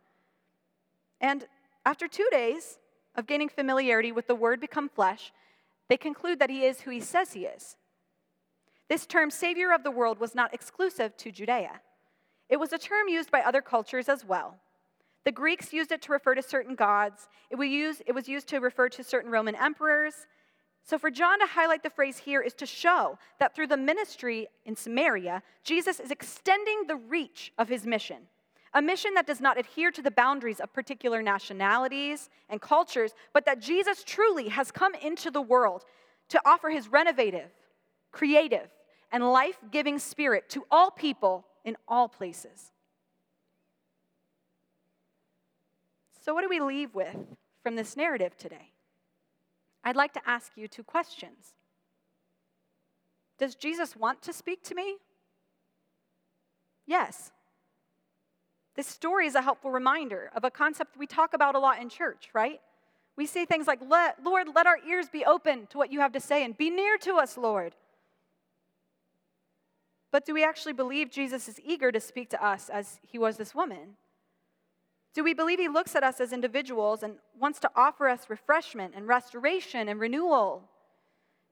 And 1.20 1.47
after 1.85 2.07
two 2.07 2.29
days 2.31 2.79
of 3.16 3.27
gaining 3.27 3.49
familiarity 3.49 4.12
with 4.12 4.29
the 4.29 4.35
Word 4.35 4.61
become 4.61 4.88
flesh, 4.88 5.33
they 5.88 5.97
conclude 5.97 6.38
that 6.38 6.51
he 6.51 6.64
is 6.64 6.83
who 6.83 6.90
he 6.90 7.01
says 7.01 7.33
he 7.33 7.47
is. 7.47 7.77
This 8.88 9.07
term, 9.07 9.31
Savior 9.31 9.73
of 9.73 9.83
the 9.83 9.90
world, 9.90 10.20
was 10.20 10.35
not 10.35 10.55
exclusive 10.55 11.16
to 11.16 11.33
Judea. 11.33 11.81
It 12.49 12.59
was 12.59 12.73
a 12.73 12.79
term 12.79 13.09
used 13.09 13.31
by 13.31 13.40
other 13.40 13.62
cultures 13.62 14.09
as 14.09 14.25
well. 14.25 14.59
The 15.25 15.33
Greeks 15.33 15.73
used 15.73 15.90
it 15.90 16.03
to 16.03 16.12
refer 16.12 16.35
to 16.35 16.42
certain 16.42 16.75
gods, 16.75 17.29
it 17.51 17.57
was 17.57 17.68
used, 17.68 18.03
it 18.07 18.12
was 18.12 18.29
used 18.29 18.47
to 18.49 18.59
refer 18.59 18.88
to 18.90 19.03
certain 19.03 19.31
Roman 19.31 19.55
emperors, 19.55 20.27
so, 20.87 20.99
for 20.99 21.11
John 21.11 21.40
to 21.40 21.47
highlight 21.47 21.83
the 21.83 21.88
phrase 21.88 22.18
here 22.18 22.42
is 22.42 22.53
to 22.55 22.66
show 22.66 23.18
that 23.40 23.55
through 23.55 23.68
the 23.68 23.77
ministry 23.77 24.49
in 24.66 24.77
Samaria, 24.77 25.42
Jesus 25.62 25.99
is 25.99 26.11
extending 26.11 26.87
the 26.87 26.97
reach 26.97 27.53
of 27.57 27.70
his 27.70 27.87
mission. 27.87 28.18
A 28.75 28.83
mission 28.83 29.14
that 29.14 29.27
does 29.27 29.40
not 29.40 29.59
adhere 29.59 29.90
to 29.90 30.03
the 30.03 30.11
boundaries 30.11 30.61
of 30.61 30.75
particular 30.75 31.23
nationalities 31.23 32.29
and 32.51 32.61
cultures, 32.61 33.14
but 33.33 33.47
that 33.47 33.61
Jesus 33.61 34.05
truly 34.05 34.49
has 34.49 34.70
come 34.70 34.94
into 34.97 35.31
the 35.31 35.40
world 35.40 35.85
to 36.29 36.40
offer 36.44 36.68
his 36.68 36.88
renovative, 36.88 37.51
creative, 38.12 38.68
and 39.11 39.33
life 39.33 39.57
giving 39.70 39.99
spirit 39.99 40.51
to 40.51 40.66
all 40.70 40.91
people 40.91 41.47
in 41.64 41.78
all 41.89 42.09
places. 42.09 42.72
So, 46.20 46.35
what 46.35 46.43
do 46.43 46.51
we 46.51 46.61
leave 46.61 46.95
with 46.95 47.16
from 47.62 47.74
this 47.74 47.97
narrative 47.97 48.37
today? 48.37 48.74
I'd 49.85 49.97
like 49.97 50.14
to 50.14 50.20
ask 50.26 50.53
you 50.57 50.66
two 50.66 50.82
questions. 50.82 51.53
Does 53.39 53.55
Jesus 53.55 53.95
want 53.95 54.22
to 54.22 54.32
speak 54.32 54.62
to 54.64 54.74
me? 54.74 54.97
Yes. 56.87 57.30
This 58.74 58.87
story 58.87 59.26
is 59.26 59.35
a 59.35 59.43
helpful 59.43 59.70
reminder 59.70 60.30
of 60.35 60.45
a 60.45 60.51
concept 60.51 60.97
we 60.97 61.07
talk 61.07 61.35
about 61.35 61.55
a 61.55 61.59
lot 61.59 61.80
in 61.80 61.89
church, 61.89 62.30
right? 62.32 62.61
We 63.16 63.26
say 63.26 63.45
things 63.45 63.66
like, 63.66 63.80
Lord, 63.80 64.49
let 64.55 64.66
our 64.66 64.78
ears 64.89 65.09
be 65.09 65.24
open 65.24 65.66
to 65.68 65.78
what 65.78 65.93
you 65.93 66.01
have 66.01 66.12
to 66.12 66.20
say 66.20 66.45
and 66.45 66.57
be 66.57 66.70
near 66.70 66.97
to 66.99 67.14
us, 67.16 67.37
Lord. 67.37 67.76
But 70.11 70.24
do 70.24 70.35
we 70.35 70.45
actually 70.45 70.72
believe 70.72 71.11
Jesus 71.11 71.49
is 71.49 71.61
eager 71.64 71.93
to 71.93 72.01
speak 72.01 72.30
to 72.30 72.45
us 72.45 72.68
as 72.68 72.99
he 73.03 73.18
was 73.18 73.37
this 73.37 73.55
woman? 73.55 73.97
Do 75.15 75.23
we 75.23 75.33
believe 75.33 75.59
he 75.59 75.69
looks 75.69 75.95
at 75.95 76.03
us 76.03 76.21
as 76.21 76.33
individuals 76.33 77.03
and 77.03 77.17
wants 77.39 77.61
to 77.61 77.71
offer 77.77 78.09
us 78.09 78.29
refreshment 78.29 78.95
and 78.97 79.07
restoration 79.07 79.89
and 79.89 80.01
renewal? 80.01 80.69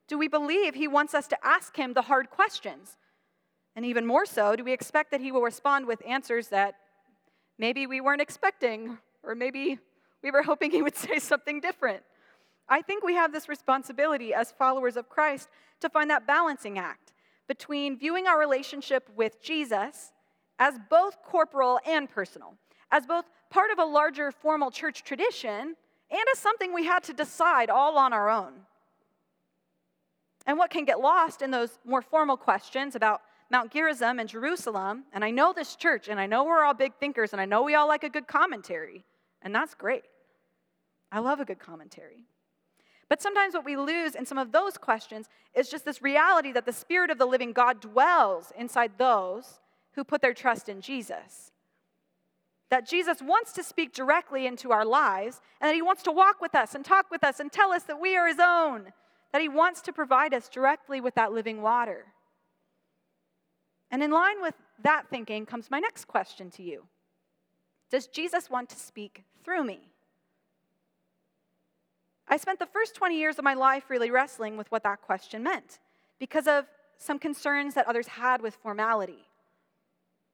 Do 0.08 0.18
we 0.18 0.28
believe 0.28 0.74
he 0.74 0.88
wants 0.88 1.14
us 1.14 1.28
to 1.28 1.46
ask 1.46 1.76
him 1.76 1.94
the 1.94 2.02
hard 2.02 2.28
questions? 2.28 2.96
And 3.76 3.86
even 3.86 4.04
more 4.04 4.26
so, 4.26 4.56
do 4.56 4.64
we 4.64 4.72
expect 4.72 5.12
that 5.12 5.20
he 5.20 5.32
will 5.32 5.42
respond 5.42 5.86
with 5.86 6.02
answers 6.06 6.48
that 6.48 6.74
maybe 7.56 7.86
we 7.86 8.00
weren't 8.00 8.20
expecting, 8.20 8.98
or 9.22 9.34
maybe 9.34 9.78
we 10.22 10.30
were 10.30 10.42
hoping 10.42 10.70
he 10.70 10.82
would 10.82 10.96
say 11.08 11.18
something 11.18 11.60
different. 11.60 12.02
I 12.68 12.82
think 12.82 13.04
we 13.04 13.14
have 13.14 13.32
this 13.32 13.48
responsibility 13.48 14.32
as 14.32 14.52
followers 14.52 14.96
of 14.96 15.08
Christ 15.08 15.48
to 15.80 15.88
find 15.88 16.10
that 16.10 16.26
balancing 16.26 16.78
act 16.78 17.12
between 17.48 17.98
viewing 17.98 18.26
our 18.26 18.38
relationship 18.38 19.08
with 19.16 19.42
Jesus 19.42 20.12
as 20.58 20.78
both 20.88 21.22
corporal 21.22 21.80
and 21.86 22.08
personal, 22.08 22.54
as 22.90 23.06
both 23.06 23.24
part 23.52 23.70
of 23.70 23.78
a 23.78 23.84
larger 23.84 24.32
formal 24.32 24.70
church 24.70 25.04
tradition 25.04 25.76
and 26.10 26.24
as 26.32 26.38
something 26.38 26.72
we 26.72 26.86
had 26.86 27.02
to 27.04 27.12
decide 27.12 27.68
all 27.68 27.98
on 27.98 28.12
our 28.12 28.30
own. 28.30 28.52
And 30.46 30.58
what 30.58 30.70
can 30.70 30.84
get 30.84 31.00
lost 31.00 31.42
in 31.42 31.50
those 31.50 31.78
more 31.84 32.02
formal 32.02 32.36
questions 32.36 32.96
about 32.96 33.20
Mount 33.50 33.70
Gerizim 33.70 34.18
and 34.18 34.28
Jerusalem, 34.28 35.04
and 35.12 35.22
I 35.22 35.30
know 35.30 35.52
this 35.52 35.76
church, 35.76 36.08
and 36.08 36.18
I 36.18 36.26
know 36.26 36.44
we're 36.44 36.64
all 36.64 36.74
big 36.74 36.94
thinkers, 36.98 37.32
and 37.32 37.40
I 37.40 37.44
know 37.44 37.62
we 37.62 37.74
all 37.74 37.86
like 37.86 38.02
a 38.02 38.08
good 38.08 38.26
commentary, 38.26 39.04
and 39.42 39.54
that's 39.54 39.74
great. 39.74 40.04
I 41.12 41.18
love 41.18 41.38
a 41.38 41.44
good 41.44 41.58
commentary. 41.58 42.24
But 43.10 43.20
sometimes 43.20 43.52
what 43.52 43.66
we 43.66 43.76
lose 43.76 44.14
in 44.14 44.24
some 44.24 44.38
of 44.38 44.52
those 44.52 44.78
questions 44.78 45.28
is 45.54 45.68
just 45.68 45.84
this 45.84 46.00
reality 46.00 46.50
that 46.52 46.64
the 46.64 46.72
Spirit 46.72 47.10
of 47.10 47.18
the 47.18 47.26
living 47.26 47.52
God 47.52 47.82
dwells 47.82 48.52
inside 48.58 48.92
those 48.96 49.60
who 49.92 50.02
put 50.02 50.22
their 50.22 50.32
trust 50.32 50.70
in 50.70 50.80
Jesus. 50.80 51.51
That 52.72 52.88
Jesus 52.88 53.20
wants 53.20 53.52
to 53.52 53.62
speak 53.62 53.92
directly 53.92 54.46
into 54.46 54.72
our 54.72 54.86
lives, 54.86 55.42
and 55.60 55.68
that 55.68 55.74
He 55.74 55.82
wants 55.82 56.02
to 56.04 56.10
walk 56.10 56.40
with 56.40 56.54
us 56.54 56.74
and 56.74 56.82
talk 56.82 57.10
with 57.10 57.22
us 57.22 57.38
and 57.38 57.52
tell 57.52 57.70
us 57.70 57.82
that 57.82 58.00
we 58.00 58.16
are 58.16 58.26
His 58.26 58.38
own, 58.40 58.94
that 59.30 59.42
He 59.42 59.48
wants 59.50 59.82
to 59.82 59.92
provide 59.92 60.32
us 60.32 60.48
directly 60.48 60.98
with 60.98 61.14
that 61.16 61.34
living 61.34 61.60
water. 61.60 62.06
And 63.90 64.02
in 64.02 64.10
line 64.10 64.40
with 64.40 64.54
that 64.82 65.10
thinking 65.10 65.44
comes 65.44 65.70
my 65.70 65.80
next 65.80 66.06
question 66.06 66.50
to 66.52 66.62
you 66.62 66.84
Does 67.90 68.06
Jesus 68.06 68.48
want 68.48 68.70
to 68.70 68.76
speak 68.76 69.22
through 69.44 69.64
me? 69.64 69.80
I 72.26 72.38
spent 72.38 72.58
the 72.58 72.64
first 72.64 72.94
20 72.94 73.18
years 73.18 73.36
of 73.38 73.44
my 73.44 73.52
life 73.52 73.90
really 73.90 74.10
wrestling 74.10 74.56
with 74.56 74.72
what 74.72 74.82
that 74.84 75.02
question 75.02 75.42
meant 75.42 75.78
because 76.18 76.48
of 76.48 76.64
some 76.96 77.18
concerns 77.18 77.74
that 77.74 77.86
others 77.86 78.06
had 78.06 78.40
with 78.40 78.54
formality. 78.54 79.26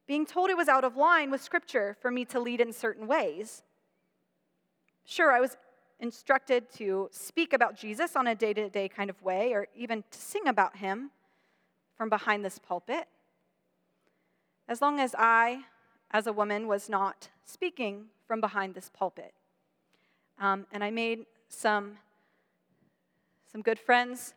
Being 0.09 0.25
told 0.25 0.49
it 0.49 0.57
was 0.57 0.69
out 0.69 0.85
of 0.85 0.97
line 0.97 1.31
with 1.31 1.43
Scripture 1.43 1.95
for 2.01 2.11
me 2.11 2.25
to 2.25 2.41
lead 2.41 2.63
in 2.63 2.73
certain 2.73 3.07
ways. 3.07 3.63
Sure, 5.05 5.31
I 5.31 5.39
was 5.39 5.59
instructed 6.01 6.73
to 6.77 7.11
speak 7.13 7.53
about 7.53 7.77
Jesus 7.77 8.17
on 8.17 8.27
a 8.27 8.35
day 8.35 8.55
to 8.55 8.71
day 8.71 8.89
kind 8.89 9.11
of 9.11 9.23
way, 9.23 9.53
or 9.53 9.67
even 9.77 10.03
to 10.11 10.19
sing 10.19 10.49
about 10.49 10.79
him 10.79 11.11
from 11.99 12.09
behind 12.09 12.43
this 12.43 12.59
pulpit. 12.59 13.07
As 14.67 14.81
long 14.81 14.99
as 14.99 15.15
I, 15.19 15.65
as 16.11 16.27
a 16.27 16.33
woman, 16.33 16.67
was 16.67 16.89
not 16.89 17.29
speaking 17.45 18.07
from 18.27 18.41
behind 18.41 18.75
this 18.75 18.91
pulpit. 18.95 19.35
Um, 20.41 20.67
and 20.73 20.83
I 20.83 20.91
made 20.91 21.27
some, 21.51 21.99
some 23.53 23.61
good 23.61 23.79
friends 23.79 24.33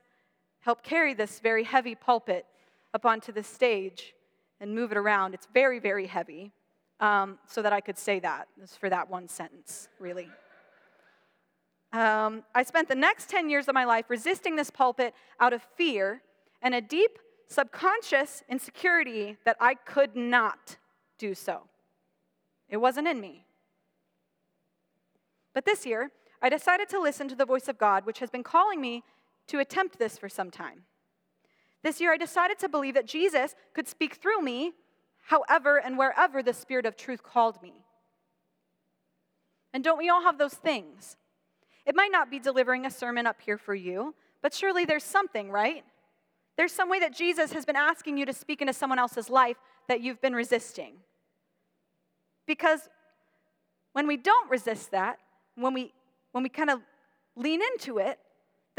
help 0.59 0.83
carry 0.83 1.13
this 1.13 1.39
very 1.39 1.63
heavy 1.63 1.95
pulpit 1.95 2.45
up 2.93 3.05
onto 3.05 3.31
the 3.31 3.43
stage 3.43 4.13
and 4.61 4.73
move 4.73 4.91
it 4.91 4.97
around. 4.97 5.33
It's 5.33 5.47
very, 5.53 5.79
very 5.79 6.07
heavy, 6.07 6.53
um, 7.01 7.39
so 7.47 7.61
that 7.61 7.73
I 7.73 7.81
could 7.81 7.97
say 7.97 8.19
that. 8.19 8.47
It's 8.61 8.77
for 8.77 8.89
that 8.89 9.09
one 9.09 9.27
sentence, 9.27 9.89
really. 9.99 10.29
Um, 11.91 12.43
I 12.55 12.63
spent 12.63 12.87
the 12.87 12.95
next 12.95 13.29
10 13.29 13.49
years 13.49 13.67
of 13.67 13.73
my 13.73 13.83
life 13.83 14.05
resisting 14.07 14.55
this 14.55 14.69
pulpit 14.69 15.13
out 15.39 15.51
of 15.51 15.61
fear 15.75 16.21
and 16.61 16.73
a 16.73 16.79
deep 16.79 17.19
subconscious 17.49 18.43
insecurity 18.47 19.35
that 19.43 19.57
I 19.59 19.73
could 19.73 20.15
not 20.15 20.77
do 21.17 21.35
so. 21.35 21.63
It 22.69 22.77
wasn't 22.77 23.09
in 23.09 23.19
me. 23.19 23.45
But 25.53 25.65
this 25.65 25.85
year, 25.85 26.11
I 26.41 26.47
decided 26.47 26.87
to 26.89 27.01
listen 27.01 27.27
to 27.27 27.35
the 27.35 27.45
voice 27.45 27.67
of 27.67 27.77
God, 27.77 28.05
which 28.05 28.19
has 28.19 28.29
been 28.29 28.43
calling 28.43 28.79
me 28.79 29.03
to 29.47 29.59
attempt 29.59 29.99
this 29.99 30.17
for 30.17 30.29
some 30.29 30.49
time. 30.49 30.83
This 31.83 31.99
year, 31.99 32.13
I 32.13 32.17
decided 32.17 32.59
to 32.59 32.69
believe 32.69 32.93
that 32.93 33.07
Jesus 33.07 33.55
could 33.73 33.87
speak 33.87 34.15
through 34.15 34.41
me 34.41 34.73
however 35.25 35.77
and 35.77 35.97
wherever 35.97 36.43
the 36.43 36.53
Spirit 36.53 36.85
of 36.85 36.95
truth 36.95 37.23
called 37.23 37.61
me. 37.61 37.73
And 39.73 39.83
don't 39.83 39.97
we 39.97 40.09
all 40.09 40.23
have 40.23 40.37
those 40.37 40.53
things? 40.53 41.17
It 41.85 41.95
might 41.95 42.11
not 42.11 42.29
be 42.29 42.39
delivering 42.39 42.85
a 42.85 42.91
sermon 42.91 43.25
up 43.25 43.41
here 43.41 43.57
for 43.57 43.73
you, 43.73 44.13
but 44.41 44.53
surely 44.53 44.85
there's 44.85 45.03
something, 45.03 45.49
right? 45.49 45.83
There's 46.57 46.73
some 46.73 46.89
way 46.89 46.99
that 46.99 47.15
Jesus 47.15 47.53
has 47.53 47.65
been 47.65 47.75
asking 47.75 48.17
you 48.17 48.25
to 48.25 48.33
speak 48.33 48.61
into 48.61 48.73
someone 48.73 48.99
else's 48.99 49.29
life 49.29 49.57
that 49.87 50.01
you've 50.01 50.21
been 50.21 50.35
resisting. 50.35 50.95
Because 52.45 52.89
when 53.93 54.07
we 54.07 54.17
don't 54.17 54.49
resist 54.49 54.91
that, 54.91 55.17
when 55.55 55.73
we 55.73 55.93
when 56.31 56.43
we 56.43 56.49
kind 56.49 56.69
of 56.69 56.79
lean 57.35 57.61
into 57.73 57.97
it, 57.97 58.19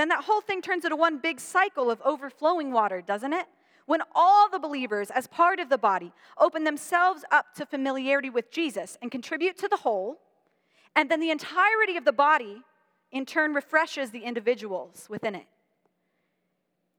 then 0.02 0.08
that 0.08 0.24
whole 0.24 0.40
thing 0.40 0.60
turns 0.60 0.84
into 0.84 0.96
one 0.96 1.18
big 1.18 1.38
cycle 1.38 1.88
of 1.88 2.02
overflowing 2.04 2.72
water, 2.72 3.00
doesn't 3.00 3.32
it? 3.32 3.46
When 3.86 4.00
all 4.16 4.50
the 4.50 4.58
believers, 4.58 5.12
as 5.12 5.28
part 5.28 5.60
of 5.60 5.68
the 5.68 5.78
body, 5.78 6.12
open 6.38 6.64
themselves 6.64 7.24
up 7.30 7.54
to 7.54 7.64
familiarity 7.64 8.28
with 8.28 8.50
Jesus 8.50 8.98
and 9.00 9.12
contribute 9.12 9.56
to 9.58 9.68
the 9.68 9.76
whole, 9.76 10.18
and 10.96 11.08
then 11.08 11.20
the 11.20 11.30
entirety 11.30 11.96
of 11.96 12.04
the 12.04 12.12
body, 12.12 12.62
in 13.12 13.24
turn, 13.24 13.54
refreshes 13.54 14.10
the 14.10 14.24
individuals 14.24 15.06
within 15.08 15.36
it. 15.36 15.46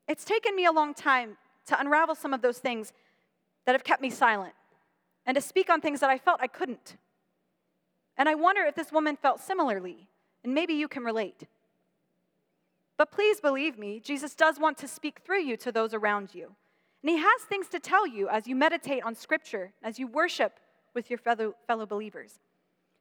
It's 0.08 0.24
taken 0.24 0.56
me 0.56 0.66
a 0.66 0.72
long 0.72 0.94
time 0.94 1.36
to 1.66 1.78
unravel 1.78 2.16
some 2.16 2.34
of 2.34 2.42
those 2.42 2.60
things 2.60 2.94
that 3.66 3.74
have 3.74 3.84
kept 3.84 4.02
me 4.02 4.12
silent 4.12 4.54
and 5.26 5.36
to 5.36 5.42
speak 5.42 5.70
on 5.70 5.82
things 5.82 6.00
that 6.00 6.10
I 6.10 6.18
felt 6.18 6.40
I 6.40 6.48
couldn't. 6.48 6.96
And 8.18 8.30
I 8.30 8.36
wonder 8.36 8.62
if 8.62 8.76
this 8.76 8.94
woman 8.94 9.18
felt 9.18 9.42
similarly 9.42 10.08
and 10.46 10.54
maybe 10.54 10.74
you 10.74 10.88
can 10.88 11.04
relate. 11.04 11.44
But 12.98 13.12
please 13.12 13.42
believe 13.42 13.78
me, 13.78 14.00
Jesus 14.00 14.36
does 14.36 14.60
want 14.60 14.78
to 14.80 14.88
speak 14.88 15.20
through 15.26 15.42
you 15.42 15.58
to 15.58 15.72
those 15.72 15.94
around 15.94 16.34
you. 16.34 16.56
And 17.02 17.10
he 17.10 17.18
has 17.18 17.42
things 17.42 17.68
to 17.70 17.80
tell 17.80 18.08
you 18.08 18.30
as 18.30 18.48
you 18.48 18.56
meditate 18.56 19.04
on 19.04 19.16
Scripture, 19.16 19.74
as 19.84 20.00
you 20.00 20.08
worship 20.08 20.60
with 20.94 21.10
your 21.10 21.18
fellow, 21.18 21.54
fellow 21.68 21.86
believers. 21.86 22.40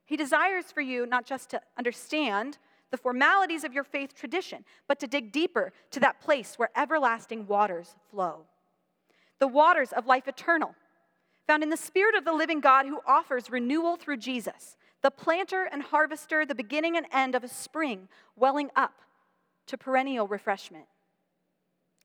He 0.05 0.17
desires 0.17 0.73
for 0.73 0.81
you 0.81 1.07
not 1.07 1.27
just 1.27 1.51
to 1.51 1.61
understand 1.79 2.59
the 2.91 2.97
formalities 2.97 3.65
of 3.65 3.73
your 3.73 3.85
faith 3.85 4.15
tradition, 4.15 4.65
but 4.89 4.99
to 5.01 5.07
dig 5.07 5.33
deeper 5.33 5.73
to 5.91 6.01
that 6.01 6.21
place 6.21 6.59
where 6.59 6.71
everlasting 6.77 7.47
waters 7.47 7.95
flow. 8.11 8.45
The 9.39 9.49
waters 9.49 9.93
of 9.93 10.07
life 10.07 10.29
eternal, 10.29 10.75
found 11.47 11.63
in 11.63 11.71
the 11.71 11.77
Spirit 11.77 12.15
of 12.15 12.25
the 12.25 12.33
living 12.33 12.61
God 12.61 12.87
who 12.87 13.01
offers 13.07 13.51
renewal 13.51 13.97
through 13.97 14.19
Jesus, 14.19 14.77
the 15.01 15.11
planter 15.11 15.69
and 15.71 15.83
harvester, 15.83 16.45
the 16.45 16.55
beginning 16.55 16.97
and 16.97 17.07
end 17.13 17.35
of 17.35 17.43
a 17.43 17.49
spring 17.49 18.09
welling 18.37 18.71
up 18.77 18.95
to 19.67 19.79
perennial 19.79 20.27
refreshment. 20.27 20.87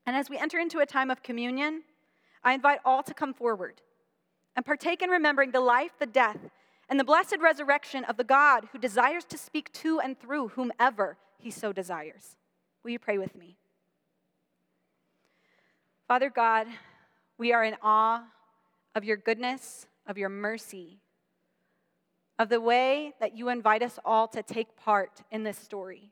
And 0.06 0.16
as 0.16 0.30
we 0.30 0.38
enter 0.38 0.58
into 0.58 0.78
a 0.78 0.86
time 0.86 1.10
of 1.10 1.22
communion, 1.22 1.82
I 2.42 2.54
invite 2.54 2.80
all 2.84 3.02
to 3.02 3.14
come 3.14 3.34
forward 3.34 3.80
and 4.56 4.64
partake 4.64 5.02
in 5.02 5.10
remembering 5.10 5.50
the 5.50 5.60
life, 5.60 5.92
the 5.98 6.06
death, 6.06 6.38
and 6.88 6.98
the 6.98 7.04
blessed 7.04 7.36
resurrection 7.40 8.04
of 8.04 8.16
the 8.16 8.24
God 8.24 8.68
who 8.72 8.78
desires 8.78 9.24
to 9.26 9.38
speak 9.38 9.72
to 9.74 10.00
and 10.00 10.18
through 10.18 10.48
whomever 10.48 11.18
he 11.36 11.50
so 11.50 11.72
desires. 11.72 12.36
Will 12.82 12.92
you 12.92 12.98
pray 12.98 13.18
with 13.18 13.36
me? 13.36 13.56
Father 16.06 16.30
God, 16.30 16.66
we 17.36 17.52
are 17.52 17.62
in 17.62 17.76
awe 17.82 18.24
of 18.94 19.04
your 19.04 19.18
goodness, 19.18 19.86
of 20.06 20.16
your 20.16 20.30
mercy, 20.30 20.98
of 22.38 22.48
the 22.48 22.60
way 22.60 23.12
that 23.20 23.36
you 23.36 23.50
invite 23.50 23.82
us 23.82 23.98
all 24.04 24.26
to 24.28 24.42
take 24.42 24.74
part 24.76 25.22
in 25.30 25.42
this 25.42 25.58
story. 25.58 26.10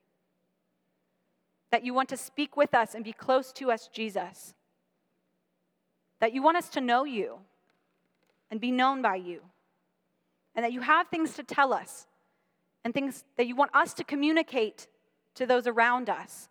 That 1.71 1.85
you 1.85 1.95
want 1.95 2.09
to 2.11 2.17
speak 2.17 2.57
with 2.57 2.75
us 2.75 2.95
and 2.95 3.05
be 3.05 3.13
close 3.13 3.53
to 3.55 3.71
us, 3.71 3.89
Jesus. 3.93 4.55
That 6.21 6.33
you 6.33 6.43
want 6.43 6.57
us 6.57 6.69
to 6.71 6.81
know 6.81 7.05
you 7.05 7.39
and 8.51 8.61
be 8.61 8.71
known 8.71 9.03
by 9.03 9.17
you. 9.17 9.41
And 10.55 10.65
that 10.65 10.73
you 10.73 10.81
have 10.81 11.09
things 11.09 11.35
to 11.35 11.43
tell 11.43 11.73
us 11.73 12.07
and 12.85 12.95
things 12.95 13.25
that 13.37 13.47
you 13.47 13.57
want 13.57 13.75
us 13.75 13.93
to 13.95 14.05
communicate 14.05 14.87
to 15.35 15.47
those 15.47 15.67
around 15.67 16.09
us 16.09 16.49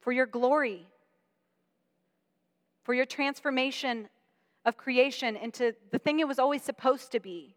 for 0.00 0.12
your 0.12 0.26
glory, 0.26 0.86
for 2.84 2.94
your 2.94 3.04
transformation 3.04 4.08
of 4.64 4.76
creation 4.76 5.36
into 5.36 5.74
the 5.90 5.98
thing 5.98 6.20
it 6.20 6.28
was 6.28 6.38
always 6.38 6.62
supposed 6.62 7.12
to 7.12 7.20
be 7.20 7.54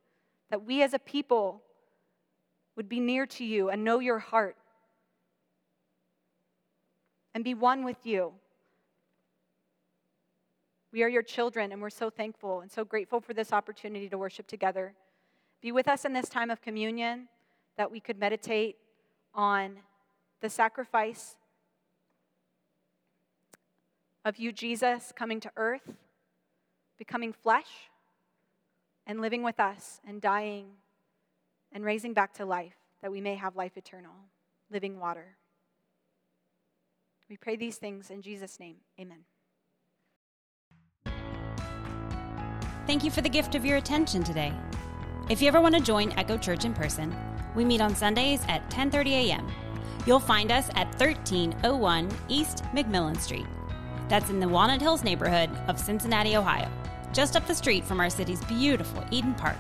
that 0.50 0.66
we 0.66 0.84
as 0.84 0.94
a 0.94 1.00
people 1.00 1.64
would 2.76 2.88
be 2.88 3.00
near 3.00 3.26
to 3.26 3.44
you 3.44 3.70
and 3.70 3.84
know 3.84 4.00
your 4.00 4.20
heart 4.20 4.56
and 7.34 7.44
be 7.44 7.54
one 7.54 7.84
with 7.84 8.06
you. 8.06 8.34
We 10.92 11.02
are 11.02 11.10
your 11.10 11.24
children, 11.24 11.72
and 11.72 11.82
we're 11.82 11.90
so 11.90 12.10
thankful 12.10 12.62
and 12.62 12.72
so 12.72 12.86
grateful 12.86 13.20
for 13.20 13.34
this 13.34 13.52
opportunity 13.52 14.08
to 14.10 14.18
worship 14.18 14.48
together. 14.48 14.94
Be 15.62 15.72
with 15.72 15.88
us 15.88 16.06
in 16.06 16.14
this 16.14 16.30
time 16.30 16.52
of 16.52 16.62
communion 16.62 17.28
that 17.78 17.92
we 17.92 18.00
could 18.00 18.20
meditate 18.20 18.78
on 19.34 19.78
the 20.42 20.50
sacrifice 20.50 21.36
of 24.24 24.38
you, 24.38 24.52
Jesus, 24.52 25.12
coming 25.16 25.40
to 25.40 25.52
earth, 25.58 25.96
becoming 26.98 27.34
flesh 27.34 27.90
and 29.08 29.20
living 29.20 29.44
with 29.44 29.60
us 29.60 30.00
and 30.08 30.22
dying 30.22 30.68
and 31.72 31.84
raising 31.84 32.14
back 32.14 32.34
to 32.36 32.46
life 32.46 32.76
that 33.02 33.12
we 33.12 33.20
may 33.20 33.36
have 33.36 33.56
life 33.56 33.76
eternal, 33.78 34.14
living 34.72 35.00
water. 35.00 35.36
We 37.34 37.38
pray 37.38 37.56
these 37.56 37.78
things 37.78 38.12
in 38.12 38.22
Jesus' 38.22 38.60
name. 38.60 38.76
Amen. 39.02 39.24
Thank 42.86 43.04
you 43.04 43.10
for 43.10 43.22
the 43.22 43.30
gift 43.30 43.56
of 43.56 43.66
your 43.66 43.78
attention 43.78 44.24
today. 44.24 44.54
If 45.32 45.42
you 45.42 45.48
ever 45.48 45.60
want 45.60 45.74
to 45.74 45.82
join 45.82 46.12
Echo 46.12 46.38
Church 46.38 46.64
in 46.64 46.76
person, 46.76 47.12
we 47.56 47.66
meet 47.66 47.82
on 47.82 47.96
Sundays 47.96 48.42
at 48.48 48.70
10:30 48.70 49.14
a.m. 49.14 49.48
You'll 50.06 50.20
find 50.20 50.52
us 50.52 50.70
at 50.76 50.86
1301 51.00 52.12
East 52.28 52.66
McMillan 52.66 53.20
Street. 53.20 53.48
That's 54.10 54.30
in 54.30 54.40
the 54.40 54.48
Walnut 54.48 54.80
Hills 54.80 55.04
neighborhood 55.04 55.50
of 55.68 55.80
Cincinnati, 55.80 56.36
Ohio, 56.38 56.70
just 57.14 57.36
up 57.36 57.48
the 57.48 57.56
street 57.56 57.84
from 57.84 58.00
our 58.00 58.12
city's 58.12 58.46
beautiful 58.46 59.04
Eden 59.10 59.34
Park. 59.34 59.58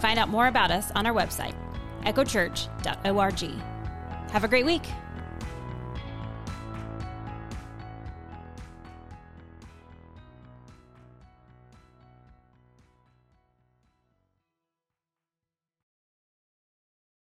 Find 0.00 0.18
out 0.18 0.30
more 0.30 0.46
about 0.46 0.70
us 0.70 0.90
on 0.92 1.04
our 1.04 1.12
website, 1.12 1.56
echochurch.org. 2.04 3.60
Have 4.30 4.44
a 4.44 4.48
great 4.48 4.64
week. 4.64 4.86